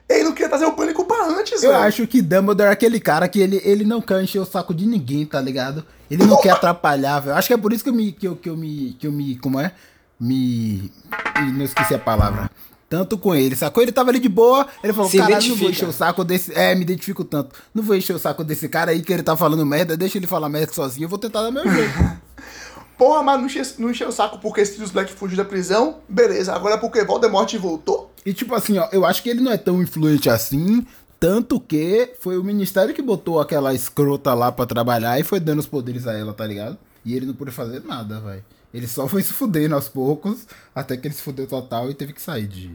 Ele 0.09 0.25
não 0.25 0.33
queria 0.33 0.49
trazer 0.49 0.65
o 0.65 0.73
pânico 0.73 1.05
pra 1.05 1.27
antes, 1.27 1.63
Eu 1.63 1.71
velho. 1.71 1.83
acho 1.83 2.07
que 2.07 2.23
Dumbledore 2.23 2.71
é 2.71 2.73
aquele 2.73 2.99
cara 2.99 3.29
que 3.29 3.41
ele, 3.41 3.61
ele 3.63 3.85
não 3.85 4.01
quer 4.01 4.23
encher 4.23 4.39
o 4.39 4.45
saco 4.47 4.73
de 4.73 4.87
ninguém, 4.87 5.27
tá 5.27 5.39
ligado? 5.41 5.85
Ele 6.11 6.25
não 6.25 6.41
quer 6.41 6.51
atrapalhar, 6.51 7.21
velho. 7.21 7.37
Acho 7.37 7.49
que 7.49 7.55
é 7.55 7.59
por 7.59 7.73
isso 7.73 7.85
que 7.85 7.91
eu 7.91 7.95
me. 7.95 8.13
Que 8.13 8.27
eu, 8.29 8.37
que 8.37 8.49
eu 8.49 8.57
me. 8.57 8.97
Que 8.99 9.07
eu 9.07 9.13
me. 9.13 9.37
Como 9.37 9.61
é? 9.61 9.73
Me. 10.21 10.91
Ih, 11.37 11.53
Não 11.53 11.65
esqueci 11.65 11.95
a 11.95 11.99
palavra. 11.99 12.51
Tanto 12.89 13.19
com 13.19 13.35
ele, 13.35 13.55
sacou? 13.55 13.83
Ele 13.83 13.93
tava 13.93 14.11
ali 14.11 14.19
de 14.19 14.31
boa, 14.31 14.67
ele 14.83 14.95
falou, 14.95 15.11
Se 15.11 15.19
caralho, 15.19 15.47
não 15.49 15.57
vou 15.57 15.69
encher 15.69 15.87
o 15.87 15.93
saco 15.93 16.25
desse. 16.25 16.55
É, 16.55 16.75
me 16.75 16.83
identifico 16.83 17.23
tanto. 17.23 17.55
Não 17.75 17.83
vou 17.83 17.95
encher 17.95 18.17
o 18.17 18.19
saco 18.19 18.43
desse 18.43 18.67
cara 18.69 18.93
aí 18.93 19.03
que 19.03 19.13
ele 19.13 19.23
tá 19.23 19.37
falando 19.37 19.65
merda, 19.67 19.97
deixa 19.97 20.17
ele 20.17 20.27
falar 20.27 20.49
merda 20.49 20.73
sozinho, 20.73 21.05
eu 21.05 21.09
vou 21.09 21.19
tentar 21.19 21.43
dar 21.43 21.51
meu 21.51 21.71
jeito. 21.71 21.93
Porra, 22.97 23.23
mas 23.23 23.39
não 23.39 23.47
encheu, 23.47 23.63
não 23.79 23.91
encheu 23.91 24.09
o 24.09 24.13
saco 24.13 24.39
porque 24.39 24.65
Sirius 24.65 24.91
Black 24.91 25.13
fugiu 25.13 25.37
da 25.37 25.45
prisão. 25.45 25.99
Beleza, 26.09 26.53
agora 26.53 26.75
é 26.75 26.79
porque 26.79 27.05
Voldemort 27.05 27.55
voltou. 27.57 28.11
E 28.27 28.33
tipo 28.33 28.55
assim, 28.55 28.79
ó, 28.79 28.89
eu 28.91 29.05
acho 29.07 29.23
que 29.23 29.29
ele 29.29 29.41
não 29.41 29.53
é 29.53 29.57
tão 29.57 29.81
influente 29.81 30.29
assim, 30.29 30.85
tanto 31.21 31.61
que 31.61 32.15
foi 32.21 32.39
o 32.39 32.43
ministério 32.43 32.95
que 32.95 33.03
botou 33.03 33.39
aquela 33.39 33.73
escrota 33.73 34.35
lá 34.35 34.51
pra 34.51 34.67
trabalhar 34.67 35.21
e 35.21 35.23
foi 35.23 35.39
dando 35.39 35.61
os 35.61 35.67
poderes 35.67 36.07
a 36.09 36.13
ela, 36.13 36.33
tá 36.33 36.45
ligado? 36.45 36.77
E 37.05 37.15
ele 37.15 37.27
não 37.27 37.35
pôde 37.35 37.53
fazer 37.53 37.85
nada, 37.85 38.19
velho. 38.19 38.45
Ele 38.73 38.87
só 38.87 39.09
foi 39.09 39.23
se 39.23 39.33
fudendo 39.33 39.75
aos 39.75 39.89
poucos, 39.89 40.47
até 40.75 40.97
que 40.97 41.09
ele 41.09 41.15
se 41.15 41.23
fudeu 41.23 41.47
total 41.47 41.91
e 41.91 41.95
teve 41.95 42.13
que 42.13 42.21
sair 42.21 42.47
de. 42.47 42.71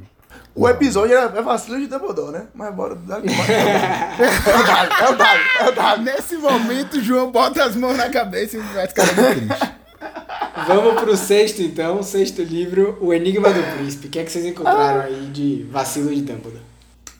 O 0.55 0.67
episódio 0.67 1.15
era 1.15 1.37
é 1.37 1.41
vacilo 1.41 1.79
de 1.79 1.87
Dumbledore, 1.87 2.31
né? 2.31 2.47
Mas 2.53 2.73
bora. 2.73 2.95
bora. 2.95 3.21
É 3.23 4.59
o 4.59 4.65
Dado, 4.65 4.93
é 4.93 5.09
o 5.09 5.15
Dado, 5.15 5.39
é 5.59 5.69
o 5.69 5.71
Dado. 5.75 6.01
Nesse 6.03 6.37
momento, 6.37 6.97
o 6.97 7.03
João 7.03 7.31
bota 7.31 7.63
as 7.63 7.75
mãos 7.75 7.97
na 7.97 8.09
cabeça 8.09 8.57
e 8.57 8.59
vai 8.59 8.87
ficar 8.87 9.05
muito 9.05 9.47
triste. 9.47 9.73
Vamos 10.67 11.01
pro 11.01 11.17
sexto 11.17 11.61
então, 11.61 12.01
sexto 12.03 12.41
livro, 12.41 12.97
O 13.01 13.13
Enigma 13.13 13.51
do 13.51 13.63
Príncipe. 13.75 14.07
O 14.07 14.09
que 14.09 14.19
é 14.19 14.23
que 14.23 14.31
vocês 14.31 14.45
encontraram 14.45 15.01
aí 15.01 15.27
de 15.27 15.63
vacilo 15.69 16.13
de 16.13 16.21
Dumbledore? 16.21 16.63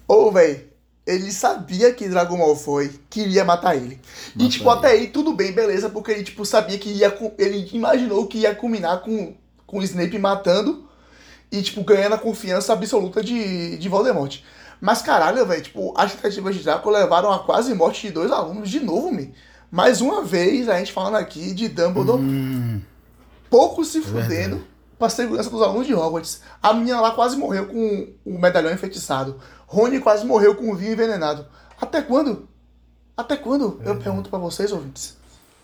Ô, 0.08 0.32
velho, 0.32 0.62
ele 1.06 1.32
sabia 1.32 1.94
que 1.94 2.08
Drago 2.08 2.38
Malfoy 2.38 2.90
queria 3.10 3.44
matar 3.44 3.76
ele. 3.76 4.00
e, 4.38 4.48
tipo, 4.48 4.70
ele. 4.70 4.78
até 4.78 4.88
aí 4.90 5.08
tudo 5.08 5.34
bem, 5.34 5.52
beleza, 5.52 5.90
porque 5.90 6.12
ele, 6.12 6.24
tipo, 6.24 6.46
sabia 6.46 6.78
que 6.78 6.90
ia. 6.90 7.14
Ele 7.38 7.70
imaginou 7.74 8.28
que 8.28 8.40
ia 8.40 8.56
culminar 8.56 9.02
com, 9.02 9.36
com 9.68 9.80
o 9.80 9.84
Snape 9.84 10.18
matando 10.18 10.88
e, 11.52 11.62
tipo, 11.62 11.84
ganhando 11.84 12.16
a 12.16 12.18
confiança 12.18 12.74
absoluta 12.74 13.22
de, 13.22 13.78
de 13.78 13.90
Voldemort. 13.90 14.40
Mas, 14.80 15.02
caralho, 15.02 15.46
velho, 15.46 15.62
tipo, 15.62 15.94
as 15.98 16.14
tentativas 16.14 16.56
de 16.56 16.64
Draco 16.64 16.90
levaram 16.90 17.32
a 17.32 17.40
quase 17.40 17.74
morte 17.74 18.08
de 18.08 18.14
dois 18.14 18.32
alunos 18.32 18.70
de 18.70 18.80
novo, 18.80 19.12
me. 19.12 19.34
Mais 19.72 20.02
uma 20.02 20.24
vez, 20.24 20.70
a 20.70 20.78
gente 20.78 20.92
falando 20.92 21.16
aqui 21.16 21.54
de 21.54 21.68
Dumbledore. 21.68 22.22
pouco 23.50 23.84
se 23.84 24.02
fudendo 24.02 24.64
pra 25.00 25.10
segurança 25.10 25.50
dos 25.50 25.62
alunos 25.62 25.88
de 25.88 25.94
Hogwarts. 25.94 26.42
A 26.62 26.74
menina 26.74 27.02
lá 27.02 27.12
quase 27.12 27.36
morreu 27.36 27.68
com 27.68 28.08
o 28.26 28.40
medalhão 28.40 28.72
enfeitiçado. 28.72 29.40
Rony 29.74 30.00
quase 30.00 30.26
morreu 30.26 30.56
com 30.56 30.72
o 30.72 30.76
vinho 30.76 30.94
envenenado. 30.94 31.46
Até 31.82 32.02
quando? 32.02 32.48
Até 33.18 33.36
quando? 33.36 33.82
Eu 33.84 33.96
pergunto 33.98 34.30
pra 34.30 34.40
vocês, 34.40 34.72
ouvintes. 34.72 35.16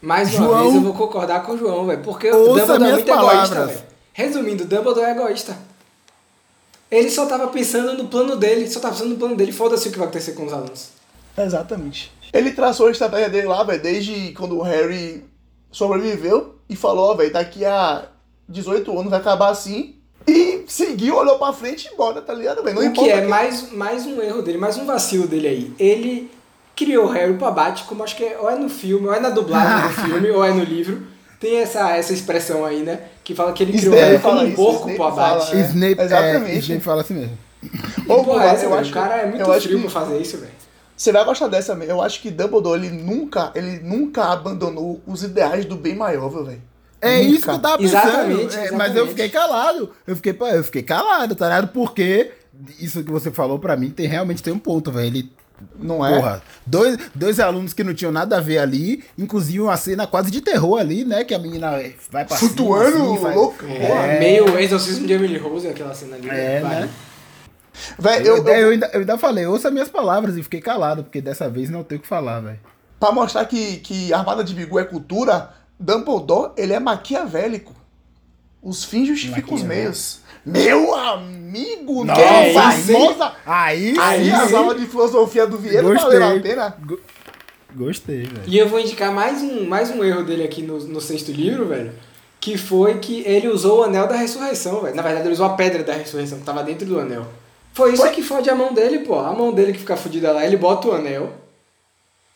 Mais 0.01 0.33
uma 0.35 0.47
João- 0.47 0.61
vez 0.63 0.75
eu 0.75 0.81
vou 0.81 0.93
concordar 0.93 1.43
com 1.43 1.53
o 1.53 1.57
João, 1.57 1.85
velho. 1.85 2.01
Porque 2.01 2.29
o 2.31 2.45
Dumbledore 2.47 2.83
é 2.83 2.93
muito 2.93 3.09
egoísta, 3.09 3.15
palavras. 3.15 3.67
velho. 3.67 3.81
Resumindo, 4.13 4.63
o 4.63 4.67
Dumbledore 4.67 5.05
é 5.05 5.11
egoísta. 5.11 5.57
Ele 6.89 7.09
só 7.09 7.25
tava 7.27 7.47
pensando 7.49 7.93
no 8.01 8.07
plano 8.09 8.35
dele, 8.35 8.69
só 8.69 8.79
tava 8.79 8.93
pensando 8.95 9.11
no 9.11 9.17
plano 9.17 9.35
dele. 9.35 9.51
Foda-se 9.51 9.87
o 9.87 9.91
que 9.91 9.97
vai 9.97 10.07
acontecer 10.07 10.31
com 10.33 10.45
os 10.45 10.53
alunos. 10.53 10.89
Exatamente. 11.37 12.11
Ele 12.33 12.51
traçou 12.51 12.87
a 12.87 12.91
estratégia 12.91 13.29
dele 13.29 13.47
lá, 13.47 13.63
velho, 13.63 13.81
desde 13.81 14.31
quando 14.33 14.57
o 14.57 14.61
Harry 14.63 15.23
sobreviveu 15.71 16.55
e 16.67 16.75
falou, 16.75 17.11
ó, 17.11 17.15
velho, 17.15 17.31
daqui 17.31 17.63
a 17.65 18.05
18 18.47 18.91
anos 18.97 19.09
vai 19.11 19.19
acabar 19.19 19.49
assim. 19.49 19.95
E 20.29 20.63
seguiu, 20.67 21.15
olhou 21.15 21.37
pra 21.39 21.51
frente 21.53 21.87
e 21.87 21.93
embora, 21.93 22.21
tá 22.21 22.33
ligado, 22.33 22.63
velho? 22.63 22.79
Não 22.79 22.87
o 22.89 22.93
que 22.93 23.09
é 23.09 23.25
mais, 23.25 23.71
mais 23.71 24.05
um 24.05 24.21
erro 24.21 24.41
dele, 24.41 24.57
mais 24.57 24.77
um 24.77 24.85
vacilo 24.85 25.27
dele 25.27 25.47
aí. 25.47 25.73
Ele 25.79 26.29
criou 26.75 27.05
o 27.05 27.09
Harry 27.09 27.33
pra 27.33 27.51
bate, 27.51 27.83
como 27.85 28.03
acho 28.03 28.15
que 28.15 28.23
é, 28.23 28.37
ou 28.39 28.49
é 28.49 28.55
no 28.55 28.69
filme, 28.69 29.07
ou 29.07 29.13
é 29.13 29.19
na 29.19 29.29
dublagem 29.29 29.87
do 29.89 29.93
filme, 30.09 30.29
ou 30.31 30.43
é 30.45 30.51
no 30.51 30.63
livro. 30.63 31.01
Tem 31.39 31.57
essa, 31.57 31.91
essa 31.95 32.11
expressão 32.13 32.65
aí, 32.65 32.81
né? 32.83 32.99
Que 33.23 33.33
fala 33.33 33.53
que 33.53 33.63
ele 33.63 33.71
criou 33.77 33.93
o 33.93 33.97
Snape 33.97 34.11
Harry 34.11 34.21
como 34.21 34.35
fala 34.37 34.47
um 34.49 34.53
porco 34.55 34.93
pro 34.95 35.03
abate. 35.05 35.47
fala, 35.47 35.61
É, 35.61 35.65
Snape, 35.65 36.01
exatamente. 36.01 36.51
É, 36.55 36.59
Snape 36.59 36.81
fala 36.81 37.01
assim 37.01 37.13
mesmo. 37.13 37.37
E, 37.63 38.11
Ô, 38.11 38.23
porra, 38.23 38.45
essa, 38.45 38.65
eu 38.65 38.73
acho 38.73 38.89
o 38.91 38.93
cara 38.93 39.15
é 39.17 39.25
muito 39.25 39.41
eu 39.41 39.51
acho 39.51 39.61
frio 39.67 39.77
que- 39.77 39.83
pra 39.89 40.01
fazer 40.01 40.17
isso, 40.19 40.37
velho. 40.37 40.51
Você 40.97 41.13
vai 41.13 41.23
gostar 41.23 41.47
dessa 41.47 41.73
mesmo. 41.75 41.93
Eu 41.93 42.01
acho 42.01 42.21
que 42.21 42.29
Dumbledore, 42.29 42.85
ele 42.85 42.89
nunca, 42.89 43.51
ele 43.55 43.79
nunca 43.79 44.25
abandonou 44.25 44.99
os 45.07 45.23
ideais 45.23 45.63
do 45.63 45.75
bem 45.77 45.95
maior, 45.95 46.27
velho. 46.43 46.61
É 47.01 47.17
Nunca. 47.17 47.29
isso 47.29 47.43
que 47.43 47.49
eu 47.49 47.59
tava 47.59 47.77
pensando. 47.77 47.97
Exatamente, 48.07 48.55
É, 48.55 48.59
Mas 48.59 48.69
exatamente. 48.71 48.97
eu 48.97 49.07
fiquei 49.07 49.29
calado. 49.29 49.91
Eu 50.05 50.15
fiquei, 50.15 50.33
pô, 50.33 50.47
eu 50.47 50.63
fiquei 50.63 50.83
calado, 50.83 51.35
tá 51.35 51.45
ligado? 51.47 51.67
Porque 51.69 52.31
isso 52.79 53.03
que 53.03 53.11
você 53.11 53.31
falou 53.31 53.57
pra 53.59 53.77
mim 53.77 53.89
tem 53.89 54.05
realmente 54.07 54.43
tem 54.43 54.51
um 54.53 54.59
ponto, 54.59 54.91
velho. 54.91 55.07
Ele. 55.07 55.31
Não 55.77 56.05
é? 56.05 56.15
Porra, 56.15 56.41
dois, 56.65 56.97
dois 57.13 57.37
alunos 57.39 57.73
que 57.73 57.83
não 57.83 57.93
tinham 57.93 58.13
nada 58.13 58.37
a 58.37 58.41
ver 58.41 58.59
ali, 58.59 59.03
inclusive 59.17 59.59
uma 59.59 59.75
cena 59.75 60.07
quase 60.07 60.31
de 60.31 60.39
terror 60.39 60.79
ali, 60.79 61.03
né? 61.03 61.23
Que 61.25 61.33
a 61.33 61.39
menina 61.39 61.71
vai 62.09 62.23
pra 62.25 62.37
cima, 62.37 62.49
Flutuando, 62.51 63.11
assim, 63.13 63.17
faz- 63.21 63.35
louco. 63.35 63.65
É, 63.65 64.19
meio 64.19 64.57
exorcismo 64.57 65.05
de 65.05 65.11
Emily 65.13 65.37
Rose, 65.37 65.67
aquela 65.67 65.93
cena 65.93 66.15
ali. 66.15 66.29
É, 66.29 66.61
Vale. 66.61 66.75
né? 66.75 66.89
Velho, 67.97 68.25
Eu, 68.27 68.37
eu, 68.37 68.47
eu, 68.47 68.55
eu, 68.55 68.69
ainda, 68.71 68.89
eu 68.93 68.99
ainda 69.01 69.17
falei, 69.17 69.45
ouça 69.45 69.69
minhas 69.71 69.89
palavras 69.89 70.37
e 70.37 70.43
fiquei 70.43 70.59
calado, 70.61 71.03
porque 71.03 71.21
dessa 71.21 71.49
vez 71.49 71.69
não 71.69 71.83
tenho 71.83 71.99
o 71.99 72.01
que 72.01 72.07
falar, 72.07 72.39
velho. 72.41 72.59
pra 72.99 73.11
mostrar 73.11 73.45
que, 73.45 73.77
que 73.77 74.13
Armada 74.13 74.43
de 74.43 74.53
Bigu 74.53 74.79
é 74.79 74.83
cultura, 74.83 75.49
Dumbledore, 75.79 76.51
ele 76.57 76.73
é 76.73 76.79
maquiavélico. 76.79 77.73
Os 78.61 78.83
fins 78.83 79.07
justificam 79.07 79.53
os 79.55 79.63
meios. 79.63 80.19
Meu 80.45 80.93
amigo, 80.95 82.03
Nossa, 82.05 82.21
aí 82.21 82.53
famosa! 82.53 83.31
Aí, 83.45 83.95
Aí 83.99 84.31
as 84.31 84.53
aulas 84.53 84.79
de 84.79 84.85
filosofia 84.85 85.45
do 85.47 85.57
Vieira 85.57 85.81
Gostei. 85.81 86.03
valeram 86.19 86.37
a 86.37 86.39
pena. 86.41 86.77
Go- 86.85 86.99
Gostei, 87.75 88.23
velho. 88.23 88.41
E 88.47 88.57
eu 88.57 88.67
vou 88.67 88.79
indicar 88.79 89.13
mais 89.13 89.41
um, 89.41 89.65
mais 89.67 89.89
um 89.91 90.03
erro 90.03 90.23
dele 90.23 90.43
aqui 90.43 90.61
no, 90.61 90.79
no 90.79 90.99
sexto 90.99 91.31
livro, 91.31 91.67
velho. 91.67 91.93
Que 92.41 92.57
foi 92.57 92.97
que 92.99 93.21
ele 93.25 93.47
usou 93.47 93.79
o 93.79 93.83
anel 93.83 94.07
da 94.07 94.15
ressurreição, 94.15 94.81
velho. 94.81 94.95
Na 94.95 95.01
verdade, 95.01 95.27
ele 95.27 95.33
usou 95.33 95.45
a 95.45 95.49
pedra 95.53 95.83
da 95.83 95.93
ressurreição, 95.93 96.39
que 96.39 96.45
tava 96.45 96.63
dentro 96.63 96.85
do 96.87 96.99
anel. 96.99 97.27
Foi 97.73 97.93
isso 97.93 98.01
Foi? 98.01 98.11
que 98.11 98.23
fode 98.23 98.49
a 98.49 98.55
mão 98.55 98.73
dele, 98.73 98.99
pô. 98.99 99.19
A 99.19 99.33
mão 99.33 99.53
dele 99.53 99.73
que 99.73 99.79
fica 99.79 99.95
fodida 99.95 100.31
lá, 100.31 100.43
ele 100.45 100.57
bota 100.57 100.87
o 100.87 100.93
anel. 100.93 101.31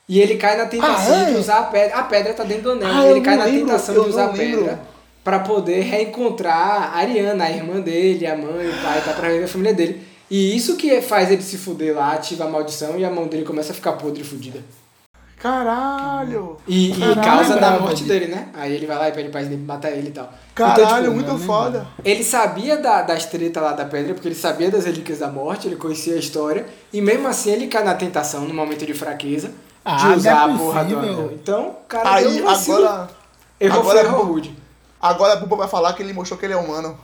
E 0.08 0.20
ele 0.20 0.36
cai 0.36 0.58
na 0.58 0.66
tentação 0.66 1.16
Ah, 1.16 1.22
é? 1.30 1.32
de 1.32 1.38
usar 1.38 1.60
a 1.60 1.64
pedra. 1.64 1.96
A 1.98 2.04
pedra 2.04 2.34
tá 2.34 2.44
dentro 2.44 2.64
do 2.64 2.72
anel. 2.72 2.88
Ah, 2.92 3.08
ele 3.08 3.22
cai 3.22 3.38
na 3.38 3.46
lembro, 3.46 3.62
tentação 3.68 3.94
de 3.96 4.10
usar 4.10 4.24
a 4.26 4.32
lembro. 4.32 4.60
pedra 4.62 4.80
pra 5.24 5.40
poder 5.40 5.80
reencontrar 5.82 6.94
a 6.94 6.98
Ariana, 6.98 7.46
a 7.46 7.52
irmã 7.52 7.80
dele, 7.80 8.28
a 8.28 8.36
mãe, 8.36 8.68
o 8.70 8.82
pai, 8.84 9.02
tá 9.06 9.14
pra 9.14 9.30
rever 9.30 9.46
a 9.46 9.48
família 9.48 9.74
dele. 9.74 10.06
E 10.30 10.56
isso 10.58 10.76
que 10.76 11.00
faz 11.02 11.32
ele 11.32 11.42
se 11.42 11.58
fuder 11.58 11.96
lá, 11.96 12.14
ativa 12.14 12.44
a 12.44 12.50
maldição 12.50 12.98
e 13.00 13.06
a 13.06 13.10
mão 13.10 13.28
dele 13.28 13.46
começa 13.46 13.72
a 13.72 13.76
ficar 13.76 13.94
podre 13.94 14.22
e 14.22 14.26
fudida. 14.26 14.60
Caralho! 15.38 16.58
E, 16.68 16.92
e 16.92 17.00
Caralho, 17.00 17.22
causa 17.22 17.56
da 17.60 17.72
morte 17.80 18.04
de- 18.04 18.08
dele, 18.10 18.28
né? 18.28 18.48
Aí 18.54 18.74
ele 18.74 18.86
vai 18.88 18.98
lá 18.98 19.10
e 19.10 19.12
pede 19.12 19.28
pra 19.30 19.42
Snape 19.42 19.62
matar 19.64 19.92
ele 19.92 20.08
e 20.08 20.12
tal. 20.12 20.32
Caralho, 20.56 20.82
então, 20.84 20.98
tipo, 21.04 21.12
muito 21.34 21.38
foda. 21.46 21.86
ele 22.04 22.24
sabia 22.24 22.78
da, 22.78 23.02
das 23.02 23.26
tretas 23.26 23.62
lá 23.62 23.74
da 23.74 23.84
pedra, 23.84 24.14
porque 24.14 24.28
ele 24.30 24.36
sabia 24.36 24.72
das 24.72 24.86
relíquias 24.86 25.20
da 25.20 25.28
morte, 25.30 25.68
ele 25.68 25.76
conhecia 25.76 26.16
a 26.16 26.18
história, 26.18 26.66
e 26.94 27.02
mesmo 27.02 27.28
assim 27.28 27.52
ele 27.52 27.68
cai 27.68 27.84
na 27.84 27.94
tentação, 27.94 28.42
no 28.48 28.54
momento 28.54 28.86
de 28.86 28.94
fraqueza, 28.94 29.52
Ah, 29.86 29.98
de 29.98 30.06
não 30.08 30.16
usar 30.16 30.30
é 30.30 30.34
a 30.54 30.58
porra 30.58 30.84
do 30.86 31.00
anel. 31.00 31.32
Então, 31.34 31.76
cara 31.88 32.14
Aí, 32.16 32.42
vacilo. 32.42 32.78
agora, 32.86 33.10
Errou 33.60 33.80
agora 33.82 34.00
foi 34.00 34.08
é 34.08 34.12
errou 34.12 34.26
rude. 34.26 34.58
agora 35.02 35.34
a 35.34 35.36
Buba 35.38 35.56
vai 35.58 35.68
falar 35.68 35.94
que 35.94 36.02
ele 36.04 36.14
mostrou 36.14 36.40
que 36.40 36.46
ele 36.46 36.54
é 36.54 36.58
humano. 36.58 36.98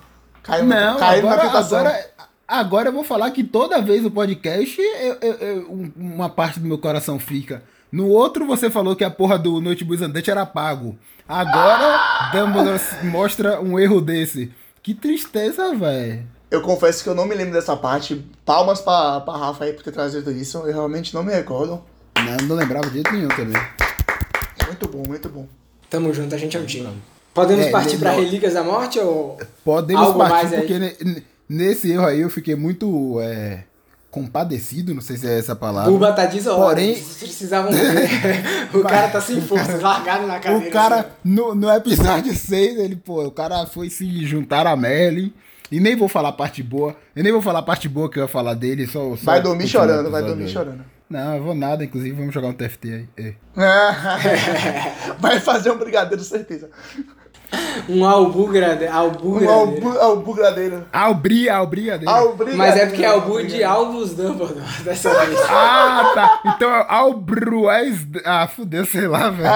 Caiu, 0.43 0.65
Não, 0.65 0.97
caiu 0.97 1.23
na 1.25 1.33
agora, 1.33 1.47
tentação. 1.49 1.79
agora, 1.79 2.09
agora 2.47 2.89
eu 2.89 2.93
vou 2.93 3.03
falar 3.03 3.29
que 3.31 3.43
toda 3.43 3.81
vez 3.81 4.05
o 4.05 4.09
podcast, 4.11 4.79
eu- 4.81 5.17
eu- 5.21 5.33
eu- 5.35 5.71
um- 5.71 5.91
uma 5.97 6.29
parte 6.29 6.59
do 6.59 6.67
meu 6.67 6.77
coração 6.77 7.19
fica. 7.19 7.63
No 7.91 8.07
outro 8.07 8.45
você 8.45 8.69
falou 8.69 8.95
que 8.95 9.03
a 9.03 9.09
porra 9.09 9.37
do 9.37 9.59
Notebooks 9.59 10.01
Andante 10.01 10.29
era 10.31 10.45
pago. 10.45 10.97
Agora 11.27 12.31
Dumbledore 12.31 12.79
mostra 13.03 13.59
um 13.61 13.77
erro 13.79 13.99
desse. 14.01 14.51
Que 14.81 14.93
tristeza, 14.93 15.75
velho. 15.75 16.25
Eu 16.49 16.61
confesso 16.61 17.03
que 17.03 17.09
eu 17.09 17.13
não 17.15 17.25
me 17.25 17.35
lembro 17.35 17.53
dessa 17.53 17.75
parte. 17.75 18.25
Palmas 18.45 18.81
pra, 18.81 19.19
pra 19.21 19.35
Rafa 19.37 19.65
aí 19.65 19.73
por 19.73 19.83
ter 19.83 19.91
trazido 19.91 20.31
isso. 20.31 20.57
Eu 20.59 20.73
realmente 20.73 21.13
não 21.13 21.21
me 21.23 21.31
recordo. 21.33 21.83
Não, 22.37 22.47
não 22.47 22.55
lembrava 22.55 22.87
de 22.87 22.93
jeito 22.95 23.11
nenhum 23.11 23.27
também. 23.29 23.61
Muito 24.67 24.87
bom, 24.87 25.03
muito 25.07 25.29
bom. 25.29 25.47
Tamo 25.89 26.13
junto, 26.13 26.35
a 26.35 26.37
gente 26.37 26.55
é 26.55 26.59
um 26.59 26.65
time. 26.65 26.89
Podemos 27.33 27.65
É, 27.67 27.71
partir 27.71 27.97
pra 27.97 28.11
Relíquias 28.11 28.53
da 28.53 28.63
Morte 28.63 28.99
ou. 28.99 29.37
Podemos 29.63 30.07
Algo 30.07 30.19
partir, 30.19 30.31
mais 30.33 30.53
aí? 30.53 30.59
porque 30.59 30.79
ne- 30.79 31.23
nesse 31.47 31.91
erro 31.91 32.05
aí 32.05 32.21
eu 32.21 32.29
fiquei 32.29 32.55
muito 32.55 33.19
é, 33.21 33.63
compadecido, 34.11 34.93
não 34.93 35.01
sei 35.01 35.17
se 35.17 35.27
é 35.27 35.37
essa 35.39 35.55
palavra. 35.55 35.91
Buba 35.91 36.11
tá 36.13 36.25
desolado. 36.25 36.63
Porém- 36.69 36.93
precisavam 36.93 37.71
ver. 37.71 38.09
o 38.73 38.81
cara 38.81 39.07
tá 39.09 39.21
sem 39.21 39.39
força, 39.41 39.77
largado 39.77 40.27
na 40.27 40.39
cadeira. 40.39 40.67
O 40.67 40.71
cara, 40.71 40.99
assim. 40.99 41.09
no, 41.23 41.55
no 41.55 41.69
episódio 41.71 42.33
6, 42.35 42.77
ele, 42.79 42.95
pô, 42.95 43.23
o 43.25 43.31
cara 43.31 43.65
foi 43.65 43.89
se 43.89 44.25
juntar 44.25 44.67
a 44.67 44.75
Melly. 44.75 45.33
E 45.71 45.79
nem 45.79 45.95
vou 45.95 46.09
falar 46.09 46.29
a 46.29 46.33
parte 46.33 46.63
boa. 46.63 46.95
Eu 47.15 47.23
nem 47.23 47.31
vou 47.31 47.43
falar 47.43 47.59
a 47.59 47.63
parte 47.63 47.87
boa 47.87 48.09
que 48.09 48.17
eu 48.17 48.23
ia 48.23 48.27
falar 48.27 48.55
dele. 48.55 48.87
Só, 48.87 49.15
só 49.15 49.23
Vai 49.23 49.39
dormir 49.39 49.65
o 49.65 49.67
chorando, 49.67 50.09
vai 50.09 50.23
dormir 50.23 50.45
aí. 50.45 50.49
chorando. 50.49 50.83
Não, 51.09 51.35
eu 51.37 51.43
vou 51.43 51.55
nada. 51.55 51.83
Inclusive, 51.83 52.15
vamos 52.15 52.33
jogar 52.33 52.49
um 52.49 52.53
TFT 52.53 53.07
aí. 53.17 53.35
É. 53.57 55.13
vai 55.19 55.39
fazer 55.39 55.71
um 55.71 55.77
brigadeiro, 55.77 56.23
certeza. 56.23 56.69
Um 57.87 58.05
albu 58.05 58.47
grande. 58.47 58.85
Albu 58.85 59.35
Um 59.35 59.39
grande. 59.39 59.51
albu, 59.51 59.99
albugradeiro. 59.99 60.85
Albri, 60.93 61.49
Albri. 61.49 61.89
Albrigadeiro. 61.89 62.57
Mas 62.57 62.77
é 62.77 62.85
porque 62.85 63.03
é 63.03 63.07
albu 63.07 63.43
de 63.43 63.63
Albus 63.63 64.13
Dumbledore 64.13 64.61
dessa 64.85 65.09
vez. 65.25 65.39
Ah, 65.49 66.11
tá. 66.13 66.41
Então 66.55 66.69
é 66.69 66.85
Albrués. 66.87 68.05
Ah, 68.23 68.47
fudeu, 68.47 68.85
sei 68.85 69.07
lá, 69.07 69.31
velho. 69.31 69.49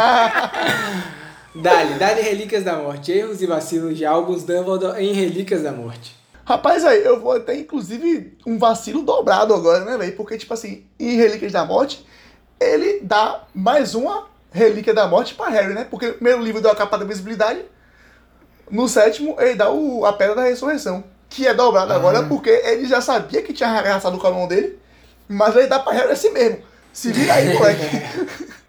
Dali, 1.56 1.94
Dali 2.00 2.22
Relíquias 2.22 2.64
da 2.64 2.78
Morte. 2.78 3.12
Erros 3.12 3.44
e 3.44 3.46
vacilos 3.46 3.96
de 3.96 4.04
Albus 4.06 4.44
Dumbledore 4.44 5.00
em 5.00 5.14
Relíquias 5.14 5.62
da 5.62 5.72
Morte. 5.72 6.16
Rapaz, 6.46 6.84
aí, 6.84 7.04
eu 7.04 7.22
vou 7.22 7.32
até, 7.32 7.56
inclusive, 7.56 8.38
um 8.46 8.58
vacilo 8.58 9.02
dobrado 9.04 9.54
agora, 9.54 9.86
né, 9.86 9.98
velho? 9.98 10.16
Porque, 10.16 10.38
tipo 10.38 10.54
assim, 10.54 10.86
em 11.00 11.16
Relíquias 11.16 11.54
da 11.54 11.64
Morte, 11.64 12.06
ele 12.60 13.00
dá 13.02 13.44
mais 13.54 13.96
uma 13.96 14.28
Relíquia 14.52 14.94
da 14.94 15.08
Morte 15.08 15.36
pra 15.36 15.50
Harry, 15.50 15.74
né? 15.74 15.88
Porque 15.90 16.08
no 16.08 16.14
primeiro 16.14 16.42
livro 16.42 16.62
deu 16.62 16.72
a 16.72 16.76
capa 16.76 16.98
da 16.98 17.06
visibilidade, 17.06 17.64
no 18.70 18.88
sétimo 18.88 19.36
ele 19.40 19.56
dá 19.56 19.72
o, 19.72 20.06
a 20.06 20.14
Pedra 20.14 20.36
da 20.36 20.44
Ressurreição, 20.44 21.04
que 21.30 21.48
é 21.48 21.54
dobrado 21.54 21.92
agora 21.94 22.24
porque 22.24 22.50
ele 22.50 22.86
já 22.86 23.02
sabia 23.02 23.42
que 23.42 23.54
tinha 23.54 23.70
arregaçado 23.70 24.18
com 24.18 24.28
a 24.28 24.32
mão 24.32 24.48
dele, 24.48 24.80
mas 25.28 25.56
ele 25.56 25.68
dá 25.68 25.80
pra 25.80 25.94
Harry 25.94 26.12
assim 26.12 26.30
mesmo. 26.32 26.60
Se 26.92 27.12
vira 27.12 27.34
aí, 27.34 27.54
moleque. 27.54 28.54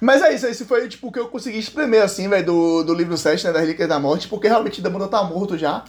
Mas 0.00 0.22
é 0.22 0.32
isso, 0.32 0.46
esse 0.46 0.64
foi 0.64 0.86
tipo 0.88 1.08
o 1.08 1.12
que 1.12 1.18
eu 1.18 1.28
consegui 1.28 1.58
espremer 1.58 2.02
assim, 2.02 2.28
velho, 2.28 2.46
do, 2.46 2.84
do 2.84 2.94
livro 2.94 3.16
7, 3.16 3.46
né, 3.46 3.52
da 3.52 3.58
Relíquia 3.58 3.88
da 3.88 3.98
Morte, 3.98 4.28
porque 4.28 4.46
realmente 4.46 4.80
Dumbledore 4.80 5.10
tá 5.10 5.24
morto 5.24 5.58
já. 5.58 5.84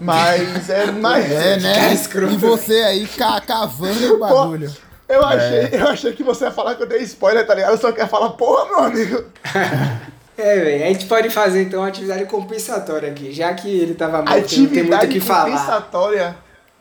Mas 0.00 0.68
é 0.70 0.86
mais. 0.90 1.30
É, 1.30 1.58
né? 1.58 1.74
Cara 1.78 1.92
escroto, 1.92 2.32
E 2.32 2.36
você 2.36 2.74
aí 2.82 3.06
ca- 3.06 3.40
cavando 3.40 4.14
o 4.14 4.18
bagulho. 4.18 4.74
Eu 5.08 5.24
achei, 5.24 5.68
eu 5.72 5.88
achei 5.88 6.12
que 6.12 6.22
você 6.22 6.44
ia 6.44 6.50
falar 6.52 6.76
que 6.76 6.82
eu 6.82 6.86
dei 6.86 7.02
spoiler, 7.02 7.44
tá 7.46 7.54
ligado? 7.54 7.72
Eu 7.72 7.78
só 7.78 7.90
quer 7.92 8.08
falar, 8.08 8.30
porra, 8.30 8.64
meu 8.66 8.78
amigo. 8.80 9.24
É, 10.38 10.58
velho. 10.58 10.84
A 10.84 10.86
gente 10.86 11.04
pode 11.04 11.28
fazer 11.28 11.64
então 11.64 11.80
uma 11.80 11.88
atividade 11.88 12.24
compensatória 12.24 13.10
aqui. 13.10 13.30
Já 13.30 13.52
que 13.52 13.68
ele 13.68 13.92
tava 13.94 14.22
morto, 14.22 14.58
não 14.58 14.66
tem 14.68 14.82
muito 14.84 15.04
o 15.04 15.08
que 15.08 15.20
falar. 15.20 15.50
compensatória. 15.50 16.36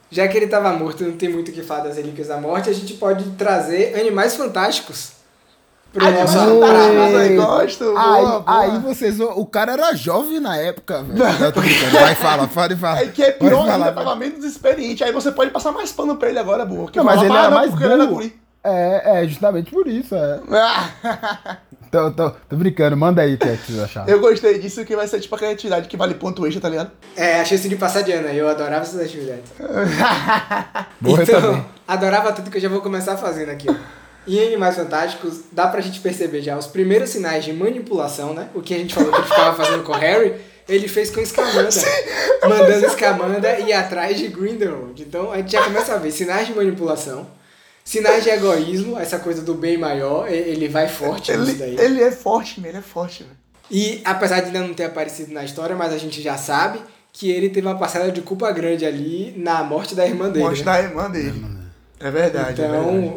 Já 0.10 0.28
que 0.30 0.38
ele 0.38 0.48
tava 0.48 0.72
morto 0.72 1.04
e 1.04 1.08
não 1.08 1.18
tem 1.18 1.28
muito 1.28 1.50
o 1.50 1.52
que 1.52 1.62
falar 1.62 1.82
das 1.84 1.98
Relíquias 1.98 2.30
da 2.30 2.38
Morte, 2.38 2.70
a 2.70 2.74
gente 2.74 2.94
pode 2.94 3.24
trazer 3.32 4.00
animais 4.00 4.34
fantásticos 4.38 5.12
tá, 5.94 7.26
eu 7.26 7.36
gosto. 7.36 7.84
Aí, 7.98 8.22
boa, 8.22 8.40
boa. 8.42 8.44
aí 8.62 8.80
vocês. 8.80 9.20
O 9.20 9.46
cara 9.46 9.74
era 9.74 9.96
jovem 9.96 10.40
na 10.40 10.56
época, 10.58 11.02
velho. 11.04 11.44
Eu 11.46 11.52
tô 11.52 11.62
brincando. 11.62 11.92
Vai, 11.92 12.16
fala, 12.16 12.48
fala 12.48 12.74
e 12.74 12.76
fala. 12.76 13.00
É 13.00 13.06
que 13.08 13.24
é 13.24 13.32
pior 13.32 13.62
falar, 13.62 13.74
ainda, 13.74 13.92
vai. 13.92 14.04
tava 14.04 14.16
menos 14.16 14.44
experiente. 14.46 15.04
Aí 15.04 15.12
você 15.12 15.32
pode 15.32 15.52
passar 15.52 15.72
mais 15.72 15.92
pano 15.92 16.16
pra 16.16 16.30
ele 16.30 16.40
agora. 16.40 16.66
Que 16.92 16.98
Não, 16.98 17.04
mas 17.04 17.16
fala, 17.16 17.26
ele 17.26 17.34
"Ah, 17.38 17.42
era 17.46 17.52
mais 17.52 17.70
porque 17.72 17.84
ele 17.86 17.94
era 17.94 18.04
burro. 18.06 18.16
guri." 18.18 18.40
É, 18.64 19.22
é 19.24 19.28
justamente 19.28 19.72
por 19.72 19.88
isso, 19.88 20.14
é. 20.16 20.40
Tô, 21.92 22.12
tô, 22.12 22.30
tô 22.48 22.56
brincando, 22.56 22.96
manda 22.96 23.24
aí 23.24 23.34
o 23.34 23.38
que 23.40 23.48
é 23.48 23.58
que 23.58 23.66
vocês 23.72 23.80
acharam. 23.80 24.08
Eu 24.08 24.20
gostei 24.20 24.60
disso, 24.60 24.86
que 24.86 24.96
vai 24.96 25.08
ser 25.08 25.20
tipo 25.20 25.34
aquela 25.36 25.52
atividade 25.54 25.88
que 25.88 25.98
vale 25.98 26.14
ponto 26.14 26.46
extra, 26.46 26.62
tá 26.62 26.70
ligado? 26.70 26.92
É, 27.16 27.42
a 27.42 27.46
chance 27.46 27.68
de 27.68 27.76
passar 27.78 28.04
de 28.04 28.12
ano, 28.12 28.28
eu 28.28 28.48
adorava 28.48 28.84
essas 28.84 29.02
atividades. 29.02 29.52
Morrer 31.02 31.24
então, 31.24 31.42
também. 31.42 31.66
adorava 31.88 32.32
tanto 32.32 32.52
que 32.52 32.58
eu 32.58 32.62
já 32.62 32.70
vou 32.70 32.82
começar 32.82 33.18
fazendo 33.18 33.50
aqui. 33.50 33.68
ó. 33.72 33.74
Em 34.36 34.48
Animais 34.48 34.76
Fantásticos, 34.76 35.40
dá 35.52 35.68
pra 35.68 35.82
gente 35.82 36.00
perceber 36.00 36.42
já 36.42 36.58
os 36.58 36.68
primeiros 36.68 37.10
sinais 37.10 37.44
de 37.44 37.52
manipulação, 37.54 38.34
né? 38.34 38.50
O 38.54 38.62
que 38.62 38.74
a 38.74 38.78
gente 38.78 38.94
falou 38.94 39.12
que 39.12 39.18
ele 39.18 39.28
ficava 39.28 39.64
fazendo 39.64 39.84
com 39.84 39.92
o 39.92 39.96
Harry, 39.96 40.36
ele 40.68 40.88
fez 40.88 41.10
com 41.10 41.26
Scamanda. 41.26 41.70
mandando 42.48 42.90
Scamanda 42.92 43.60
ir 43.60 43.74
atrás 43.74 44.18
de 44.18 44.28
Grindelwald. 44.28 45.02
Então 45.02 45.32
a 45.32 45.38
gente 45.38 45.52
já 45.52 45.64
começa 45.64 45.94
a 45.94 45.98
ver 45.98 46.12
sinais 46.12 46.48
de 46.48 46.54
manipulação, 46.54 47.28
sinais 47.84 48.24
de 48.24 48.30
egoísmo, 48.30 49.00
essa 49.00 49.18
coisa 49.18 49.42
do 49.42 49.56
bem 49.56 49.78
maior, 49.78 50.32
e- 50.32 50.36
ele 50.36 50.68
vai 50.68 50.88
forte 50.88 51.36
nisso 51.36 51.52
Ele, 51.52 51.76
daí. 51.76 51.86
ele 51.86 52.04
é 52.04 52.12
forte, 52.12 52.62
ele 52.64 52.78
é 52.78 52.82
forte, 52.82 53.24
velho. 53.24 53.36
E 53.72 54.02
apesar 54.04 54.40
de 54.42 54.48
ainda 54.48 54.60
não 54.62 54.74
ter 54.74 54.86
aparecido 54.86 55.34
na 55.34 55.44
história, 55.44 55.76
mas 55.76 55.94
a 55.94 55.98
gente 55.98 56.22
já 56.22 56.38
sabe 56.38 56.80
que 57.12 57.32
ele 57.32 57.50
teve 57.50 57.68
uma 57.68 57.78
parcela 57.78 58.12
de 58.12 58.22
culpa 58.22 58.52
grande 58.52 58.86
ali 58.86 59.34
na 59.38 59.64
morte 59.64 59.96
da 59.96 60.06
irmã 60.06 60.30
dele. 60.30 60.46
Mostra 60.46 60.74
né? 60.74 60.80
a 60.80 60.82
irmã 60.84 61.10
dele. 61.10 61.46
É 62.00 62.10
verdade, 62.10 62.62
é 62.62 62.68
verdade. 62.68 63.14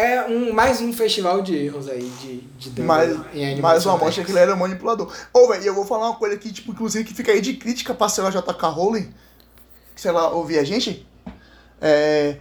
É 0.00 0.26
um, 0.26 0.50
mais 0.50 0.80
um 0.80 0.94
festival 0.94 1.42
de 1.42 1.54
erros 1.54 1.86
aí 1.86 2.10
de, 2.22 2.40
de 2.58 2.80
em 2.80 3.44
Animais 3.44 3.60
mais 3.60 3.84
uma 3.84 3.92
amostra 3.92 3.98
Fantásticos. 3.98 4.24
que 4.24 4.32
ele 4.32 4.38
era 4.38 4.56
manipulador. 4.56 5.12
Ô, 5.30 5.46
velho, 5.48 5.62
eu 5.62 5.74
vou 5.74 5.84
falar 5.84 6.08
uma 6.08 6.16
coisa 6.16 6.36
aqui, 6.36 6.50
tipo, 6.50 6.72
inclusive, 6.72 7.04
que 7.04 7.12
fica 7.12 7.30
aí 7.32 7.42
de 7.42 7.52
crítica 7.52 7.92
pra 7.92 8.08
sei 8.08 8.24
lá, 8.24 8.30
J.K. 8.30 8.68
Rowling, 8.68 9.12
que 9.94 10.00
se 10.00 10.08
ela 10.08 10.30
ouvir 10.30 10.58
a 10.58 10.64
gente. 10.64 11.06
É, 11.82 12.36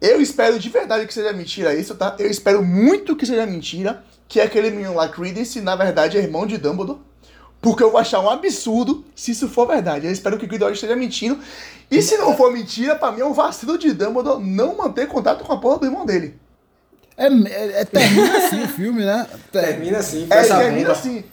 eu 0.00 0.20
espero 0.20 0.60
de 0.60 0.68
verdade 0.68 1.04
que 1.04 1.12
seja 1.12 1.32
mentira 1.32 1.74
isso, 1.74 1.96
tá? 1.96 2.14
Eu 2.20 2.30
espero 2.30 2.62
muito 2.62 3.16
que 3.16 3.26
seja 3.26 3.46
mentira, 3.46 4.04
que 4.28 4.40
aquele 4.40 4.70
menino 4.70 4.94
lá, 4.94 5.08
Credence, 5.08 5.60
na 5.60 5.74
verdade, 5.74 6.16
é 6.16 6.20
irmão 6.20 6.46
de 6.46 6.56
Dumbledore. 6.56 7.00
Porque 7.60 7.82
eu 7.82 7.90
vou 7.90 7.98
achar 7.98 8.20
um 8.20 8.30
absurdo 8.30 9.04
se 9.12 9.32
isso 9.32 9.48
for 9.48 9.66
verdade. 9.66 10.06
Eu 10.06 10.12
espero 10.12 10.38
que 10.38 10.44
o 10.44 10.48
Grindelwald 10.48 10.76
esteja 10.76 10.94
mentindo. 10.94 11.36
E 11.90 12.00
se 12.00 12.16
não 12.16 12.36
for 12.36 12.52
mentira, 12.52 12.94
pra 12.94 13.10
mim 13.10 13.22
é 13.22 13.24
um 13.24 13.32
vacilo 13.32 13.76
de 13.76 13.92
Dumbledore 13.92 14.40
não 14.40 14.76
manter 14.76 15.08
contato 15.08 15.42
com 15.42 15.52
a 15.52 15.58
porra 15.58 15.78
do 15.78 15.86
irmão 15.86 16.06
dele. 16.06 16.40
É, 17.16 17.26
é- 17.26 17.80
é- 17.80 17.84
termina 17.84 18.38
assim 18.38 18.62
o 18.64 18.68
filme, 18.68 19.04
né? 19.04 19.26
Termina 19.50 19.98
assim, 19.98 20.26
É, 20.30 20.36
essa 20.38 20.56
termina 20.58 20.88
bomba. 20.88 20.92
assim. 20.92 21.24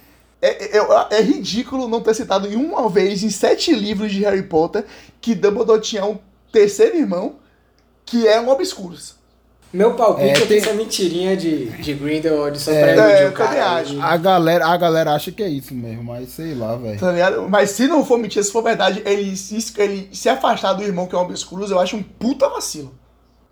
É, 0.41 0.77
é, 0.77 1.17
é 1.17 1.21
ridículo 1.21 1.87
não 1.87 1.99
ter 2.01 2.13
citado 2.13 2.47
em 2.47 2.55
uma 2.55 2.87
vez 2.89 3.23
em 3.23 3.29
sete 3.29 3.73
livros 3.73 4.11
de 4.11 4.21
Harry 4.23 4.43
Potter 4.43 4.85
que 5.19 5.35
Dumbledore 5.35 5.81
tinha 5.81 6.05
um 6.05 6.17
terceiro 6.51 6.95
irmão 6.97 7.35
que 8.05 8.25
é 8.27 8.39
um 8.39 8.49
Obscurus. 8.49 9.15
Meu 9.71 9.93
palpite 9.93 10.29
É, 10.29 10.31
é, 10.31 10.47
que 10.47 10.57
essa 10.57 10.73
mentirinha 10.73 11.37
de, 11.37 11.65
de 11.65 11.93
Grindelwald 11.93 12.57
só 12.59 12.71
É, 12.71 12.79
pra 12.81 12.89
é, 12.91 12.95
iludir 12.95 13.23
eu 13.23 13.29
o 13.29 13.33
cara. 13.33 13.49
também 13.49 13.61
acho. 13.63 14.01
A 14.01 14.17
galera, 14.17 14.65
a 14.65 14.77
galera 14.77 15.13
acha 15.13 15.31
que 15.31 15.43
é 15.43 15.47
isso 15.49 15.75
mesmo, 15.75 16.03
mas 16.05 16.29
sei 16.29 16.55
lá, 16.55 16.75
velho. 16.75 16.99
Tá? 16.99 17.13
Mas 17.47 17.69
se 17.71 17.85
não 17.87 18.03
for 18.03 18.17
mentira, 18.17 18.41
se 18.43 18.51
for 18.51 18.63
verdade, 18.63 19.03
ele 19.05 19.35
se, 19.37 19.73
ele 19.77 20.09
se 20.11 20.27
afastar 20.27 20.73
do 20.73 20.81
irmão 20.83 21.05
que 21.05 21.13
é 21.13 21.17
um 21.19 21.21
Obscurus, 21.21 21.69
eu 21.69 21.79
acho 21.79 21.95
um 21.97 22.01
puta 22.01 22.49
vacilo. 22.49 22.97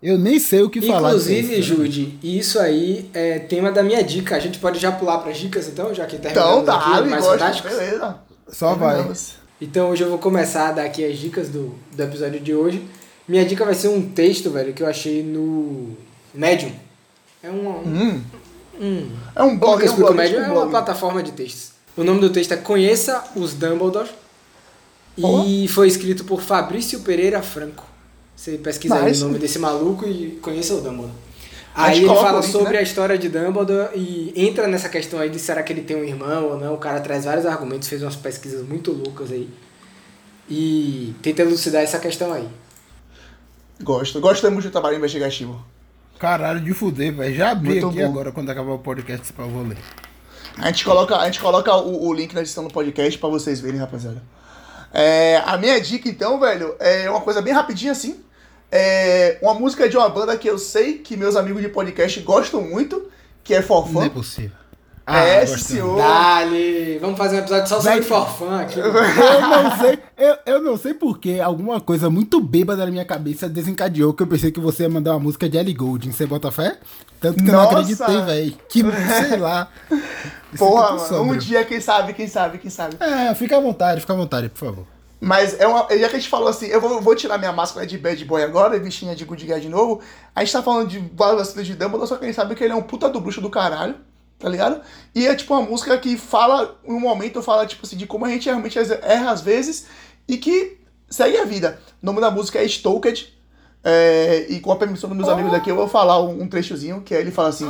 Eu 0.02 0.16
nem 0.16 0.38
sei 0.38 0.62
o 0.62 0.70
que 0.70 0.80
falar. 0.80 1.08
Inclusive, 1.08 1.56
disso, 1.56 1.70
né? 1.70 1.76
Jude, 1.84 2.18
isso 2.22 2.58
aí 2.60 3.10
é 3.12 3.38
tema 3.40 3.72
da 3.72 3.82
minha 3.82 4.02
dica. 4.02 4.36
A 4.36 4.38
gente 4.38 4.58
pode 4.58 4.78
já 4.78 4.92
pular 4.92 5.18
pras 5.18 5.36
dicas 5.38 5.66
então, 5.66 5.92
já 5.92 6.06
que 6.06 6.16
Então, 6.16 6.64
terminamos 6.64 6.68
aqui 6.68 6.90
tá, 6.90 7.02
mais 7.04 7.24
gosto, 7.24 7.38
fantásticos. 7.38 7.72
beleza. 7.76 8.16
Só 8.48 8.74
vai. 8.74 8.90
Terminamos. 8.94 9.32
Então 9.60 9.90
hoje 9.90 10.04
eu 10.04 10.08
vou 10.08 10.18
começar 10.18 10.68
a 10.68 10.72
dar 10.72 10.84
aqui 10.84 11.04
as 11.04 11.18
dicas 11.18 11.48
do, 11.48 11.74
do 11.92 12.00
episódio 12.02 12.38
de 12.38 12.54
hoje. 12.54 12.86
Minha 13.26 13.44
dica 13.44 13.64
vai 13.64 13.74
ser 13.74 13.88
um 13.88 14.00
texto, 14.08 14.50
velho, 14.50 14.72
que 14.72 14.82
eu 14.82 14.86
achei 14.86 15.22
no 15.22 15.96
Medium. 16.32 16.72
É 17.42 17.50
um, 17.50 17.68
Hum, 17.68 18.22
um 18.80 19.10
é 19.34 19.42
um 19.42 19.58
blog, 19.58 19.84
é 19.84 19.90
um 19.90 19.96
blog, 19.96 20.16
Medium? 20.16 20.38
É 20.38 20.42
um 20.42 20.46
uma 20.46 20.54
blog. 20.60 20.70
plataforma 20.70 21.22
de 21.24 21.32
textos. 21.32 21.72
O 21.96 22.04
nome 22.04 22.20
do 22.20 22.30
texto 22.30 22.52
é 22.52 22.56
Conheça 22.56 23.24
os 23.34 23.52
Dumbledore. 23.52 24.08
Boa. 25.16 25.44
E 25.44 25.66
foi 25.66 25.88
escrito 25.88 26.24
por 26.24 26.40
Fabrício 26.40 27.00
Pereira 27.00 27.42
Franco. 27.42 27.84
Você 28.38 28.56
pesquisa 28.56 28.94
aí 28.94 29.06
Nice. 29.06 29.20
o 29.20 29.26
nome 29.26 29.40
desse 29.40 29.58
maluco 29.58 30.06
e 30.06 30.38
conheça 30.40 30.72
o 30.72 30.80
Dumbledore. 30.80 31.10
Aí 31.74 31.98
ele 31.98 32.06
fala 32.06 32.40
link, 32.40 32.52
sobre 32.52 32.74
né? 32.74 32.78
a 32.78 32.82
história 32.82 33.18
de 33.18 33.28
Dumbledore 33.28 33.90
e 33.96 34.32
entra 34.36 34.68
nessa 34.68 34.88
questão 34.88 35.18
aí 35.18 35.28
de 35.28 35.40
será 35.40 35.60
que 35.60 35.72
ele 35.72 35.82
tem 35.82 35.96
um 35.96 36.04
irmão 36.04 36.50
ou 36.50 36.56
não. 36.56 36.74
O 36.74 36.78
cara 36.78 37.00
traz 37.00 37.24
vários 37.24 37.44
argumentos, 37.44 37.88
fez 37.88 38.00
umas 38.00 38.14
pesquisas 38.14 38.64
muito 38.64 38.92
loucas 38.92 39.32
aí. 39.32 39.50
E 40.48 41.16
tenta 41.20 41.42
elucidar 41.42 41.82
essa 41.82 41.98
questão 41.98 42.32
aí. 42.32 42.48
Gosto, 43.82 44.20
gostamos 44.20 44.62
do 44.62 44.70
trabalho 44.70 44.96
investigativo. 44.98 45.60
Caralho 46.16 46.60
de 46.60 46.72
fuder, 46.72 47.12
velho. 47.16 47.34
Já 47.34 47.50
abri 47.50 47.70
Muito 47.70 47.88
aqui 47.88 48.02
bom. 48.02 48.06
agora 48.06 48.30
quando 48.30 48.50
acabar 48.50 48.70
o 48.70 48.78
podcast 48.78 49.32
pra 49.32 49.46
eu 49.46 49.50
vou 49.50 49.64
ler. 49.66 49.78
A 50.56 50.66
gente 50.68 50.84
coloca, 50.84 51.16
a 51.16 51.24
gente 51.26 51.40
coloca 51.40 51.74
o, 51.74 52.06
o 52.06 52.14
link 52.14 52.32
na 52.34 52.42
descrição 52.42 52.68
do 52.68 52.72
podcast 52.72 53.18
pra 53.18 53.28
vocês 53.28 53.60
verem, 53.60 53.80
rapaziada. 53.80 54.22
É, 54.94 55.42
a 55.44 55.58
minha 55.58 55.80
dica, 55.80 56.08
então, 56.08 56.38
velho, 56.38 56.76
é 56.78 57.10
uma 57.10 57.20
coisa 57.20 57.42
bem 57.42 57.52
rapidinha 57.52 57.90
assim. 57.90 58.27
É 58.70 59.38
uma 59.42 59.54
música 59.54 59.88
de 59.88 59.96
uma 59.96 60.08
banda 60.08 60.36
que 60.36 60.48
eu 60.48 60.58
sei 60.58 60.94
que 60.98 61.16
meus 61.16 61.36
amigos 61.36 61.62
de 61.62 61.68
podcast 61.68 62.20
gostam 62.20 62.60
muito, 62.62 63.08
que 63.42 63.54
é 63.54 63.56
Não 63.58 63.64
é 63.64 63.66
Forfã. 63.66 64.08
possível. 64.10 64.56
é, 65.06 65.40
gostamos. 65.40 65.62
senhor. 65.64 65.96
Dali! 65.96 66.98
Vamos 67.00 67.16
fazer 67.16 67.36
um 67.36 67.38
episódio 67.38 67.66
só 67.66 67.80
sobre 67.80 68.02
forfã 68.02 68.60
aqui. 68.60 68.78
Eu 68.78 68.92
não 68.92 69.78
sei, 69.78 69.98
eu, 70.18 70.36
eu 70.44 70.62
não 70.62 70.76
sei 70.76 70.92
porquê, 70.92 71.40
alguma 71.42 71.80
coisa 71.80 72.10
muito 72.10 72.40
bêbada 72.42 72.84
na 72.84 72.90
minha 72.90 73.06
cabeça 73.06 73.48
desencadeou 73.48 74.12
que 74.12 74.22
eu 74.22 74.26
pensei 74.26 74.52
que 74.52 74.60
você 74.60 74.82
ia 74.82 74.90
mandar 74.90 75.12
uma 75.12 75.20
música 75.20 75.48
de 75.48 75.56
Ellie 75.56 75.72
Goulding. 75.72 76.12
Você 76.12 76.26
bota 76.26 76.50
fé? 76.52 76.76
Tanto 77.22 77.42
que 77.42 77.48
eu 77.48 77.54
não 77.54 77.62
Nossa! 77.64 77.78
acreditei, 77.78 78.20
velho. 78.22 78.54
Que, 78.68 78.82
sei 79.28 79.38
lá. 79.38 79.68
Me 80.52 80.58
Porra, 80.58 80.94
mano, 80.96 81.22
um 81.22 81.36
dia, 81.38 81.64
quem 81.64 81.80
sabe, 81.80 82.12
quem 82.12 82.28
sabe, 82.28 82.58
quem 82.58 82.70
sabe. 82.70 82.96
É, 83.00 83.34
fica 83.34 83.56
à 83.56 83.60
vontade, 83.60 84.02
fica 84.02 84.12
à 84.12 84.16
vontade, 84.16 84.50
por 84.50 84.58
favor. 84.58 84.97
Mas 85.20 85.58
é 85.58 85.66
uma. 85.66 85.80
Já 85.90 86.08
que 86.08 86.16
a 86.16 86.18
gente 86.18 86.28
falou 86.28 86.48
assim, 86.48 86.66
eu 86.66 86.80
vou, 86.80 87.00
vou 87.00 87.14
tirar 87.14 87.38
minha 87.38 87.52
máscara 87.52 87.86
de 87.86 87.98
bad 87.98 88.24
boy 88.24 88.42
agora, 88.42 88.76
e 88.76 88.80
bichinha 88.80 89.16
de 89.16 89.24
good 89.24 89.44
guy 89.44 89.60
de 89.60 89.68
novo. 89.68 90.00
A 90.34 90.44
gente 90.44 90.52
tá 90.52 90.62
falando 90.62 90.88
de 90.88 90.98
vários 91.14 91.52
de 91.54 91.74
Dumbledore, 91.74 92.08
só 92.08 92.16
que 92.16 92.24
a 92.24 92.26
gente 92.28 92.36
sabe 92.36 92.54
que 92.54 92.62
ele 92.62 92.72
é 92.72 92.76
um 92.76 92.82
puta 92.82 93.08
do 93.08 93.20
bruxo 93.20 93.40
do 93.40 93.50
caralho, 93.50 93.96
tá 94.38 94.48
ligado? 94.48 94.80
E 95.14 95.26
é 95.26 95.34
tipo 95.34 95.54
uma 95.54 95.62
música 95.62 95.98
que 95.98 96.16
fala, 96.16 96.78
em 96.84 96.92
um 96.92 97.00
momento 97.00 97.42
fala, 97.42 97.66
tipo 97.66 97.84
assim, 97.84 97.96
de 97.96 98.06
como 98.06 98.24
a 98.24 98.28
gente 98.28 98.46
realmente 98.46 98.78
erra 98.78 99.30
às 99.32 99.40
vezes 99.40 99.86
e 100.28 100.36
que 100.36 100.78
segue 101.10 101.36
a 101.36 101.44
vida. 101.44 101.80
O 102.00 102.06
nome 102.06 102.20
da 102.20 102.30
música 102.30 102.60
é 102.62 102.68
Stoked. 102.68 103.36
é, 103.82 104.46
e 104.48 104.60
com 104.60 104.70
a 104.72 104.76
permissão 104.76 105.08
dos 105.08 105.16
meus 105.16 105.28
amigos 105.28 105.52
aqui, 105.54 105.70
eu 105.70 105.76
vou 105.76 105.88
falar 105.88 106.22
um, 106.22 106.42
um 106.42 106.48
trechozinho, 106.48 107.00
que 107.00 107.14
aí 107.14 107.22
ele 107.22 107.30
fala 107.30 107.48
assim. 107.48 107.68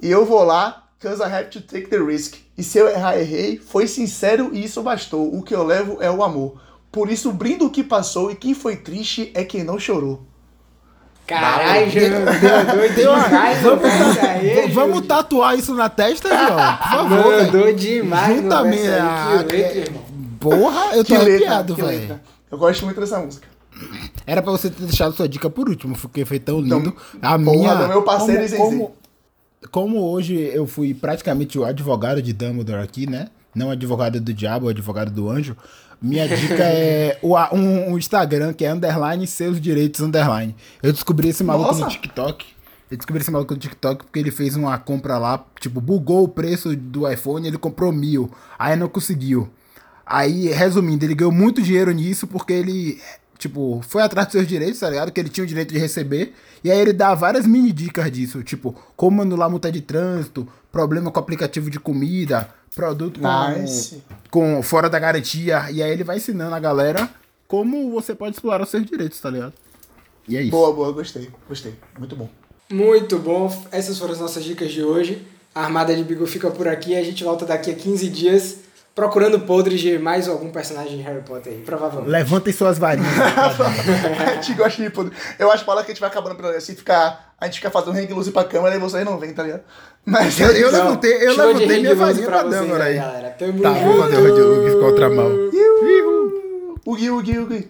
E 0.00 0.10
eu 0.10 0.24
vou 0.24 0.42
lá, 0.42 0.88
cause 1.00 1.20
I 1.22 1.26
have 1.26 1.50
to 1.50 1.60
take 1.60 1.86
the 1.88 1.98
risk. 1.98 2.36
E 2.56 2.62
se 2.62 2.78
eu 2.78 2.88
errar, 2.88 3.18
errei. 3.18 3.56
Foi 3.58 3.86
sincero 3.86 4.50
e 4.52 4.64
isso 4.64 4.82
bastou. 4.82 5.34
O 5.34 5.42
que 5.42 5.54
eu 5.54 5.62
levo 5.62 5.98
é 6.00 6.10
o 6.10 6.22
amor. 6.22 6.60
Por 6.92 7.10
isso, 7.10 7.32
brindo 7.32 7.64
o 7.66 7.70
que 7.70 7.82
passou 7.82 8.30
e 8.30 8.36
quem 8.36 8.52
foi 8.54 8.76
triste 8.76 9.30
é 9.34 9.42
quem 9.44 9.64
não 9.64 9.78
chorou. 9.78 10.22
Caralho, 11.26 11.86
doido 11.90 12.94
demais, 12.94 13.62
vamos, 13.62 14.74
vamos 14.74 15.06
tatuar 15.06 15.56
isso 15.56 15.72
na 15.74 15.88
testa, 15.88 16.28
João? 16.28 16.76
Por 16.76 16.88
favor. 16.90 17.42
Mandou 17.44 17.72
demais 17.72 18.36
no 18.36 18.42
Juntamente, 18.42 18.82
verso 18.82 19.00
aí, 19.00 19.38
ah, 19.38 19.44
que 19.48 19.56
letra, 19.56 19.78
irmão. 19.78 20.02
Porra, 20.40 20.96
eu 20.96 21.04
tô 21.04 21.14
arrepiado, 21.14 21.74
velho. 21.76 22.20
Eu 22.50 22.58
gosto 22.58 22.84
muito 22.84 23.00
dessa 23.00 23.18
música. 23.20 23.46
Era 24.26 24.42
pra 24.42 24.52
você 24.52 24.68
ter 24.68 24.82
deixado 24.82 25.14
sua 25.14 25.28
dica 25.28 25.48
por 25.48 25.68
último, 25.68 25.96
porque 25.96 26.24
foi 26.24 26.38
tão 26.38 26.60
Então, 26.60 26.78
lindo. 26.78 26.96
a 27.22 27.38
porra, 27.38 27.38
minha. 27.38 27.74
do 27.76 27.88
meu 27.88 28.02
parceiro 28.02 28.56
como, 28.56 28.70
como, 28.70 28.96
como 29.70 30.00
hoje 30.10 30.34
eu 30.52 30.66
fui 30.66 30.92
praticamente 30.92 31.58
o 31.58 31.64
advogado 31.64 32.20
de 32.20 32.32
Dumbledore 32.32 32.82
aqui, 32.82 33.08
né? 33.08 33.28
Não 33.54 33.70
advogado 33.70 34.20
do 34.20 34.34
diabo, 34.34 34.68
advogado 34.68 35.10
do 35.10 35.30
anjo. 35.30 35.56
Minha 36.02 36.26
dica 36.26 36.64
é 36.64 37.16
o, 37.22 37.36
um, 37.54 37.92
um 37.92 37.98
Instagram 37.98 38.52
que 38.52 38.64
é 38.64 38.72
underline 38.72 39.24
seus 39.26 39.60
direitos 39.60 40.00
underline. 40.00 40.54
Eu 40.82 40.92
descobri 40.92 41.28
esse 41.28 41.44
maluco 41.44 41.68
Nossa. 41.68 41.84
no 41.84 41.90
TikTok. 41.90 42.44
Eu 42.90 42.96
descobri 42.96 43.22
esse 43.22 43.30
maluco 43.30 43.54
no 43.54 43.60
TikTok 43.60 44.04
porque 44.04 44.18
ele 44.18 44.32
fez 44.32 44.56
uma 44.56 44.76
compra 44.78 45.16
lá, 45.16 45.42
tipo, 45.60 45.80
bugou 45.80 46.24
o 46.24 46.28
preço 46.28 46.74
do 46.76 47.10
iPhone, 47.10 47.46
ele 47.46 47.56
comprou 47.56 47.92
mil. 47.92 48.30
Aí 48.58 48.74
não 48.74 48.88
conseguiu. 48.88 49.48
Aí, 50.04 50.48
resumindo, 50.48 51.04
ele 51.04 51.14
ganhou 51.14 51.32
muito 51.32 51.62
dinheiro 51.62 51.92
nisso 51.92 52.26
porque 52.26 52.52
ele, 52.52 53.00
tipo, 53.38 53.80
foi 53.88 54.02
atrás 54.02 54.26
dos 54.26 54.32
seus 54.32 54.46
direitos, 54.46 54.80
tá 54.80 54.90
ligado? 54.90 55.12
Que 55.12 55.20
ele 55.20 55.28
tinha 55.28 55.44
o 55.44 55.46
direito 55.46 55.72
de 55.72 55.78
receber. 55.78 56.34
E 56.64 56.70
aí 56.70 56.78
ele 56.78 56.92
dá 56.92 57.14
várias 57.14 57.46
mini 57.46 57.72
dicas 57.72 58.10
disso, 58.10 58.42
tipo, 58.42 58.74
como 58.96 59.22
anular 59.22 59.48
multa 59.48 59.70
de 59.70 59.80
trânsito, 59.80 60.46
problema 60.70 61.10
com 61.10 61.18
aplicativo 61.20 61.70
de 61.70 61.78
comida, 61.78 62.48
produto 62.74 63.20
nice. 63.20 64.02
com, 64.30 64.62
fora 64.62 64.88
da 64.88 64.98
garantia. 64.98 65.70
E 65.70 65.82
aí 65.82 65.90
ele 65.90 66.04
vai 66.04 66.16
ensinando 66.16 66.54
a 66.54 66.60
galera 66.60 67.08
como 67.46 67.90
você 67.90 68.14
pode 68.14 68.36
explorar 68.36 68.62
os 68.62 68.70
seus 68.70 68.84
direitos, 68.84 69.20
tá 69.20 69.30
ligado? 69.30 69.52
E 70.26 70.36
é 70.36 70.42
isso. 70.42 70.50
Boa, 70.50 70.72
boa, 70.72 70.92
gostei, 70.92 71.30
gostei. 71.48 71.74
Muito 71.98 72.16
bom. 72.16 72.28
Muito 72.70 73.18
bom. 73.18 73.50
Essas 73.70 73.98
foram 73.98 74.12
as 74.12 74.20
nossas 74.20 74.44
dicas 74.44 74.72
de 74.72 74.82
hoje. 74.82 75.26
A 75.54 75.64
Armada 75.64 75.94
de 75.94 76.02
Bigo 76.02 76.26
fica 76.26 76.50
por 76.50 76.66
aqui. 76.66 76.96
A 76.96 77.02
gente 77.02 77.22
volta 77.22 77.44
daqui 77.44 77.70
a 77.70 77.74
15 77.74 78.08
dias 78.08 78.58
procurando 78.94 79.40
podres 79.40 79.80
de 79.80 79.98
mais 79.98 80.28
algum 80.28 80.50
personagem 80.50 80.98
de 80.98 81.02
Harry 81.02 81.22
Potter 81.22 81.52
aí, 81.52 81.60
provavelmente. 81.60 82.10
Levantem 82.10 82.52
suas 82.52 82.78
varinhas. 82.78 83.10
Né, 83.16 84.26
a 84.28 84.34
gente 84.34 84.54
gosta 84.54 84.82
de 84.82 84.90
podre. 84.90 85.14
Eu 85.38 85.50
acho 85.50 85.60
que 85.60 85.66
fala 85.66 85.82
que 85.82 85.90
a 85.90 85.94
gente 85.94 86.00
vai 86.00 86.10
acabando 86.10 86.36
pela. 86.36 86.58
Ficar. 86.60 87.34
A 87.38 87.46
gente 87.46 87.56
fica 87.56 87.70
fazendo 87.70 87.96
hang 87.96 88.12
loose 88.12 88.30
pra 88.30 88.44
câmera 88.44 88.76
e 88.76 88.78
vocês 88.78 89.04
não 89.04 89.18
vêm, 89.18 89.34
tá 89.34 89.42
ligado? 89.42 89.62
Mas 90.04 90.38
eu, 90.40 90.48
eu 90.48 90.52
tenho, 90.52 90.70
levantei, 90.72 91.28
eu 91.28 91.36
levantei 91.36 91.80
minha 91.80 91.94
varinha 91.94 92.26
pra 92.26 92.42
Dâmara 92.42 92.84
aí. 92.84 92.96
Galera. 92.96 93.36
Tá, 93.62 93.70
vou 93.72 93.98
mandar 93.98 94.18
o 94.18 94.28
Rodilug 94.28 94.70
com 94.72 94.84
a 94.84 94.88
outra 94.88 95.08
mão. 95.08 95.30
Ugi, 96.84 97.10
ugi, 97.10 97.38
ugi. 97.38 97.68